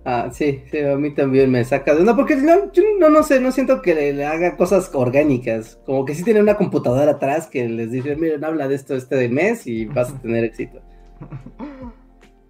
[0.09, 3.25] Ah, sí, sí, a mí también me saca de onda, porque no, yo no, no
[3.25, 7.11] sé, no siento que le, le haga cosas orgánicas, como que sí tiene una computadora
[7.11, 10.45] atrás que les dice, miren, habla de esto este del mes y vas a tener
[10.45, 10.81] éxito.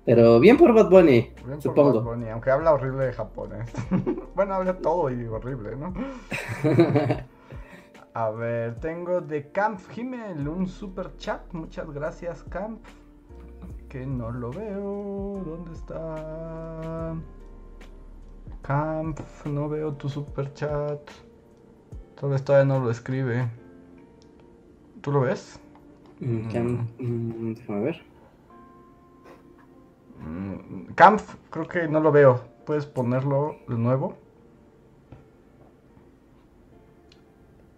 [0.04, 2.02] Pero bien por Bad Bunny, Bien por supongo.
[2.02, 3.72] Bad Bunny, aunque habla horrible de japonés.
[4.34, 5.94] bueno, habla todo y horrible, ¿no?
[8.12, 11.40] A ver, tengo de Camp Himmel un super chat.
[11.52, 12.84] Muchas gracias, Camp.
[13.88, 15.42] Que no lo veo.
[15.42, 17.14] ¿Dónde está?
[18.66, 21.00] Camp, no veo tu super chat.
[22.20, 23.48] Tal vez todavía no lo escribe.
[25.02, 25.60] ¿Tú lo ves?
[26.20, 28.02] Mm, Cam- mm, déjame ver.
[30.18, 31.20] Mm, Camp,
[31.50, 32.40] creo que no lo veo.
[32.64, 34.16] ¿Puedes ponerlo de nuevo?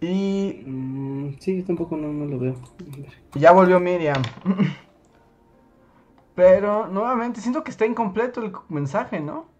[0.01, 2.55] Y Mm, sí, yo tampoco no, no lo veo.
[3.35, 4.21] Ya volvió Miriam.
[6.35, 9.58] Pero nuevamente siento que está incompleto el mensaje, ¿no?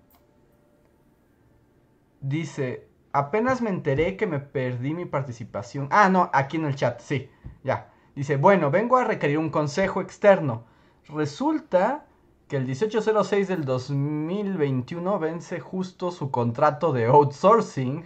[2.22, 5.88] Dice, apenas me enteré que me perdí mi participación.
[5.92, 7.30] Ah, no, aquí en el chat, sí,
[7.64, 7.92] ya.
[8.16, 10.66] Dice, bueno, vengo a requerir un consejo externo.
[11.08, 12.06] Resulta
[12.48, 18.04] que el 1806 del 2021 vence justo su contrato de outsourcing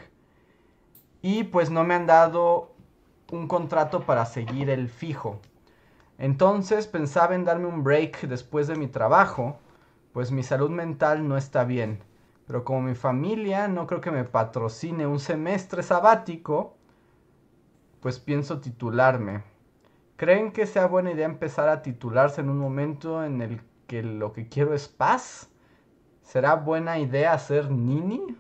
[1.22, 2.74] y pues no me han dado
[3.32, 5.40] un contrato para seguir el fijo.
[6.18, 9.58] Entonces pensaba en darme un break después de mi trabajo,
[10.12, 12.04] pues mi salud mental no está bien.
[12.48, 16.78] Pero como mi familia no creo que me patrocine un semestre sabático,
[18.02, 19.44] pues pienso titularme.
[20.18, 24.34] ¿Creen que sea buena idea empezar a titularse en un momento en el que lo
[24.34, 25.50] que quiero es paz?
[26.24, 28.38] ¿Será buena idea ser nini?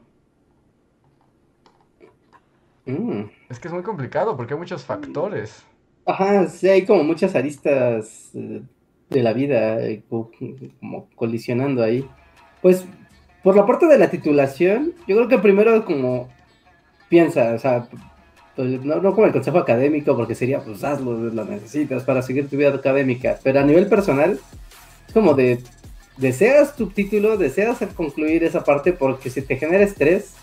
[2.87, 3.29] Mm.
[3.47, 5.63] Es que es muy complicado porque hay muchos factores.
[6.05, 8.61] Ajá, sí, hay como muchas aristas eh,
[9.09, 10.31] de la vida eh, co-
[10.79, 12.05] como colisionando ahí.
[12.61, 12.85] Pues
[13.43, 16.29] por la parte de la titulación, yo creo que primero como
[17.09, 17.87] piensa, o sea,
[18.55, 22.49] pues, no, no como el consejo académico, porque sería, pues hazlo, lo necesitas para seguir
[22.49, 24.39] tu vida académica, pero a nivel personal,
[25.07, 25.59] es como de,
[26.17, 30.33] deseas tu título, deseas concluir esa parte porque si te genera estrés,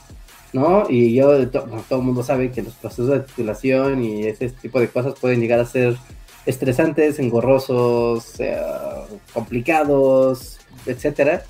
[0.53, 0.85] ¿no?
[0.89, 4.89] Y yo, todo el mundo sabe que los procesos de titulación y ese tipo de
[4.89, 5.97] cosas pueden llegar a ser
[6.45, 8.59] estresantes, engorrosos, eh,
[9.33, 11.45] complicados, etcétera,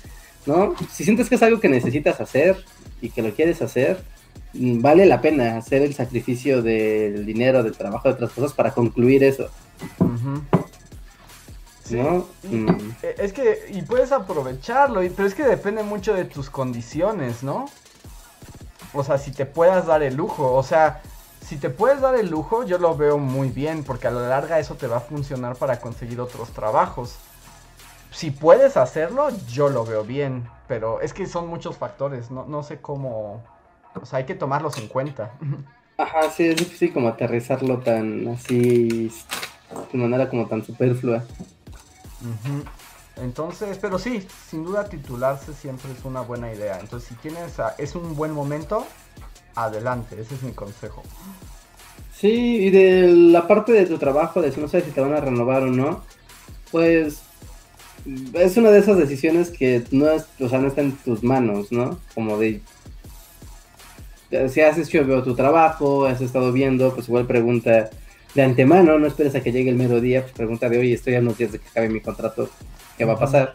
[0.45, 0.75] ¿no?
[0.91, 2.63] Si sientes que es algo que necesitas hacer
[3.01, 4.03] y que lo quieres hacer,
[4.53, 8.71] mm, vale la pena hacer el sacrificio del dinero, del trabajo, de otras cosas para
[8.71, 9.49] concluir eso.
[11.83, 12.27] Sí, ¿no?
[12.43, 12.91] Mm.
[13.03, 17.69] Eh, Es que, y puedes aprovecharlo, pero es que depende mucho de tus condiciones, ¿no?
[18.93, 21.01] O sea, si te puedas dar el lujo, o sea,
[21.45, 24.59] si te puedes dar el lujo, yo lo veo muy bien, porque a la larga
[24.59, 27.15] eso te va a funcionar para conseguir otros trabajos.
[28.11, 32.63] Si puedes hacerlo, yo lo veo bien, pero es que son muchos factores, no, no
[32.63, 33.43] sé cómo...
[33.99, 35.31] O sea, hay que tomarlos en cuenta.
[35.97, 39.09] Ajá, sí, es difícil como aterrizarlo tan así,
[39.91, 41.23] de manera como tan superflua.
[43.17, 46.79] Entonces, pero sí, sin duda titularse siempre es una buena idea.
[46.79, 48.85] Entonces, si tienes, a- es un buen momento,
[49.55, 51.03] adelante, ese es mi consejo.
[52.13, 55.13] Sí, y de la parte de tu trabajo, de si no sabes si te van
[55.13, 56.03] a renovar o no,
[56.71, 57.21] pues
[58.33, 61.71] es una de esas decisiones que no, es, o sea, no está en tus manos,
[61.71, 61.99] ¿no?
[62.13, 62.61] Como de
[64.49, 67.89] si has hecho tu trabajo, has estado viendo, pues igual pregunta
[68.33, 71.15] de antemano, no esperes a que llegue el mero día, pues pregunta de, oye, estoy
[71.15, 72.49] a unos días de que acabe mi contrato,
[72.97, 73.53] ¿qué va a pasar?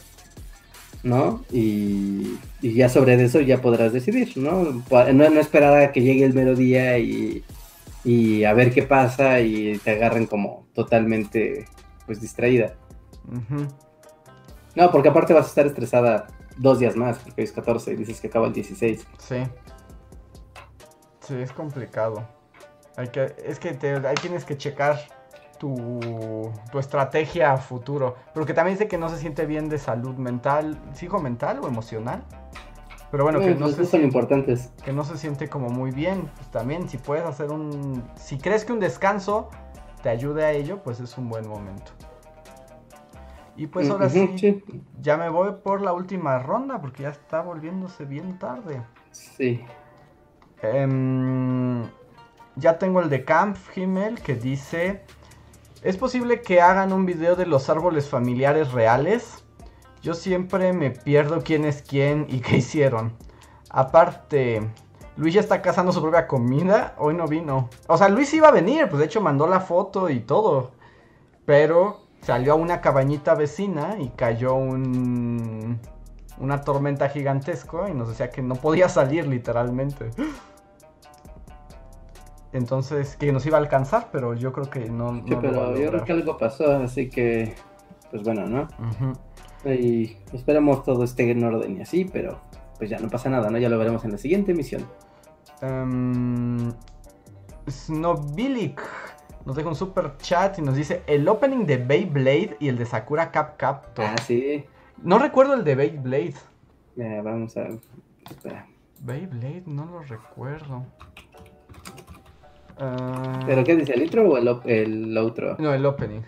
[1.03, 1.45] ¿No?
[1.53, 4.83] Y, ya sobre eso ya podrás decidir, ¿no?
[4.91, 7.43] No, esperar a que llegue el mero día y,
[8.45, 11.65] a ver qué pasa y te agarren como totalmente,
[12.07, 12.75] pues, distraída.
[14.77, 16.27] No, porque aparte vas a estar estresada
[16.57, 19.07] dos días más, porque es 14 y dices que acaba el 16.
[19.19, 19.43] Sí.
[21.21, 22.23] Sí, es complicado.
[22.97, 25.01] Hay que, es que te, ahí tienes que checar
[25.59, 28.17] tu, tu estrategia a futuro.
[28.33, 31.69] Pero que también dice que no se siente bien de salud mental, ¿sigo mental o
[31.69, 32.23] emocional?
[33.11, 34.71] Pero bueno, que no, se son importantes.
[34.85, 36.31] que no se siente como muy bien.
[36.37, 38.05] Pues también, si puedes hacer un.
[38.17, 39.49] Si crees que un descanso
[40.03, 41.93] te ayude a ello, pues es un buen momento.
[43.57, 44.63] Y pues ahora sí,
[45.01, 48.83] ya me voy por la última ronda porque ya está volviéndose bien tarde.
[49.13, 49.65] Sí.
[50.63, 51.85] Em,
[52.57, 55.05] ya tengo el de Camp Himmel que dice:
[55.83, 59.45] ¿Es posible que hagan un video de los árboles familiares reales?
[60.03, 63.13] Yo siempre me pierdo quién es quién y qué hicieron.
[63.71, 64.61] Aparte,
[65.17, 66.95] Luis ya está cazando su propia comida.
[66.99, 67.71] Hoy no vino.
[67.87, 70.73] O sea, Luis iba a venir, pues de hecho mandó la foto y todo.
[71.47, 75.79] Pero salió a una cabañita vecina y cayó un
[76.39, 80.11] una tormenta gigantesca y nos decía que no podía salir literalmente.
[82.53, 85.23] Entonces, que nos iba a alcanzar, pero yo creo que no.
[85.27, 87.55] Sí, pero yo creo que algo pasó, así que,
[88.11, 88.69] pues bueno, ¿no?
[89.71, 92.41] Y esperamos todo esté en orden y así, pero
[92.79, 93.59] pues ya no pasa nada, ¿no?
[93.59, 94.87] Ya lo veremos en la siguiente emisión.
[95.63, 96.73] Um,
[97.69, 98.81] Snobilic
[99.47, 102.85] nos deja un super chat y nos dice el opening de Beyblade y el de
[102.85, 104.05] Sakura Cap Captor.
[104.05, 104.65] Ah, sí.
[105.01, 106.35] No recuerdo el de Beyblade.
[106.97, 107.69] vamos a.
[108.29, 108.67] Espera.
[109.01, 110.85] Beyblade, no lo recuerdo.
[113.47, 113.95] ¿Pero qué dice?
[113.95, 115.57] ¿El intro o el, el outro?
[115.59, 116.23] No, el opening.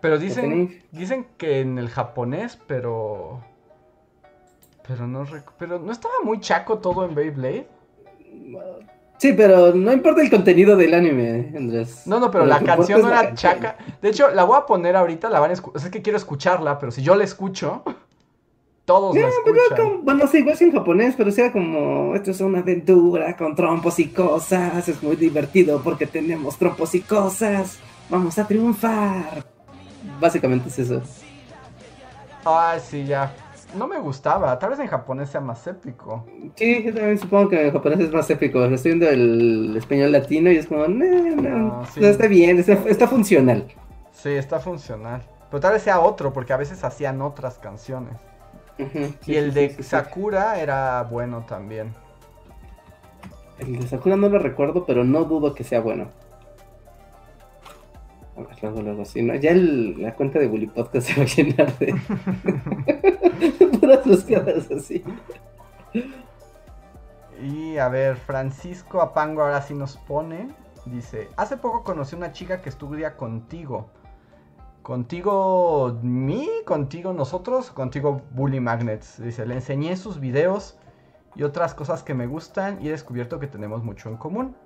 [0.00, 3.42] Pero dicen, dicen que en el japonés, pero.
[4.86, 5.24] Pero no
[5.58, 7.66] Pero no estaba muy chaco todo en Beyblade.
[9.18, 12.06] Sí, pero no importa el contenido del anime, Andrés.
[12.06, 13.76] No, no, pero, la canción no era chaca.
[14.02, 15.82] De hecho, la voy a poner ahorita, la van a escuchar.
[15.82, 17.82] Es que quiero escucharla, pero si yo la escucho,
[18.84, 20.04] todos la escuchan.
[20.04, 23.98] bueno, sí, igual sí en japonés, pero sea como, esto es una aventura con trompos
[23.98, 27.78] y cosas, es muy divertido porque tenemos trompos y cosas,
[28.10, 29.44] vamos a triunfar.
[30.20, 31.00] Básicamente es eso.
[32.44, 33.32] Ah, sí, ya
[33.76, 34.58] no me gustaba.
[34.58, 36.24] Tal vez en japonés sea más épico.
[36.56, 38.64] Sí, yo también supongo que en japonés es más épico.
[38.64, 43.66] Estoy viendo el español latino y es como, no, no, ah, está bien, está, funcional.
[44.12, 45.22] Sí, está funcional.
[45.50, 48.14] Pero tal vez sea otro, porque a veces hacían otras canciones.
[49.26, 51.92] y el de Sakura era bueno también.
[53.58, 56.08] El de Sakura no lo recuerdo, pero no dudo que sea bueno.
[58.62, 59.34] Luego, luego, sí, ¿no?
[59.34, 61.94] Ya la cuenta de Bully Podcast se va a llenar de
[64.76, 65.04] así.
[67.42, 70.54] Y a ver, Francisco Apango ahora sí nos pone.
[70.86, 73.90] Dice, hace poco conocí una chica que estudia contigo.
[74.82, 79.22] Contigo mí, contigo nosotros, contigo Bully Magnets.
[79.22, 80.78] Dice, le enseñé sus videos
[81.34, 84.56] y otras cosas que me gustan y he descubierto que tenemos mucho en común.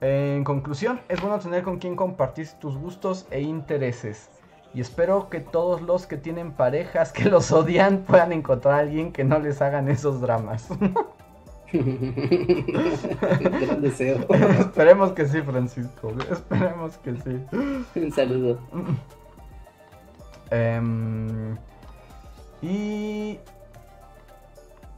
[0.00, 4.30] En conclusión, es bueno tener con quien compartir tus gustos e intereses.
[4.76, 9.10] Y espero que todos los que tienen parejas que los odian puedan encontrar a alguien
[9.10, 10.68] que no les hagan esos dramas.
[11.72, 14.26] Gran deseo.
[14.60, 16.12] Esperemos que sí, Francisco.
[16.30, 17.42] Esperemos que sí.
[17.98, 18.58] Un saludo.
[20.50, 21.56] Em,
[22.60, 23.40] y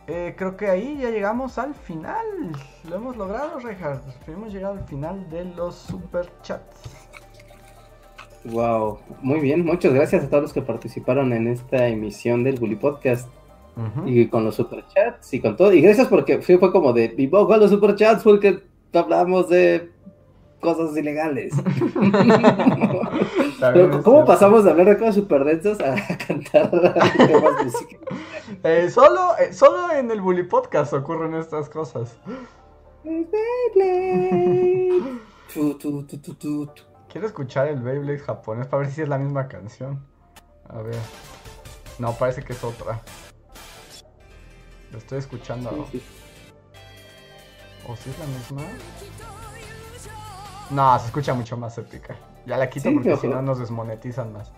[0.08, 2.26] eh, creo que ahí ya llegamos al final.
[2.90, 4.02] Lo hemos logrado, Reinhardt.
[4.26, 7.07] Hemos llegado al final de los super chats.
[8.44, 9.64] Wow, muy bien.
[9.64, 13.28] Muchas gracias a todos los que participaron en esta emisión del Bully Podcast.
[14.06, 15.72] Y con los super chats y con todo.
[15.72, 19.92] Y gracias porque fue, fue como de, y con los super chats porque hablamos de
[20.60, 21.54] cosas ilegales.
[24.02, 25.94] ¿Cómo pasamos de hablar de cosas super densas a
[26.26, 26.70] cantar
[27.16, 27.96] temas música?
[28.64, 32.18] Eh, solo, eh, solo en el Bully Podcast ocurren estas cosas.
[37.10, 40.00] Quiero escuchar el Beyblade japonés para ver si es la misma canción.
[40.68, 40.96] A ver.
[41.98, 43.00] No, parece que es otra.
[44.92, 45.70] Lo estoy escuchando.
[47.86, 48.62] ¿O si es la misma?
[50.70, 52.14] No, se escucha mucho más épica.
[52.46, 54.52] Ya la quito Sí, porque si no nos desmonetizan más.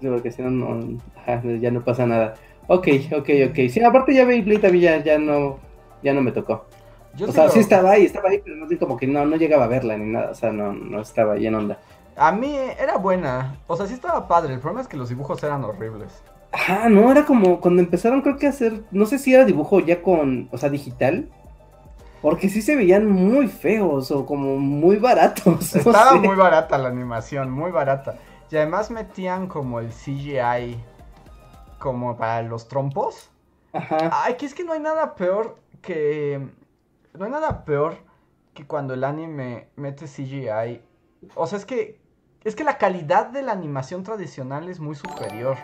[0.00, 2.34] Sí, porque si no, no ajá, ya no pasa nada.
[2.66, 3.56] Ok, ok, ok.
[3.70, 5.58] Sí, aparte ya Beyblade a mí ya, ya no,
[6.02, 6.66] ya no me tocó.
[7.14, 9.36] Yo o sea, lo- sí estaba ahí, estaba ahí, pero no como que no, no
[9.36, 10.30] llegaba a verla ni nada.
[10.30, 11.78] O sea, no, no estaba ahí en onda.
[12.16, 13.56] A mí era buena.
[13.66, 14.54] O sea, sí estaba padre.
[14.54, 16.22] El problema es que los dibujos eran horribles.
[16.52, 19.80] Ajá, no, era como cuando empezaron creo que a hacer, no sé si era dibujo
[19.80, 21.28] ya con, o sea, digital.
[22.22, 25.74] Porque sí se veían muy feos o como muy baratos.
[25.74, 26.18] no Estaba sé.
[26.20, 28.18] muy barata la animación, muy barata.
[28.50, 30.78] Y además metían como el CGI
[31.80, 33.30] como para los trompos.
[33.72, 34.10] Ajá.
[34.12, 36.48] Ay, que es que no hay nada peor que...
[37.18, 37.96] No hay nada peor
[38.54, 40.80] que cuando el anime mete CGI.
[41.34, 42.00] O sea, es que...
[42.44, 45.56] Es que la calidad de la animación tradicional es muy superior.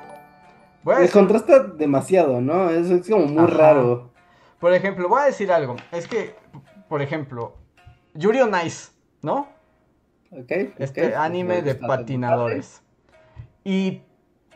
[0.85, 2.70] Les decir- contrasta demasiado, ¿no?
[2.70, 3.55] Es, es como muy Ajá.
[3.57, 4.11] raro.
[4.59, 5.77] por ejemplo, voy a decir algo.
[5.93, 6.36] Es que,
[6.89, 7.57] por ejemplo,
[8.15, 8.93] Yuri on Ice,
[9.23, 9.48] ¿no?
[10.32, 10.51] Ok.
[10.78, 12.82] Este anime de patinadores.
[13.65, 14.02] Y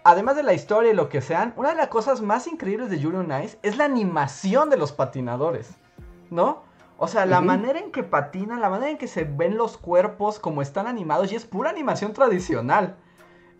[0.03, 2.99] además de la historia y lo que sean, una de las cosas más increíbles de
[2.99, 5.71] Yuri on Ice es la animación de los patinadores,
[6.31, 6.63] ¿no?
[7.05, 10.39] O sea, la manera en que patinan, la manera en que se ven los cuerpos
[10.39, 12.97] como están animados y es pura animación tradicional.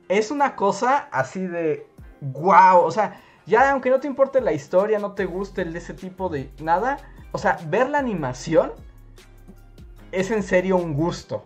[0.09, 1.87] Es una cosa así de
[2.21, 5.79] wow, o sea, ya aunque no te importe la historia, no te guste el de
[5.79, 6.97] ese tipo de nada,
[7.33, 8.73] o sea, ver la animación
[10.13, 11.45] es en serio un gusto.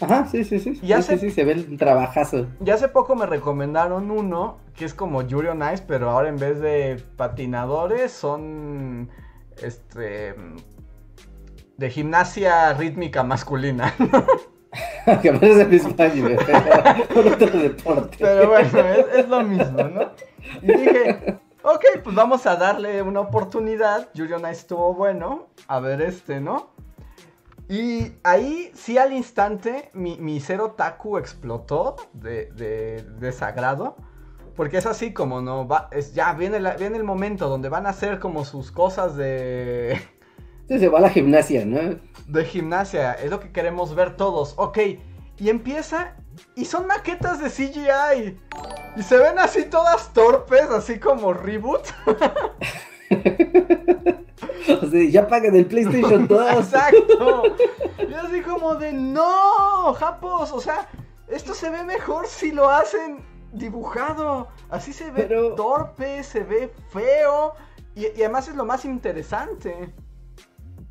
[0.00, 0.80] Ajá, sí, sí, sí.
[0.82, 2.46] Y se- sí, sí, se ve el trabajazo.
[2.60, 6.38] Ya hace poco me recomendaron uno que es como Yuri on Ice, pero ahora en
[6.38, 9.08] vez de patinadores son
[9.62, 10.34] este
[11.76, 13.94] de gimnasia rítmica masculina.
[15.22, 16.36] que parece el mismo anime,
[17.14, 18.16] pero otro deporte.
[18.18, 20.10] Pero bueno, es, es lo mismo, ¿no?
[20.62, 24.08] Y dije, ok, pues vamos a darle una oportunidad.
[24.14, 25.48] Yuri on Ice estuvo bueno.
[25.68, 26.70] A ver este, ¿no?
[27.68, 33.96] Y ahí sí al instante mi, mi ser otaku explotó de, de, de sagrado.
[34.54, 35.88] Porque es así como no va.
[35.90, 40.00] Es, ya viene, la- viene el momento donde van a hacer como sus cosas de,
[40.68, 41.98] Sí, se va a la gimnasia, ¿no?
[42.26, 43.12] de gimnasia.
[43.12, 44.54] Es lo que queremos ver todos.
[44.56, 44.78] Ok.
[45.36, 46.14] Y empieza.
[46.56, 48.38] Y son maquetas de CGI.
[48.96, 51.82] Y se ven así todas torpes, así como reboot.
[54.82, 56.52] O sea, ya pagan el PlayStation 2.
[56.52, 57.42] Exacto.
[58.08, 60.52] Y así como de no, Japos.
[60.52, 60.88] O sea,
[61.28, 63.18] esto se ve mejor si lo hacen
[63.52, 64.48] dibujado.
[64.70, 67.54] Así se ve Pero- torpe, se ve feo.
[67.94, 69.92] Y, y además es lo más interesante.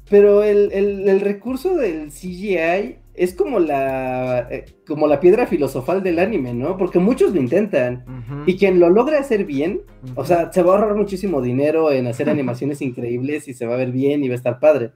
[0.09, 6.01] Pero el, el- el recurso del CGI es como la, eh, como la piedra filosofal
[6.03, 6.77] del anime, ¿no?
[6.77, 8.03] Porque muchos lo intentan.
[8.47, 9.81] Y quien lo logra hacer bien,
[10.15, 13.75] o sea, se va a ahorrar muchísimo dinero en hacer animaciones increíbles y se va
[13.75, 14.91] a ver bien y va a estar padre,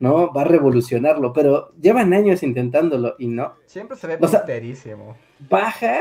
[0.00, 0.32] ¿no?
[0.32, 3.54] Va a revolucionarlo, pero llevan años intentándolo y no.
[3.66, 4.40] siempre se ve o sea-.
[5.48, 5.98] Baja,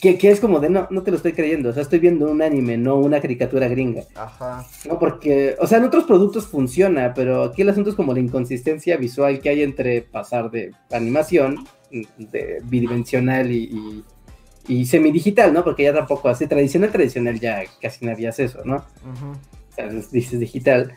[0.00, 2.30] que, que es como de, no, no te lo estoy creyendo, o sea, estoy viendo
[2.30, 4.64] un anime, no una caricatura gringa, Ajá.
[4.86, 4.98] ¿no?
[4.98, 8.96] Porque, o sea, en otros productos funciona, pero aquí el asunto es como la inconsistencia
[8.96, 11.66] visual que hay entre pasar de animación,
[12.18, 13.64] de bidimensional y...
[13.64, 14.04] y
[14.70, 15.64] y semidigital, ¿no?
[15.64, 18.76] Porque ya tampoco así, tradicional, tradicional, ya casi nadie hace eso, ¿no?
[18.76, 19.30] Ujú.
[19.32, 20.92] O sea, es- dices digital,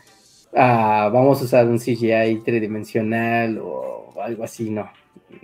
[0.54, 4.90] ah, vamos a usar un CGI tridimensional o algo así, no.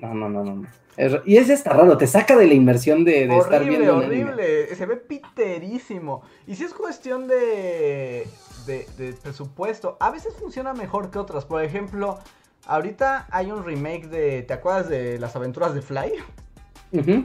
[0.01, 0.67] No, no, no, no.
[0.97, 3.97] Es- y es hasta raro, te saca de la inmersión de, de estar horrible, viendo
[3.99, 4.25] un anime.
[4.33, 4.75] horrible.
[4.75, 6.23] Se ve piterísimo.
[6.47, 8.27] Y si es cuestión de,
[8.67, 11.45] de, de presupuesto, a veces funciona mejor que otras.
[11.45, 12.19] Por ejemplo,
[12.67, 14.43] ahorita hay un remake de.
[14.43, 16.13] ¿Te acuerdas de las aventuras de Fly?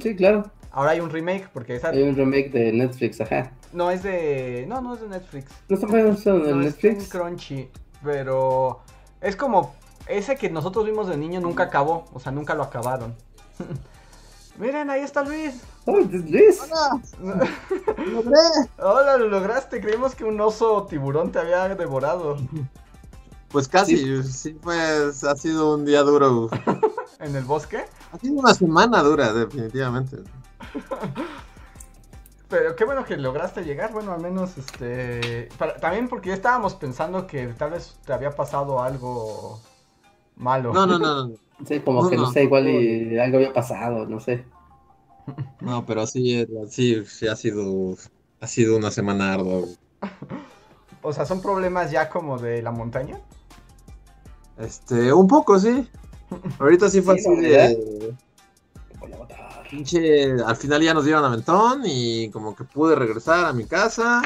[0.01, 0.43] Sí, claro.
[0.71, 3.51] Ahora hay un remake porque esa Hay un remake de Netflix, ajá.
[3.71, 4.65] no es de.
[4.67, 5.51] No, no es de Netflix.
[5.69, 7.09] ¿No está en No es Netflix?
[7.09, 7.69] Crunchy.
[8.03, 8.81] Pero
[9.21, 9.75] es como.
[10.07, 12.05] Ese que nosotros vimos de niño nunca acabó.
[12.13, 13.15] O sea, nunca lo acabaron.
[14.57, 15.61] Miren, ahí está Luis.
[15.85, 16.61] Oh, es Luis.
[16.61, 17.01] Hola,
[18.05, 18.37] logré.
[18.77, 19.81] Hola, lo lograste.
[19.81, 22.37] Creímos que un oso tiburón te había devorado
[23.49, 26.49] Pues casi, sí, pues ha sido un día duro.
[27.19, 27.85] en el bosque.
[28.11, 30.17] Ha sido una semana dura, definitivamente.
[32.49, 33.91] Pero qué bueno que lograste llegar.
[33.91, 35.49] Bueno, al menos este.
[35.57, 39.59] para- también porque ya estábamos pensando que tal vez te había pasado algo
[40.35, 40.73] malo.
[40.73, 41.35] No, no, no, no.
[41.67, 44.43] Sí, como que no No, sé, igual y algo había pasado, no sé.
[45.61, 47.95] No, pero sí, sí, sí ha sido,
[48.41, 49.65] ha sido una semana ardua.
[51.05, 53.19] O sea, son problemas ya como de la montaña.
[54.57, 55.89] Este, un poco, sí.
[56.59, 58.15] Ahorita sí fue Sí, así de
[59.73, 64.21] pinche, al final ya nos dieron aventón y como que pude regresar a mi casa.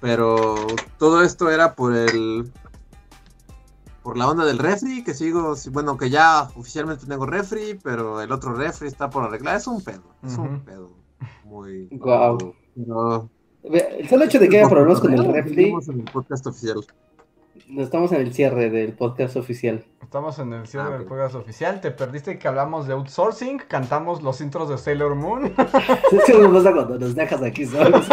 [0.00, 0.66] Pero
[0.98, 2.52] todo esto era por el
[4.04, 8.30] por la onda del refri, que sigo, bueno, que ya oficialmente tengo refri, pero el
[8.30, 9.56] otro refri está por arreglar.
[9.56, 10.90] Es un pedo, es un pedo.
[11.44, 11.88] Muy.
[11.90, 12.38] Guau.
[12.76, 13.30] pero-
[13.64, 16.84] El solo hecho de que haya problemas con el refri, Seguimos en el podcast oficial.
[17.68, 19.84] no estamos en el cierre del podcast oficial.
[20.02, 21.80] Estamos en el cierre Ah, del podcast oficial.
[21.80, 25.46] Te perdiste que hablamos de outsourcing, cantamos los intros de Sailor Moon.
[26.12, 28.06] Es que me gusta cuando nos dejas aquí solos.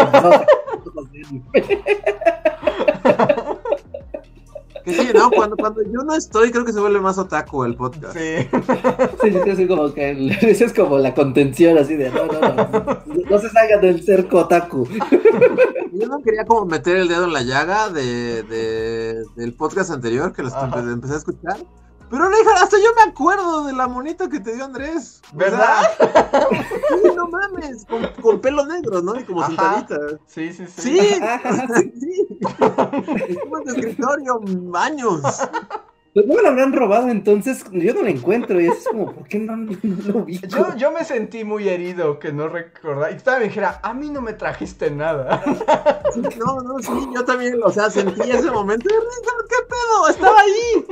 [4.84, 5.30] Que sí, ¿no?
[5.32, 8.18] Cuando, cuando yo no estoy, creo que se vuelve más otaku el podcast.
[8.18, 8.48] sí.
[9.22, 12.26] Sí, sí, sí, así como que el- esa es como la contención así de no,
[12.26, 14.88] no, no, no se salgan del ser kotaku.
[15.94, 20.34] Yo no quería como meter el dedo en la llaga de, de- del podcast anterior
[20.34, 21.58] que los empe- empecé a escuchar.
[22.12, 25.22] Pero no, hija, hasta yo me acuerdo de la monita que te dio Andrés.
[25.34, 25.80] O ¿Verdad?
[25.98, 26.50] sea,
[26.90, 29.18] sí, no mames, con, con pelo negro, ¿no?
[29.18, 29.48] Y como Ajá.
[29.86, 30.20] sentadita.
[30.28, 30.82] Sí, sí, sí.
[30.82, 31.10] Sí,
[32.00, 32.28] sí.
[33.30, 34.42] Estuvo en tu escritorio
[34.74, 35.22] años.
[36.14, 39.26] Pues no me lo habrán robado entonces, yo no lo encuentro y es como, ¿por
[39.30, 40.42] qué no, no lo vi?
[40.50, 43.12] Yo, yo me sentí muy herido que no recordaba.
[43.12, 45.42] Y todavía me dijera, a mí no me trajiste nada.
[46.14, 50.10] Sí, No, no, sí, yo también, o sea, sentí ese momento de "Richard, ¿qué pedo?
[50.10, 50.86] Estaba ahí.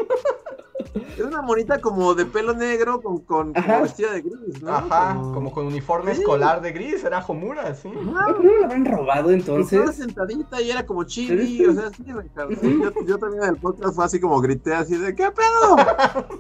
[1.18, 4.70] Era una monita como de pelo negro con, con como vestida de gris, ¿no?
[4.76, 6.22] Ajá, como con uniforme Sí.
[6.22, 7.90] escolar de gris, era Homura, sí.
[7.90, 9.96] Ajá, ¿No lo habrán robado Estaba entonces?
[9.98, 12.56] sentadita y era como chili, o sea, sí, Ricardo.
[12.62, 15.76] sí, yo, yo también en el podcast fue así como grité así de ¿qué pedo?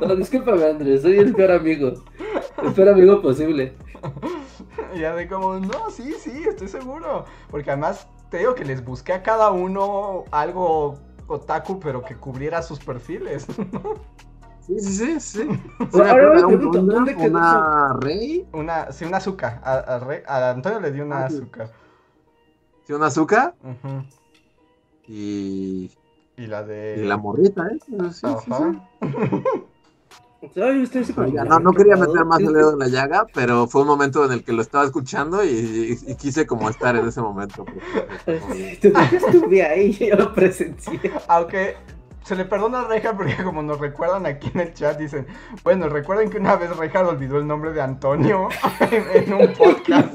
[0.00, 1.92] No, discúlpame Andrés, soy el peor amigo.
[2.62, 3.74] El peor amigo posible.
[4.98, 7.24] Ya de como, no, sí, sí, estoy seguro.
[7.50, 12.62] Porque además te digo que les busqué a cada uno algo otaku, pero que cubriera
[12.62, 13.46] sus perfiles.
[14.60, 15.48] Sí, sí, sí, sí.
[15.88, 18.92] Sí, Pero me ahora acuerdo, me era un pregunto, Honda, ¿dónde quedó una Rey, Una,
[18.92, 19.60] sí, una azúcar.
[19.64, 21.70] A, a Re- a Antonio le dio una Ah, azúcar.
[22.84, 23.56] sí, una azúcar
[25.06, 25.90] y,
[26.36, 27.00] Y la de.
[27.00, 27.78] y la morrita, ¿eh?
[28.10, 28.88] Sí, sí, Ajá.
[31.44, 34.32] no, no quería meter más el dedo en la llaga, pero fue un momento en
[34.32, 37.64] el que lo estaba escuchando y, y- y quise como estar en ese momento.
[38.26, 38.90] yo
[39.28, 41.00] estuve ahí, yo lo presencié.
[41.28, 41.76] Aunque
[42.22, 45.26] se le perdona a Reja porque como nos recuerdan aquí en el chat, dicen,
[45.62, 48.48] bueno, recuerden que una vez Reja olvidó el nombre de Antonio
[48.80, 50.14] en, en un podcast.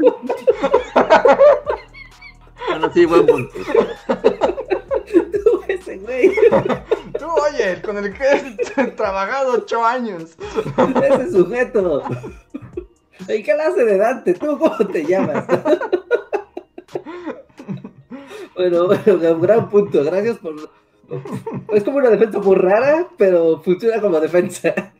[2.67, 3.51] Bueno, sí, buen punto.
[5.43, 6.31] Tú, ese güey,
[7.17, 10.35] Tú, oye, el con el que has trabajado ocho años.
[11.03, 12.03] ese sujeto.
[13.27, 14.33] ¿Y qué clase de Dante?
[14.33, 15.45] ¿Tú cómo te llamas?
[18.55, 20.03] Bueno, bueno, gran punto.
[20.03, 20.55] Gracias por.
[21.73, 24.93] Es como una defensa muy rara, pero funciona como defensa.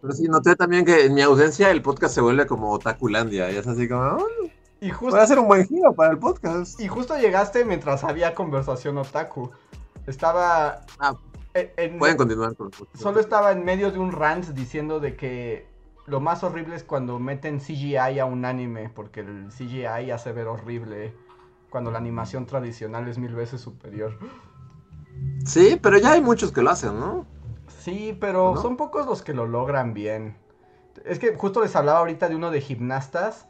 [0.00, 3.50] Pero sí, noté también que en mi ausencia el podcast se vuelve como Otakulandia.
[3.50, 4.26] Y es así como, "Oh,
[4.80, 6.80] Y justo, puede ser un buen giro para el podcast.
[6.80, 9.50] y justo llegaste mientras había conversación otaku.
[10.06, 10.82] Estaba...
[11.00, 11.14] Ah,
[11.54, 13.02] en- en- Pueden continuar con el podcast.
[13.02, 15.66] Solo estaba en medio de un rant diciendo de que
[16.06, 20.46] lo más horrible es cuando meten CGI a un anime, porque el CGI hace ver
[20.46, 21.12] horrible
[21.70, 24.16] cuando la animación tradicional es mil veces superior.
[25.44, 27.26] Sí, pero ya hay muchos que lo hacen, ¿no?
[27.80, 28.62] Sí, pero ¿No?
[28.62, 30.36] son pocos los que lo logran bien.
[31.04, 33.47] Es que justo les hablaba ahorita de uno de gimnastas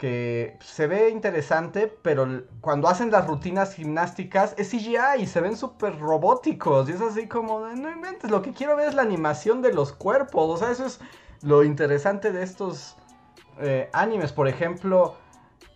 [0.00, 2.26] que se ve interesante, pero
[2.62, 6.88] cuando hacen las rutinas gimnásticas es CGI y se ven súper robóticos.
[6.88, 9.92] Y es así como, no inventes, lo que quiero ver es la animación de los
[9.92, 10.48] cuerpos.
[10.48, 11.00] O sea, eso es
[11.42, 12.96] lo interesante de estos
[13.58, 14.32] eh, animes.
[14.32, 15.16] Por ejemplo,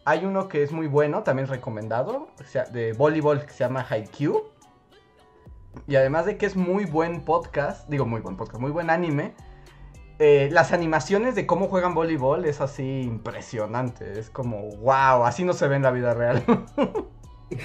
[0.06, 2.28] hay uno que es muy bueno, también recomendado,
[2.72, 4.42] de voleibol que se llama Haikyuu.
[5.86, 9.34] Y además de que es muy buen podcast, digo muy buen podcast, muy buen anime,
[10.18, 14.18] eh, las animaciones de cómo juegan voleibol es así impresionante.
[14.18, 16.44] Es como, wow, así no se ve en la vida real.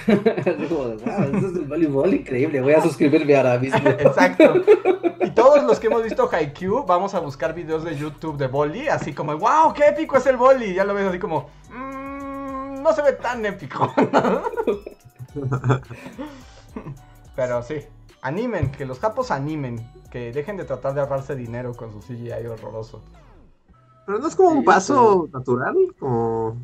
[0.06, 2.62] Como, "Wow, eso es el voleibol increíble.
[2.62, 3.80] Voy a suscribirme ahora mismo.
[3.90, 4.62] Exacto.
[5.22, 8.88] Y todos los que hemos visto Haikyuu, vamos a buscar videos de YouTube de boli,
[8.88, 10.66] así como, wow, qué épico es el boli.
[10.66, 13.92] Y ya lo ves así como, "Mm, no se ve tan épico.
[17.36, 17.76] Pero sí,
[18.22, 19.80] animen, que los japos animen,
[20.10, 23.04] que dejen de tratar de ahorrarse dinero con su CGI horroroso.
[24.06, 26.58] Pero no es como un Sí, paso natural, como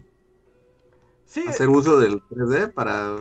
[1.25, 3.15] Sí, hacer uso del 3D para...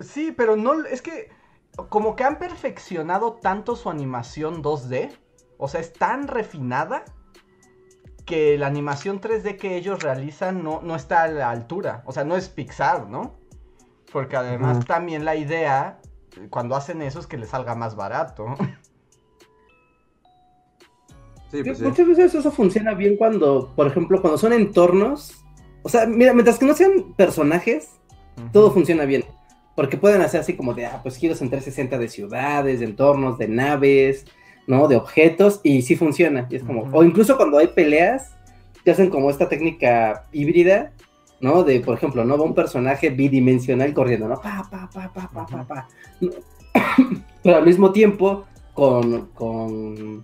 [0.00, 1.30] Sí, pero no, es que
[1.88, 5.18] como que han perfeccionado tanto su animación 2D,
[5.58, 7.04] o sea, es tan refinada
[8.24, 12.24] que la animación 3D que ellos realizan no, no está a la altura, o sea,
[12.24, 13.36] no es Pixar, ¿no?
[14.12, 16.00] Porque además también la idea,
[16.50, 18.46] cuando hacen eso, es que les salga más barato.
[21.50, 21.84] Sí, pues sí.
[21.84, 25.44] Muchas veces eso funciona bien cuando, por ejemplo, cuando son entornos.
[25.82, 27.90] O sea, mira, mientras que no sean personajes,
[28.52, 29.24] todo funciona bien.
[29.76, 33.36] porque pueden hacer así como de, ah, pues giros en 360 de ciudades, de entornos,
[33.36, 34.24] de naves,
[34.66, 34.88] ¿no?
[34.88, 36.46] De objetos, y sí funciona.
[36.50, 38.34] Y es como, o incluso cuando hay peleas,
[38.84, 40.92] que hacen como esta técnica híbrida,
[41.40, 41.62] ¿no?
[41.62, 42.38] De, por ejemplo, ¿no?
[42.38, 44.40] Va un personaje bidimensional corriendo, ¿no?
[44.40, 45.88] Pa, pa, pa, pa, pa, pa, pa.
[47.42, 50.22] Pero al mismo tiempo, con, con,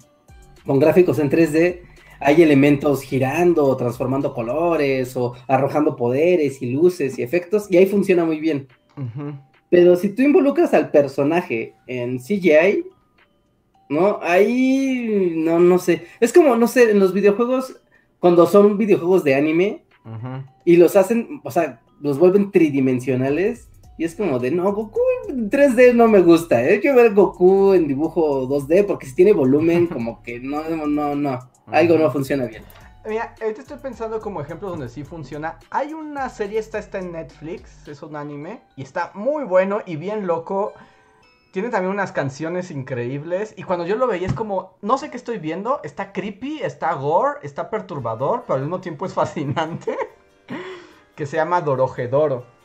[0.67, 1.81] con gráficos en 3D,
[2.21, 8.25] hay elementos girando, transformando colores, o arrojando poderes y luces y efectos, y ahí funciona
[8.25, 8.69] muy bien.
[9.69, 12.85] Pero si tú involucras al personaje en CGI,
[13.89, 14.21] ¿no?
[14.23, 16.07] Ahí no, no sé.
[16.21, 17.81] Es como, no sé, en los videojuegos,
[18.21, 19.85] cuando son videojuegos de anime
[20.65, 23.69] y los hacen, o sea, los vuelven tridimensionales.
[24.03, 24.99] Y es como de, no, Goku
[25.29, 26.61] en 3D no me gusta.
[26.61, 26.75] ¿eh?
[26.75, 31.15] Yo quiero ver Goku en dibujo 2D porque si tiene volumen, como que no, no,
[31.15, 31.39] no.
[31.67, 32.65] Algo no funciona bien.
[33.07, 35.57] Mira, ahorita estoy pensando como ejemplos donde sí funciona.
[35.71, 39.95] Hay una serie, esta está en Netflix, es un anime, y está muy bueno y
[39.95, 40.73] bien loco.
[41.53, 43.55] Tiene también unas canciones increíbles.
[43.57, 46.93] Y cuando yo lo veía es como, no sé qué estoy viendo, está creepy, está
[46.95, 49.97] gore, está perturbador, pero al mismo tiempo es fascinante.
[51.15, 52.62] que se llama Dorojedoro.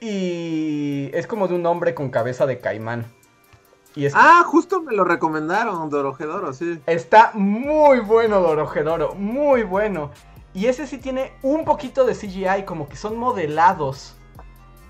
[0.00, 3.06] Y es como de un hombre con cabeza de caimán.
[3.94, 6.80] Y es Ah, justo me lo recomendaron, Dorojedoro, sí.
[6.86, 10.10] Está muy bueno Dorojedoro, muy bueno.
[10.52, 14.14] Y ese sí tiene un poquito de CGI, como que son modelados.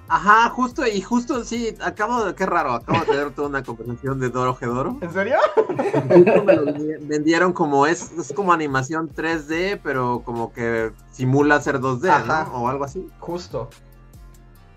[0.09, 4.21] Ajá, justo, y justo, sí, acabo de, qué raro, acabo de tener toda una conversación
[4.21, 4.97] de Dorojedoro.
[5.01, 5.37] ¿En serio?
[5.57, 6.65] Justo me lo
[7.01, 12.49] vendieron como, es, es como animación 3D, pero como que simula ser 2D, Ajá.
[12.53, 12.63] ¿no?
[12.63, 13.09] O algo así.
[13.19, 13.69] Justo.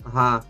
[0.04, 0.44] Ajá.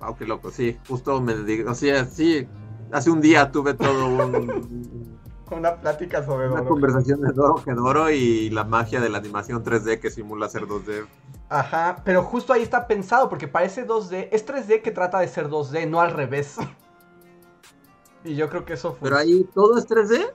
[0.00, 2.46] Wow, qué loco, sí, justo me digo, o sea, sí,
[2.92, 5.14] hace un día tuve todo un,
[5.50, 6.70] Una plática sobre una Doro.
[6.70, 11.06] conversación de Dorojedoro y la magia de la animación 3D que simula ser 2D.
[11.50, 14.28] Ajá, pero justo ahí está pensado, porque parece 2D.
[14.32, 16.56] Es 3D que trata de ser 2D, no al revés.
[18.24, 19.10] y yo creo que eso fue.
[19.10, 20.32] Pero ahí todo es 3D.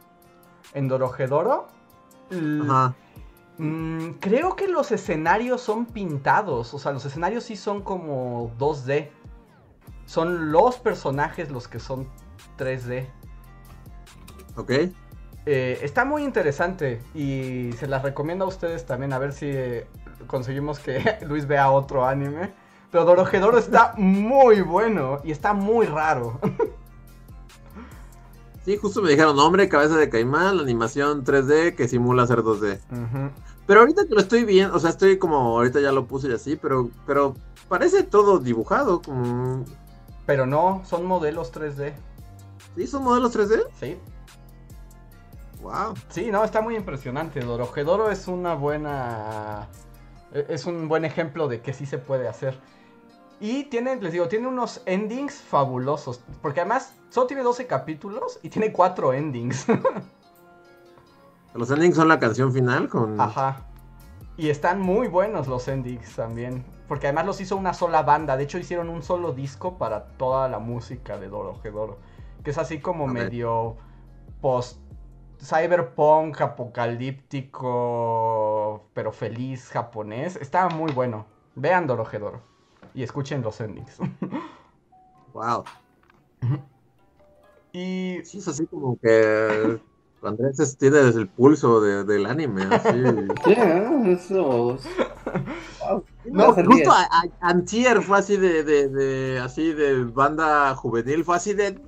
[0.74, 1.68] En Dorojedoro.
[2.62, 2.96] Ajá.
[3.60, 6.74] Mm, creo que los escenarios son pintados.
[6.74, 9.10] O sea, los escenarios sí son como 2D.
[10.06, 12.08] Son los personajes los que son
[12.58, 13.06] 3D.
[14.56, 14.72] Ok.
[15.46, 19.12] Eh, está muy interesante y se las recomiendo a ustedes también.
[19.12, 19.88] A ver si eh,
[20.26, 22.52] conseguimos que Luis vea otro anime.
[22.92, 26.40] Pero Dorojedoro está muy bueno y está muy raro.
[28.64, 32.80] Sí, justo me dijeron, hombre, cabeza de caimán, la animación 3D que simula ser 2D.
[32.92, 33.32] Ujú.
[33.70, 36.34] Pero ahorita que lo estoy viendo, o sea, estoy como, ahorita ya lo puse y
[36.34, 37.36] así, pero, pero
[37.68, 39.64] parece todo dibujado, como...
[40.26, 41.94] Pero no, son modelos 3D.
[42.76, 43.68] ¿Sí son modelos 3D?
[43.80, 43.96] Sí.
[45.62, 45.94] Wow.
[46.10, 47.42] Sí, no, está muy impresionante.
[47.42, 49.68] Dorojedoro es una buena.
[50.34, 52.58] e- Es un buen ejemplo de que sí se puede hacer.
[53.40, 56.22] Y tiene, les digo, tiene unos endings fabulosos.
[56.42, 59.68] Porque además solo tiene 12 capítulos y tiene 4 endings.
[61.54, 63.20] Los endings son la canción final con...
[63.20, 63.66] Ajá.
[64.38, 66.64] Y están muy buenos los endings también.
[66.88, 68.38] Porque además los hizo una sola banda.
[68.38, 71.98] De hecho, hicieron un solo disco para toda la música de Dorojedoro.
[72.44, 73.76] Que es así como medio
[74.42, 74.80] post
[75.42, 80.36] cyberpunk apocalíptico, pero feliz japonés.
[80.36, 81.26] Está muy bueno.
[81.56, 82.42] Vean Dorojedoro.
[82.94, 83.98] Y escuchen los endings.
[85.32, 85.64] Wow.
[87.72, 89.80] y Sí, es así como que...
[90.22, 92.90] Andrés es- tiene el pulso de- del anime, así.
[93.48, 94.78] Ya, eso.
[95.82, 96.04] Wow.
[96.26, 101.36] No, justo a, a- Antier fue así de, de, de- así de banda juvenil, fue
[101.38, 101.82] así de, "De-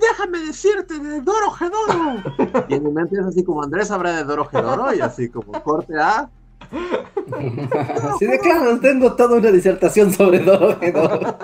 [0.00, 2.22] déjame decirte de Doro Gedoro.
[2.68, 5.52] Y en mi mente es así como Andrés habla de Doro Gedoro y así como
[5.62, 6.30] corte A.
[8.14, 11.38] Así de claro, tengo toda una disertación sobre Dorohedoro.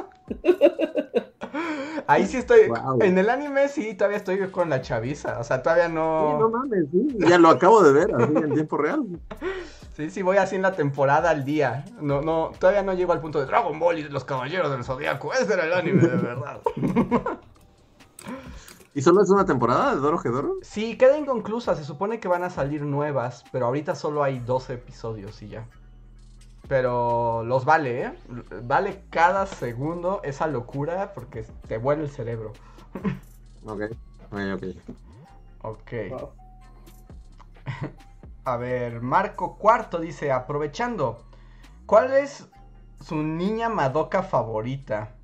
[2.07, 2.69] ahí sí estoy.
[2.69, 2.99] Wow.
[3.03, 5.39] En el anime sí, todavía estoy con la chaviza.
[5.39, 6.49] O sea, todavía Sí, no no.
[6.51, 9.05] mames, sí, ya lo acabo de ver así en tiempo real.
[9.97, 11.85] Sí, sí, voy así en la temporada al día.
[12.01, 15.33] No, no, todavía no llego al punto de Dragon Ball y los caballeros del Zodiaco.
[15.35, 16.61] Ese era el anime de verdad.
[18.95, 20.55] ¿Y solo es una temporada de Doro Gedoro?
[20.63, 21.77] Sí, queda inconclusa.
[21.77, 25.67] Se supone que van a salir nuevas, pero ahorita solo hay 12 episodios y ya.
[26.69, 28.19] Pero los vale, ¿eh?
[28.63, 32.53] Vale cada segundo esa locura porque te vuelve el cerebro.
[33.65, 33.83] Ok,
[34.31, 34.63] ok, ok.
[35.63, 35.93] Ok.
[36.11, 36.31] Wow.
[38.45, 41.19] A ver, Marco Cuarto dice, aprovechando,
[41.87, 42.49] ¿cuál es
[43.01, 45.15] su niña Madoka favorita?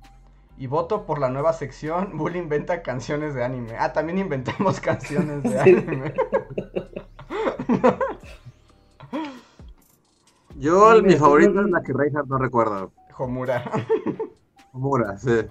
[0.57, 3.73] Y voto por la nueva sección, Bull inventa canciones de anime.
[3.79, 6.13] Ah, también inventamos canciones de anime.
[10.55, 12.89] Yo, Sí, mi favorita no- es la que Reinhardt no recuerda.
[13.17, 13.63] Homura.
[14.73, 15.41] Nomura, sí.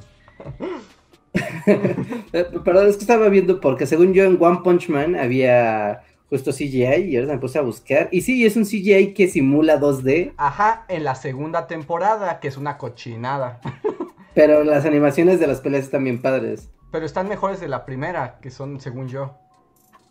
[2.33, 6.53] Eh, Perdón, es que estaba viendo porque según yo en One Punch Man había justo
[6.53, 8.09] CGI y ahora me puse a buscar.
[8.13, 12.57] Y sí, es un CGI que simula 2D, Ajá, en la segunda temporada, que es
[12.57, 13.61] una cochinada.
[14.37, 16.69] Pero las animaciones de las peleas están bien padres.
[16.93, 19.35] Pero están mejores de la primera, que son según yo.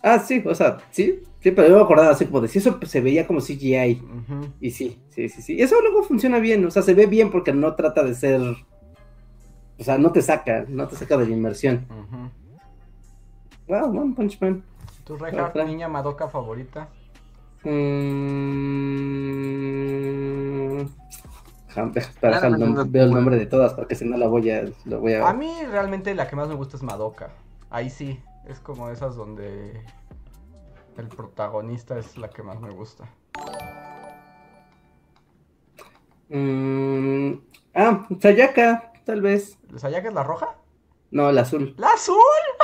[0.02, 2.80] Ah, sí, o sea, sí, sí, pero yo me acordaba así como de si eso
[2.82, 4.02] se veía como CGI.
[4.60, 5.54] Y sí, sí, sí, sí.
[5.54, 8.42] Y eso luego funciona bien, o sea, se ve bien porque no trata de ser.
[9.78, 11.86] O sea, no te saca, no te saca de la inmersión.
[11.88, 12.32] Ujú.
[13.68, 14.64] Wow, One Punch Man.
[15.04, 16.90] ¿Tu Reinhardt, niña Madoka favorita?
[17.64, 18.86] Mm...
[22.20, 23.16] Claro, no, no, veo el no.
[23.18, 25.28] nombre de todas, porque si no la voy a, lo voy a...
[25.28, 27.30] A mí realmente la que más me gusta es Madoka.
[27.70, 29.82] Ahí sí, es como esas donde
[30.98, 33.06] el protagonista es la que más me gusta.
[36.30, 37.34] Mm,
[37.78, 39.58] Ah, Sayaka, tal vez.
[39.76, 40.56] ¿Sayaka es la roja?
[41.12, 41.76] No, el azul.
[41.78, 42.16] ¡La azul!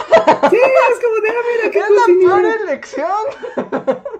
[0.49, 3.25] Sí, es como de, ah, mira, qué ¡Es la peor elección!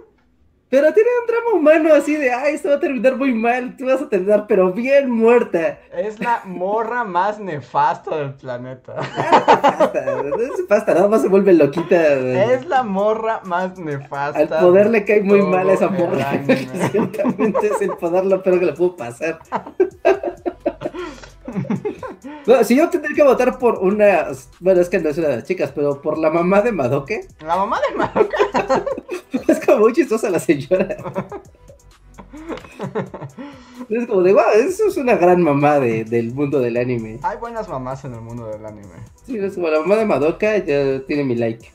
[0.71, 3.87] Pero tiene un drama humano así de, ay, esto va a terminar muy mal, tú
[3.87, 5.79] vas a terminar, pero bien muerta.
[5.91, 8.95] Es la morra más nefasta del planeta.
[10.69, 12.13] Basta, nada más se vuelve loquita.
[12.53, 14.39] Es la morra más nefasta.
[14.39, 16.41] Al poder le cae muy mal a esa morra.
[16.91, 19.39] Ciertamente es el poder lo peor que le pudo pasar.
[22.45, 24.27] No, si yo tendría que votar por una.
[24.59, 27.27] Bueno, es que no es una de las chicas, pero por la mamá de Madoke,
[27.39, 28.85] La mamá de Madoka.
[29.47, 30.97] es como muy chistosa la señora.
[33.89, 37.19] Es como de, wow, eso es una gran mamá de- del mundo del anime.
[37.23, 38.93] Hay buenas mamás en el mundo del anime.
[39.25, 41.71] Sí, es como la mamá de Madoka, ya tiene mi like.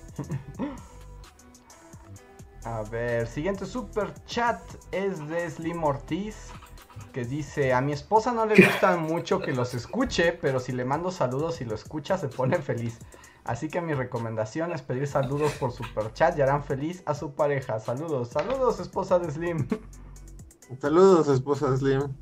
[2.65, 4.61] A ver, siguiente super chat
[4.93, 6.37] es de Slim Ortiz.
[7.13, 10.85] Que dice, a mi esposa no le gusta mucho que los escuche, pero si le
[10.85, 12.99] mando saludos y lo escucha se pone feliz.
[13.45, 17.33] Así que mi recomendación es pedir saludos por super chat y harán feliz a su
[17.33, 17.79] pareja.
[17.79, 19.69] Saludos, saludos esposa de Slim.
[20.81, 22.13] Saludos, esposa Slim.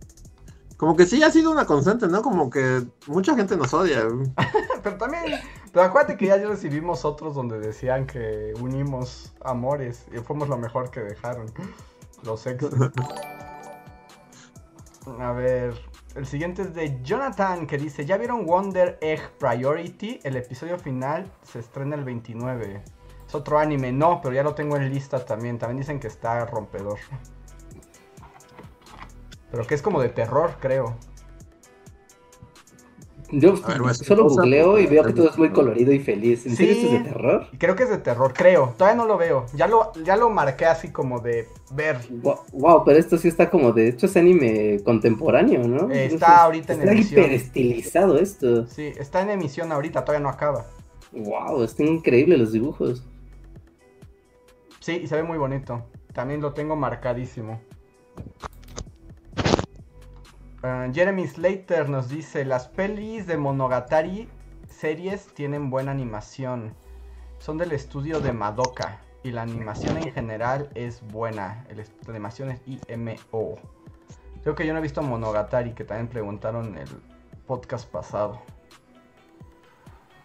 [0.76, 2.20] Como que sí ha sido una constante, ¿no?
[2.20, 4.06] Como que mucha gente nos odia.
[4.82, 5.40] Pero también,
[5.72, 10.90] pero acuérdate que ya recibimos otros donde decían que unimos amores y fuimos lo mejor
[10.90, 11.46] que dejaron.
[12.22, 12.66] Los ex.
[15.06, 15.74] A ver,
[16.14, 20.20] el siguiente es de Jonathan que dice, ¿ya vieron Wonder Egg Priority?
[20.24, 22.82] El episodio final se estrena el 29.
[23.26, 25.58] Es otro anime, no, pero ya lo tengo en lista también.
[25.58, 26.98] También dicen que está rompedor.
[29.50, 30.96] Pero que es como de terror, creo.
[33.30, 36.46] Yo ver, solo googleo y veo que todo es muy colorido y feliz.
[36.46, 36.80] ¿En serio Sí.
[36.80, 37.48] esto es de terror?
[37.58, 38.74] Creo que es de terror, creo.
[38.76, 39.46] Todavía no lo veo.
[39.54, 41.98] Ya lo, ya lo marqué así como de ver.
[42.52, 43.88] Wow, pero esto sí está como de.
[43.88, 45.90] Esto es anime contemporáneo, ¿no?
[45.90, 47.20] Eh, está Entonces, ahorita en Está emisión.
[47.20, 48.66] hiperestilizado esto.
[48.66, 50.66] Sí, está en emisión ahorita, todavía no acaba.
[51.12, 53.04] Wow, están increíbles los dibujos.
[54.80, 55.84] Sí, y se ve muy bonito.
[56.12, 57.60] También lo tengo marcadísimo.
[60.62, 64.28] Ah, Jeremy Slater nos dice, las pelis de Monogatari
[64.68, 66.74] series tienen buena animación.
[67.38, 69.00] Son del estudio de Madoka.
[69.24, 71.64] Y la animación en general es buena.
[71.68, 73.56] El est- la animación es IMO.
[74.42, 76.88] Creo que yo no he visto Monogatari, que también preguntaron en el
[77.46, 78.42] podcast pasado.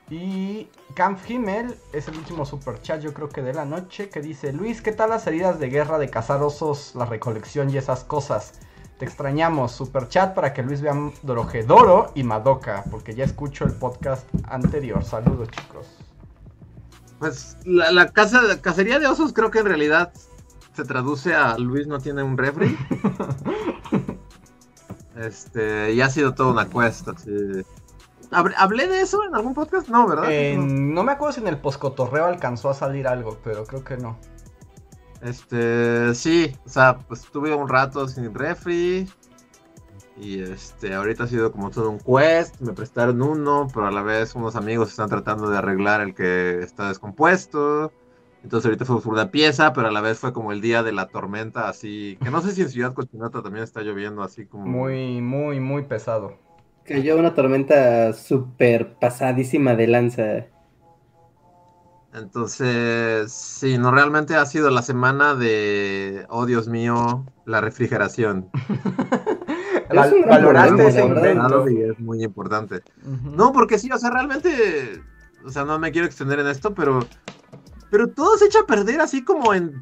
[0.09, 4.21] Y Camp Himmel es el último super chat, yo creo que de la noche, que
[4.21, 8.03] dice: Luis, ¿qué tal las heridas de guerra de cazar osos, la recolección y esas
[8.03, 8.59] cosas?
[8.97, 9.71] Te extrañamos.
[9.71, 15.05] Super chat para que Luis vea Dorojedoro y Madoka, porque ya escucho el podcast anterior.
[15.05, 15.87] Saludos, chicos.
[17.19, 20.11] Pues la, la casa, la cacería de osos creo que en realidad
[20.75, 22.77] se traduce a Luis no tiene un refri.
[25.17, 27.13] este, y ha sido toda una cuesta.
[28.31, 29.89] ¿Hab- ¿Hablé de eso en algún podcast?
[29.89, 30.31] No, ¿verdad?
[30.31, 30.65] Eh, No.
[30.65, 34.17] no me acuerdo si en el poscotorreo alcanzó a salir algo, pero creo que no.
[35.21, 39.09] Este, sí, o sea, pues tuve un rato sin refri.
[40.19, 42.59] Y este, ahorita ha sido como todo un quest.
[42.59, 46.59] Me prestaron uno, pero a la vez unos amigos están tratando de arreglar el que
[46.59, 47.91] está descompuesto.
[48.43, 51.07] Entonces ahorita fue una pieza, pero a la vez fue como el día de la
[51.07, 52.17] tormenta, así.
[52.21, 54.65] Que no sé si en Ciudad Cochinota también está lloviendo, así como.
[54.65, 56.37] Muy, muy, muy pesado.
[56.85, 60.45] Cayó una tormenta súper pasadísima de lanza.
[62.13, 68.49] Entonces, sí, no, realmente ha sido la semana de, oh Dios mío, la refrigeración.
[69.89, 71.69] Es un gran valoraste ese invento.
[71.69, 72.81] Y es muy importante.
[73.23, 75.01] No, porque sí, o sea, realmente,
[75.45, 76.99] o sea, no me quiero extender en esto, pero,
[77.89, 79.81] pero todo se echa a perder así como en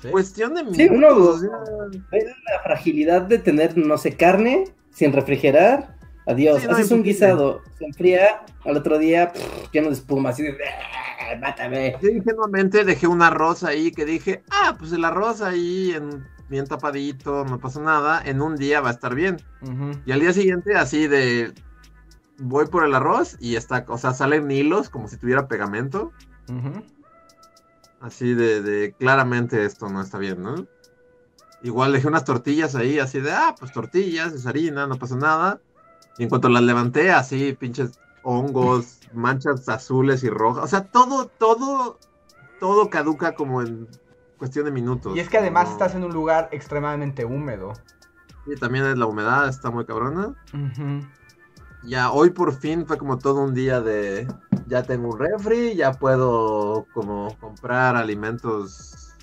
[0.00, 0.08] ¿Sí?
[0.08, 1.16] cuestión de Sí, minutos.
[1.18, 6.60] uno- o sea, Es la fragilidad de tener, no sé, carne sin refrigerar Adiós.
[6.60, 10.42] Sí, no, Haces un guisado, se enfría, al otro día pff, lleno de espuma, así
[10.44, 11.96] de "Ah, mátame.
[12.00, 16.66] Yo ingenuamente dejé un arroz ahí que dije, ah, pues el arroz ahí en, bien
[16.66, 19.36] tapadito, no pasa nada, en un día va a estar bien.
[20.04, 21.54] Y al día siguiente, así de,
[22.38, 26.12] voy por el arroz y está, o sea, salen hilos como si tuviera pegamento.
[28.00, 30.66] Así de, de claramente esto no está bien, ¿no?
[31.62, 35.60] Igual dejé unas tortillas ahí, así de, ah, pues tortillas, es harina, no pasa nada.
[36.18, 40.64] Y en cuanto las levanté, así, pinches hongos, manchas azules y rojas.
[40.64, 41.98] O sea, todo, todo,
[42.58, 43.86] todo caduca como en
[44.40, 45.14] cuestión de minutos.
[45.14, 45.72] Y es que además No.
[45.72, 47.74] estás en un lugar extremadamente húmedo.
[48.46, 50.28] Y también es la humedad, está muy cabrona.
[50.54, 51.06] Ujú.
[51.82, 54.26] Ya hoy por fin fue como todo un día de,
[54.66, 59.14] ya tengo un refri, ya puedo como comprar alimentos.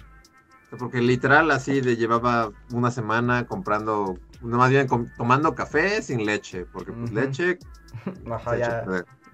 [0.77, 4.87] Porque literal así de llevaba una semana comprando, no más bien
[5.17, 7.15] tomando café sin leche, porque pues Ujú.
[7.19, 7.57] leche,
[8.31, 8.83] Ajá, leche, ya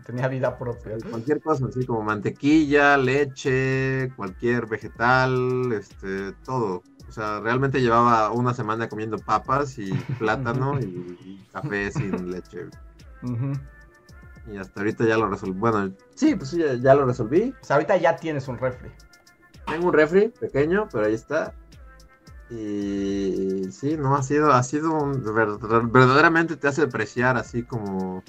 [0.03, 0.97] tenía vida propia.
[1.09, 6.83] cualquier cosa, así como mantequilla, leche, cualquier vegetal, este, todo.
[7.07, 12.67] O sea, realmente llevaba una semana comiendo papas y plátano y, y café sin leche.
[14.51, 15.57] Y hasta ahorita ya lo resolví.
[15.59, 17.53] Bueno, sí, pues ya, ya lo resolví.
[17.61, 18.89] O sea, ahorita ya tienes un refri.
[19.65, 21.53] Tengo un refri pequeño, pero ahí está.
[22.49, 25.57] Y sí, no, ha sido, ha sido un, ver-
[25.89, 28.23] verdaderamente te hace apreciar así como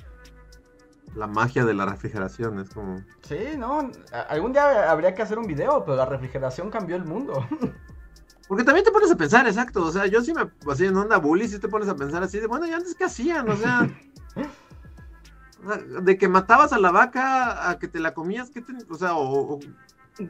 [1.15, 2.59] la magia de la refrigeración.
[2.59, 3.91] Es como, Sí, no.
[4.29, 7.47] Algún día habría que hacer un video, pero la refrigeración cambió el mundo.
[8.49, 9.85] porque también te pones a pensar, exacto.
[9.87, 12.39] O sea, yo sí me, así en onda bully, sí te pones a pensar así
[12.41, 13.49] de, bueno, ¿y antes qué hacían?
[13.49, 13.89] O sea,
[16.03, 19.15] de que matabas a la vaca a que te la comías, ¿qué te, o sea,
[19.15, 19.61] o, o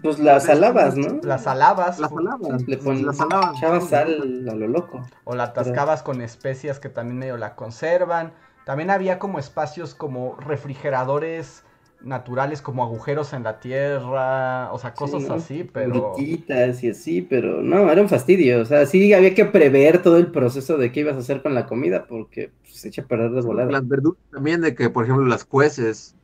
[0.02, 1.20] Pues las alabas, ¿no?
[1.23, 3.56] Las alabas la salabas, Le ponen, la salabas.
[3.59, 5.02] echabas sal a lo loco.
[5.24, 8.32] o la atascabas con especias que también medio la conservan.
[8.65, 11.65] También había como espacios como refrigeradores
[12.01, 16.12] naturales, como agujeros en la tierra, o sea, cosas así, pero...
[16.12, 18.61] Brutitas y así, pero no, era un fastidio.
[18.61, 21.55] O sea, sí había que prever todo el proceso de qué ibas a hacer con
[21.55, 23.70] la comida, porque pues, se echa a perder de volada.
[23.70, 26.15] Las verduras también de que, por ejemplo, las cueces,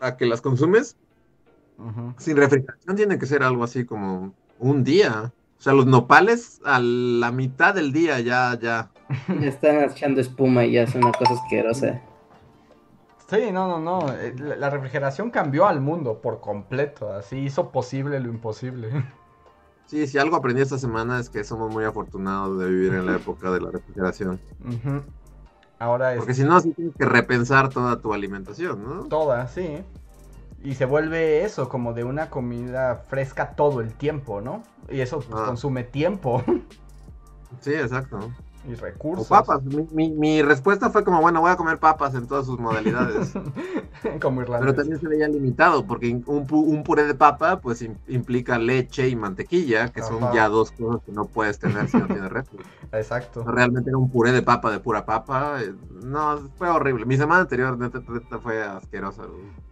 [0.00, 0.96] a que las consumes
[2.18, 5.32] sin refrigeración tiene que ser algo así como un día.
[5.58, 8.90] O sea, los nopales a la mitad del día ya, ya.
[9.42, 12.00] Están echando espuma y ya es una cosa asquerosa.
[13.28, 14.12] Sí, no, no, no.
[14.12, 17.12] eh, La refrigeración cambió al mundo por completo.
[17.12, 18.90] Así hizo posible lo imposible.
[19.86, 23.16] Sí, si algo aprendí esta semana es que somos muy afortunados de vivir en la
[23.16, 24.40] época de la refrigeración.
[24.66, 25.02] Ujú.
[25.78, 29.04] Ahora es Porque si no, sí tienes que repensar toda tu alimentación, ¿no?
[29.04, 29.84] toda, sí.
[30.62, 34.62] Y se vuelve eso, como de una comida fresca todo el tiempo, ¿no?
[34.88, 35.44] Y eso pues, Ah.
[35.48, 36.42] consume tiempo
[37.60, 38.30] Sí, exacto.
[38.66, 39.28] Y O recursos.
[39.28, 39.62] papas.
[39.64, 43.32] Mi, mi- mi respuesta fue como, bueno, voy a comer papas en todas sus modalidades.
[44.20, 44.76] como Pero irlandés.
[44.76, 49.08] también se veía limitado, porque un, pu- un puré de papa, pues im- implica leche
[49.08, 52.58] y mantequilla, que son ya dos cosas que no puedes tener si no tienes refri.
[52.92, 53.44] Exacto.
[53.44, 55.60] Realmente era un puré de papa de pura papa.
[55.62, 57.04] eh, No, fue horrible.
[57.06, 59.24] Mi semana anterior neta, neta, fue asquerosa.
[59.26, 59.64] güey.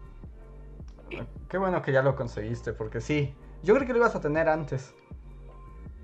[1.48, 3.34] Qué bueno que ya lo conseguiste, porque sí.
[3.62, 4.94] Yo creo que lo ibas a tener antes.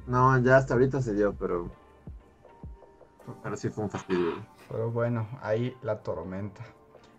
[0.06, 1.70] No, ya hasta ahorita se dio, pero.
[3.42, 4.32] Pero sí fue un fastidio.
[4.68, 6.62] Pero bueno, ahí la tormenta.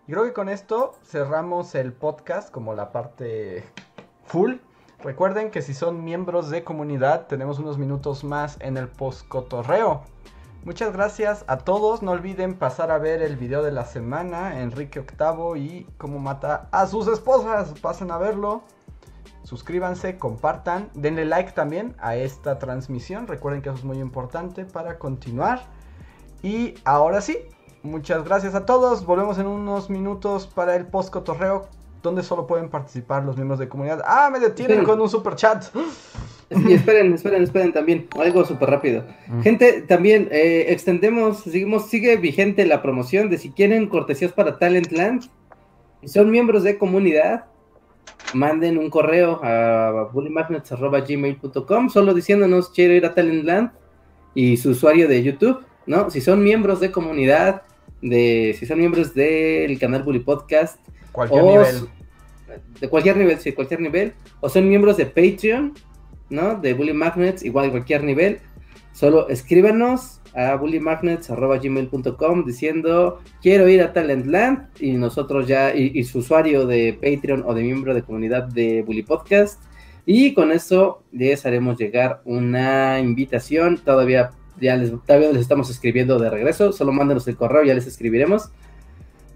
[0.07, 3.63] Y creo que con esto cerramos el podcast como la parte
[4.25, 4.55] full.
[5.03, 10.03] Recuerden que si son miembros de comunidad, tenemos unos minutos más en el postcotorreo.
[10.65, 12.01] Muchas gracias a todos.
[12.01, 16.67] No olviden pasar a ver el video de la semana, Enrique VIII y cómo mata
[16.71, 17.79] a sus esposas.
[17.79, 18.63] Pasen a verlo.
[19.43, 23.25] Suscríbanse, compartan, denle like también a esta transmisión.
[23.25, 25.61] Recuerden que eso es muy importante para continuar.
[26.41, 27.37] Y ahora sí,
[27.83, 29.05] muchas gracias a todos.
[29.05, 31.67] Volvemos en unos minutos para el post cotorreo,
[32.01, 34.01] donde solo pueden participar los miembros de comunidad.
[34.05, 34.85] Ah, me detienen Esperen.
[34.85, 35.65] con un super chat.
[36.49, 38.07] Y esperen, esperen, esperen también.
[38.19, 39.03] Algo súper rápido.
[39.43, 45.25] Gente, también eh, extendemos, seguimos, sigue vigente la promoción de si quieren cortesías para Talentland
[46.01, 47.45] y son miembros de comunidad,
[48.33, 53.71] manden un correo a bullymagnets.gmail.com solo diciéndonos quiero ir a Talentland
[54.33, 56.11] y su usuario de YouTube, ¿no?
[56.11, 57.63] Si son miembros de comunidad,
[57.99, 60.79] de si son miembros del canal Bully Podcast,
[61.11, 61.75] Cualquier o nivel.
[62.79, 65.73] de cualquier nivel, sí, cualquier nivel, o son miembros de Patreon,
[66.29, 66.53] ¿no?
[66.53, 68.37] De Bully Magnets, igual de cualquier nivel,
[68.93, 76.19] solo escríbanos a bullymagnets.gmail.com diciendo quiero ir a Talentland y nosotros ya, y, y su
[76.19, 79.59] usuario de Patreon o de miembro de comunidad de Bully Podcast,
[80.05, 86.19] y con eso les haremos llegar una invitación, todavía ya les, todavía les estamos escribiendo
[86.19, 88.51] de regreso, solo mándenos el correo, ya les escribiremos.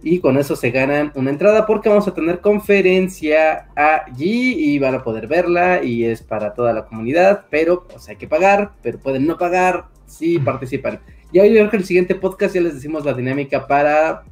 [0.06, 4.96] Y con eso se ganan una entrada porque vamos a tener conferencia allí y van
[4.96, 9.00] a poder verla y es para toda la comunidad, pero pues, hay que pagar, pero
[9.00, 11.00] pueden no pagar si participan.
[11.32, 14.24] Y hoy creo que el siguiente podcast ya les decimos la dinámica para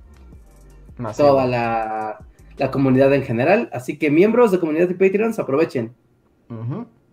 [1.15, 2.19] toda la,
[2.69, 3.69] comunidad en general.
[3.73, 5.93] Así que miembros de comunidad de Patreons aprovechen.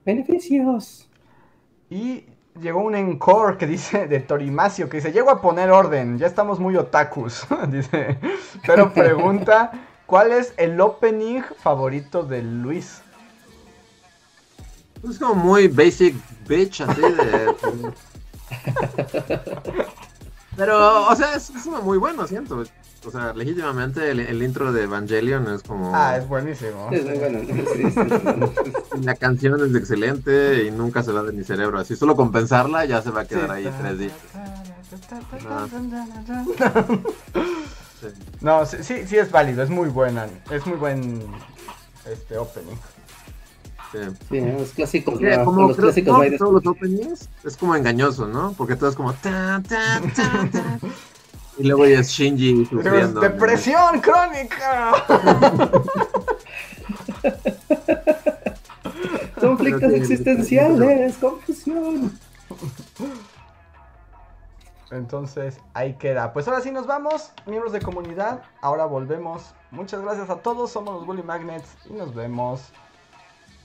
[0.04, 1.08] Beneficios.
[1.88, 2.24] Y
[2.60, 6.58] llegó un encore que dice de Torimacio que dice, llego a poner orden, ya estamos
[6.58, 8.18] muy otakus, dice,
[8.66, 9.72] pero pregunta,
[10.06, 13.02] ¿cuál es el opening favorito de Luis?
[15.08, 16.14] Es como muy basic
[16.48, 17.92] bitch, así de...
[20.56, 22.64] pero, o sea, es, es muy bueno, siento.
[23.06, 25.94] O sea, legítimamente el, intro de Evangelion es como.
[25.94, 26.88] Ah, es buenísimo.
[26.90, 28.52] Es bueno.
[29.02, 31.78] la canción es excelente y nunca se va de mi cerebro.
[31.78, 34.12] Así solo con pensarla ya se va a quedar ahí tres días.
[38.40, 40.28] No, sí, sí es válido, es muy buena.
[40.52, 41.20] Es muy buen
[42.06, 42.76] este opening.
[44.28, 45.18] Sí, los clásicos.
[45.44, 48.52] como los clásicos todos los openings es como engañoso, ¿no?
[48.56, 49.14] Porque todo es como.
[51.58, 53.20] Y luego ya es Shinji sufriendo.
[53.20, 54.92] ¡Depresión crónica!
[59.40, 62.18] Conflictos existenciales, confusión.
[64.90, 66.32] Entonces, ahí queda.
[66.32, 68.42] Pues ahora sí nos vamos, miembros de comunidad.
[68.60, 69.54] Ahora volvemos.
[69.70, 70.70] Muchas gracias a todos.
[70.70, 72.62] Somos los Bully Magnets y nos vemos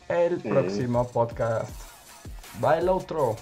[0.10, 1.72] el próximo podcast.
[2.60, 3.36] Bye, el otro.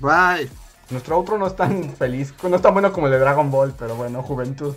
[0.00, 0.50] Bye.
[0.90, 3.74] Nuestro otro no es tan feliz, no es tan bueno como el de Dragon Ball,
[3.78, 4.74] pero bueno, juventud.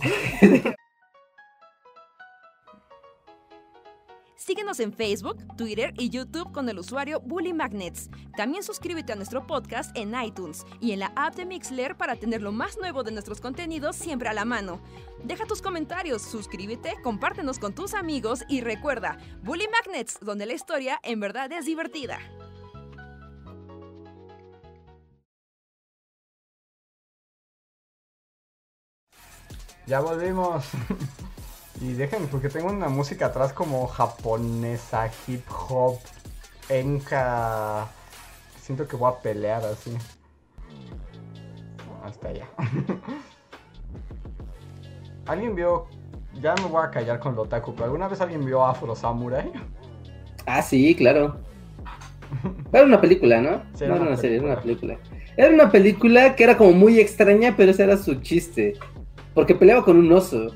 [4.36, 8.10] Síguenos en Facebook, Twitter y YouTube con el usuario Bully Magnets.
[8.36, 12.42] También suscríbete a nuestro podcast en iTunes y en la app de Mixler para tener
[12.42, 14.80] lo más nuevo de nuestros contenidos siempre a la mano.
[15.22, 20.98] Deja tus comentarios, suscríbete, compártenos con tus amigos y recuerda, Bully Magnets, donde la historia
[21.04, 22.18] en verdad es divertida.
[29.86, 30.64] Ya volvimos.
[31.80, 35.98] y déjenme, porque tengo una música atrás como japonesa, hip hop,
[36.68, 37.88] enka.
[38.60, 39.96] Siento que voy a pelear así.
[42.04, 42.46] Hasta allá.
[45.26, 45.86] ¿Alguien vio?
[46.40, 49.52] Ya me voy a callar con lo otaku, pero ¿alguna vez alguien vio Afro Samurai?
[50.46, 51.36] Ah, sí, claro.
[52.72, 53.50] Era una película, ¿no?
[53.50, 54.96] no era una serie, era una película.
[55.36, 58.74] Era una película que era como muy extraña, pero ese era su chiste.
[59.34, 60.48] Porque peleaba con un oso.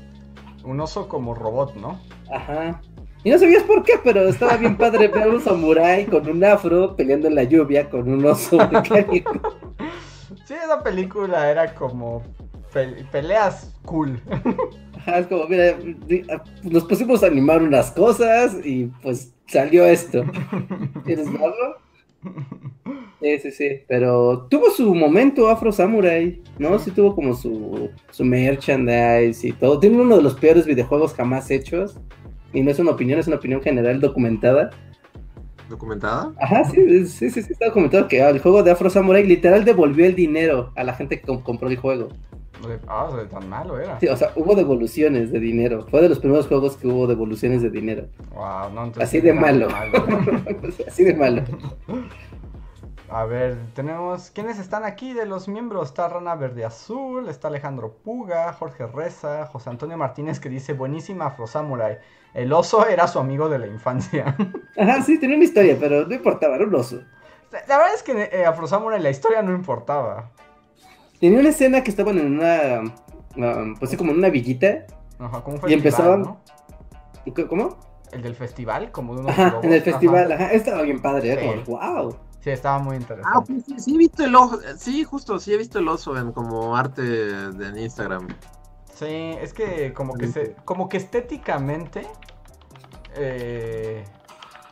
[0.63, 1.99] Un oso como robot, ¿no?
[2.31, 2.81] Ajá.
[3.23, 6.43] Y no sabías por qué, pero estaba bien padre ver a un samurái con un
[6.43, 9.33] afro peleando en la lluvia con un oso mecánico.
[10.45, 12.23] Sí, esa película era como
[13.11, 14.21] peleas cool.
[14.97, 15.77] Ajá, es como, mira,
[16.63, 20.23] nos pusimos a animar unas cosas y pues salió esto.
[21.05, 21.77] ¿Quieres verlo?
[23.19, 23.69] Sí, sí, sí.
[23.87, 26.77] Pero tuvo su momento Afro Samurai, ¿no?
[26.77, 29.79] Sí tuvo como su, su merchandise y todo.
[29.79, 31.99] Tiene uno de los peores videojuegos jamás hechos.
[32.53, 34.69] Y no es una opinión, es una opinión general documentada.
[35.69, 36.33] ¿Documentada?
[36.39, 40.05] Ajá, sí, sí, sí, sí, está documentado que el juego de Afro Samurai literal devolvió
[40.05, 42.09] el dinero a la gente que compró el juego.
[42.87, 43.99] Ah, tan malo era.
[43.99, 45.85] Sí, o sea, hubo devoluciones de dinero.
[45.89, 48.07] Fue de los primeros juegos que hubo devoluciones de dinero.
[48.33, 49.67] Wow, no, Así de malo.
[50.87, 51.43] Así de malo.
[53.09, 54.31] A ver, tenemos.
[54.31, 55.89] ¿Quiénes están aquí de los miembros?
[55.89, 61.27] Está Rana Verde Azul, está Alejandro Puga, Jorge Reza, José Antonio Martínez que dice: Buenísima
[61.27, 61.99] Afro Samurai.
[62.33, 64.35] El oso era su amigo de la infancia.
[64.77, 67.01] Ajá, sí, tenía una historia, pero no importaba, era un oso.
[67.51, 70.31] La verdad es que eh, Afro Samurai la historia no importaba.
[71.19, 72.81] Tenía una escena que estaban en una.
[73.35, 74.85] Um, pues sí, como en una villita.
[75.19, 76.37] Ajá, como un Y empezaban.
[77.49, 77.77] ¿Cómo?
[78.11, 80.53] El del festival, como de unos Ajá, en el festival, ajá.
[80.53, 82.15] Estaba bien padre, como, wow.
[82.39, 83.37] Sí, estaba muy interesante.
[83.37, 84.59] Ah, pues sí, he visto el oso.
[84.77, 88.27] Sí, justo, sí he visto el oso en como arte de, en Instagram.
[88.93, 92.07] Sí, es que como que se, como que estéticamente,
[93.15, 94.05] eh,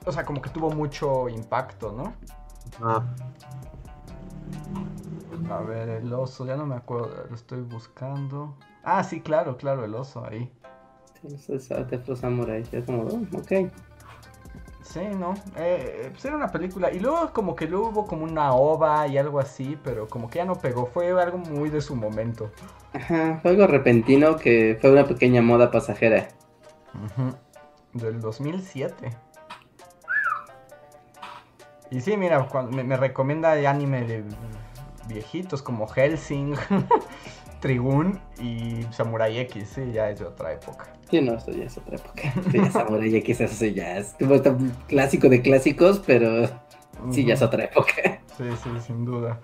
[0.06, 2.14] o sea, como que tuvo mucho impacto, ¿no?
[2.82, 3.04] Ah.
[5.50, 8.56] A ver, el oso, ya no me acuerdo, lo estoy buscando.
[8.84, 10.52] Ah, sí, claro, claro, el oso ahí.
[11.22, 13.72] Sí, es Afro Samurai, es como, oh, ok.
[14.86, 15.34] Sí, ¿no?
[15.58, 16.92] Eh, pues era una película.
[16.92, 20.38] Y luego como que luego hubo como una ova y algo así, pero como que
[20.38, 20.86] ya no pegó.
[20.86, 22.52] Fue algo muy de su momento.
[22.94, 26.28] Ajá, fue algo repentino que fue una pequeña moda pasajera.
[27.94, 29.10] Del 2007.
[31.92, 34.24] Y sí, mira, cuando me, recomienda el anime de
[35.08, 36.56] viejitos como Helsing,
[37.60, 40.94] Trigun y Samurai X, sí, ya es de otra época.
[41.10, 42.34] Sí, no, esto ya es otra época.
[42.52, 44.56] Sí, Samurai X, eso sí, ya es está
[44.88, 46.48] clásico de clásicos, pero
[47.12, 48.22] sí, ya es otra época.
[48.38, 49.40] Sí, sí, sin duda.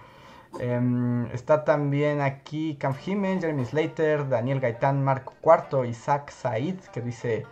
[0.60, 7.02] Em, está también aquí Camp Himmel, Jeremy Slater, Daniel Gaitán, Marco Cuarto, Isaac Said, que
[7.02, 7.46] dice,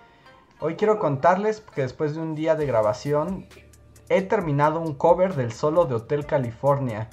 [0.60, 3.48] hoy quiero contarles que después de un día de grabación
[4.10, 7.10] he terminado un cover del solo de Hotel California.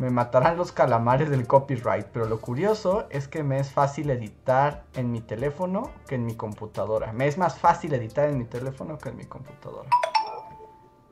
[0.00, 4.84] Me matarán los calamares del copyright, pero lo curioso es que me es fácil editar
[4.94, 7.12] en mi teléfono que en mi computadora.
[7.12, 9.90] Me es más fácil editar en mi teléfono que en mi computadora.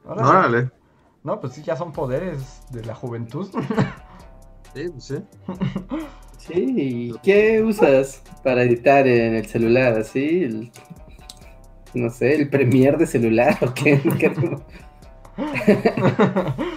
[0.07, 0.29] Órale.
[0.31, 0.71] Órale.
[1.23, 3.51] No, pues sí, ya son poderes de la juventud.
[4.75, 5.23] Sí, pues sí.
[6.39, 9.99] Sí, ¿y qué usas para editar en el celular?
[9.99, 10.45] ¿Así?
[10.45, 10.73] El-
[11.93, 14.01] no sé, el Premiere de celular o qué?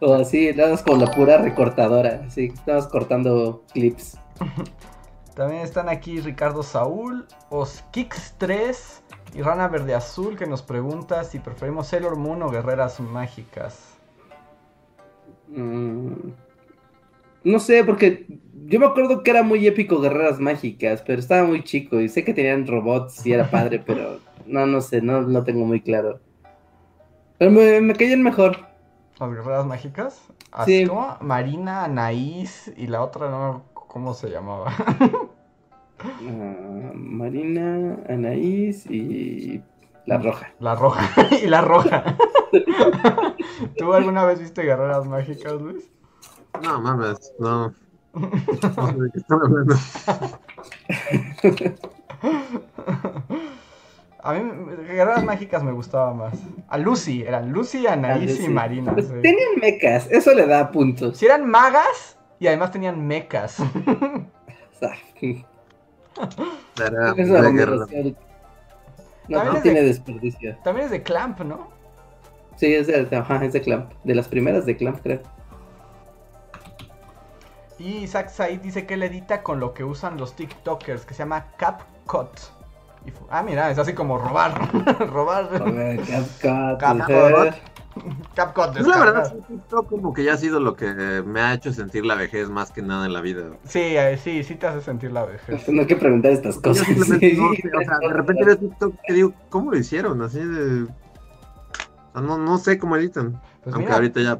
[0.00, 4.18] O así, nada más con la pura recortadora, así, más cortando clips.
[5.34, 9.02] También están aquí Ricardo Saúl, Oskix3
[9.34, 14.00] y Rana Verde Azul que nos pregunta si preferimos Sailor Moon o Guerreras Mágicas.
[15.48, 16.32] Mm,
[17.44, 18.26] No sé, porque
[18.66, 22.24] yo me acuerdo que era muy épico Guerreras Mágicas, pero estaba muy chico y sé
[22.24, 26.22] que tenían robots y era padre, pero no, no sé, no lo tengo muy claro.
[27.38, 28.69] Pero me, me caían mejor.
[29.20, 30.14] ¿Las Guerreras Mágicas?
[30.14, 30.32] Sí.
[30.50, 34.72] Así como Marina, Anaís y la otra no, ¿cómo se llamaba?
[36.02, 39.62] Ah, Marina, Anaís y
[40.06, 40.54] la roja.
[40.58, 41.06] La roja
[41.42, 42.16] y la roja.
[43.76, 45.90] ¿Tú alguna vez viste Guerreras Mágicas, Luis?
[46.62, 47.74] No mames, no.
[48.14, 49.76] No sé de qué están hablando.
[54.22, 54.50] A mí
[54.86, 56.34] Guerreras Mágicas me gustaba más.
[56.68, 58.48] A Lucy, eran Lucy, Anaís y.
[58.48, 58.92] Marina.
[58.92, 59.14] Pues sí.
[59.22, 61.16] Tenían mecas, eso le da puntos.
[61.18, 63.56] Si eran magas y además tenían mecas.
[64.82, 64.94] O sea,
[66.86, 67.78] Era es una de guerra.
[67.80, 68.16] combinación.
[69.28, 70.56] No, También no es de- tiene desperdicio.
[70.64, 71.68] También es de Clamp, ¿no?
[72.56, 73.92] Sí, es de, ajá, es de Clamp.
[74.04, 75.20] De las primeras de Clamp, creo.
[77.78, 81.20] Y Isaac Said dice que él edita con lo que usan los TikTokers, que se
[81.24, 82.30] llama CapCut.
[83.06, 84.52] Y ah, mira, es así como robar.
[85.10, 85.48] robar.
[85.58, 86.80] Joder, CapCut.
[86.80, 87.08] CapCut.
[87.08, 87.56] ajá.
[88.34, 90.92] CapCut Pues la verdad, TikTok como que ya ha sido lo que
[91.26, 93.50] me ha hecho sentir la vejez más que nada en la vida.
[93.64, 95.68] Sí, eh, sí, sí te hace sentir la vejez.
[95.68, 96.86] No hay que preguntar estas cosas.
[96.86, 97.62] simplemente no Sí.
[97.62, 100.22] sé, o sea, de repente veo TikTok que digo, ¿cómo lo hicieron?
[100.22, 100.84] Así de...
[100.84, 103.40] o sea, no, no sé cómo editan.
[103.62, 104.38] Pues aunque mira, ahorita ya...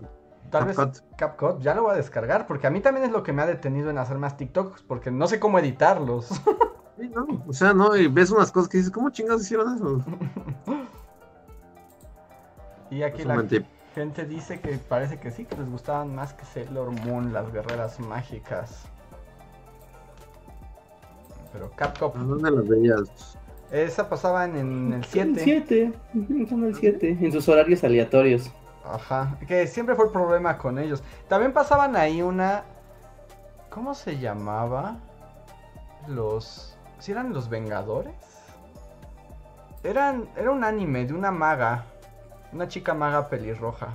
[0.50, 1.16] tal vez CapCut.
[1.16, 3.46] CapCut ya lo voy a descargar, porque a mí también es lo que me ha
[3.46, 6.28] detenido en hacer más TikToks, porque no sé cómo editarlos.
[7.14, 10.04] No, o sea, no, y ves unas cosas que dices, ¿cómo chingados hicieron eso?
[12.90, 13.64] y aquí Es un la
[13.94, 17.98] gente dice que parece que sí, que les gustaban más que Sailor Moon, las guerreras
[18.00, 18.84] mágicas.
[21.52, 23.38] Pero CapCut, ¿A dónde las veías?
[23.70, 25.34] esa pasaba en, en el El 7.
[25.36, 25.92] 7.
[26.14, 27.18] ujú, Son el 7.
[27.20, 28.50] En sus horarios aleatorios.
[28.84, 31.02] Ajá, que siempre fue el problema con ellos.
[31.28, 32.64] También pasaban ahí una...
[33.70, 34.96] ¿Cómo se llamaba?
[36.08, 36.69] Los...
[37.00, 38.14] ¿Si eran los Vengadores?
[39.82, 40.28] Eran...
[40.36, 41.84] Era un anime de una maga.
[42.52, 43.88] Una chica maga pelirroja.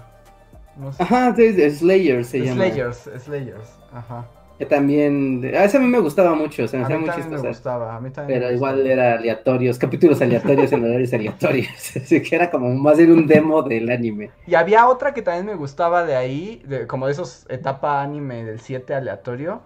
[0.76, 1.03] No sé.
[1.03, 2.65] Ajá, de Slayer se llama.
[2.65, 3.80] Slayers, Slayers.
[3.94, 4.26] Ajá.
[4.57, 5.44] Que también.
[5.53, 7.95] A ese a mí me gustaba mucho, se me hacía muy también me gustaba.
[7.95, 8.94] A mí también Pero me igual gustaba.
[8.94, 11.68] era aleatorios, capítulos aleatorios en horarios aleatorios.
[11.98, 14.32] Así que era como más bien un demo del anime.
[14.48, 18.45] Y había otra que también me gustaba de ahí, de, como de esos etapa anime
[18.45, 19.61] del 7 aleatorio,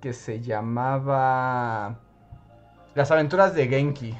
[0.00, 2.00] que se llamaba
[2.94, 4.14] Las aventuras de Genki.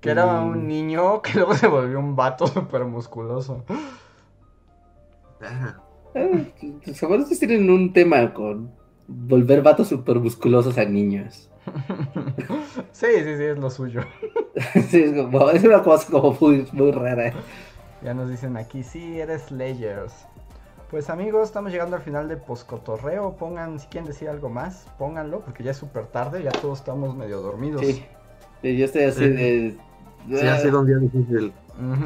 [0.00, 0.48] Que era Mm.
[0.48, 3.64] un niño que luego se volvió un vato súper musculoso.
[6.94, 8.70] Seguro que tienen un tema con
[9.06, 11.50] volver vatos super musculosos a niños.
[12.92, 14.02] sí, sí, sí, es lo suyo.
[14.88, 17.32] Sí, es, como- es una cosa como muy, muy rara.
[18.02, 20.26] Ya nos dicen aquí, sí, eres Slayers.
[20.90, 23.32] Pues amigos, estamos llegando al final de Poscotorreo.
[23.36, 27.14] Pongan, si quieren decir algo más, pónganlo, porque ya es súper tarde, ya todos estamos
[27.16, 27.80] medio dormidos.
[27.82, 28.04] Sí.
[28.62, 29.28] Sí, yo estoy así Sí.
[29.30, 29.78] de.
[30.28, 31.52] sí, ha sido un día difícil.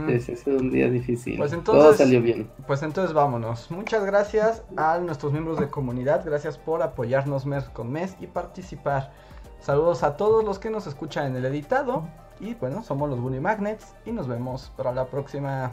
[0.09, 1.37] Sí, sí, ha sido un día difícil.
[1.37, 2.51] Pues Todo entonces- salió bien.
[2.67, 3.71] Pues entonces vámonos.
[3.71, 6.23] Muchas gracias a nuestros miembros de comunidad.
[6.25, 9.13] Gracias por apoyarnos mes con mes y participar.
[9.61, 12.09] Saludos a todos los que nos escuchan en el editado.
[12.41, 15.71] Y bueno, somos los Bully Magnets y nos vemos para la próxima.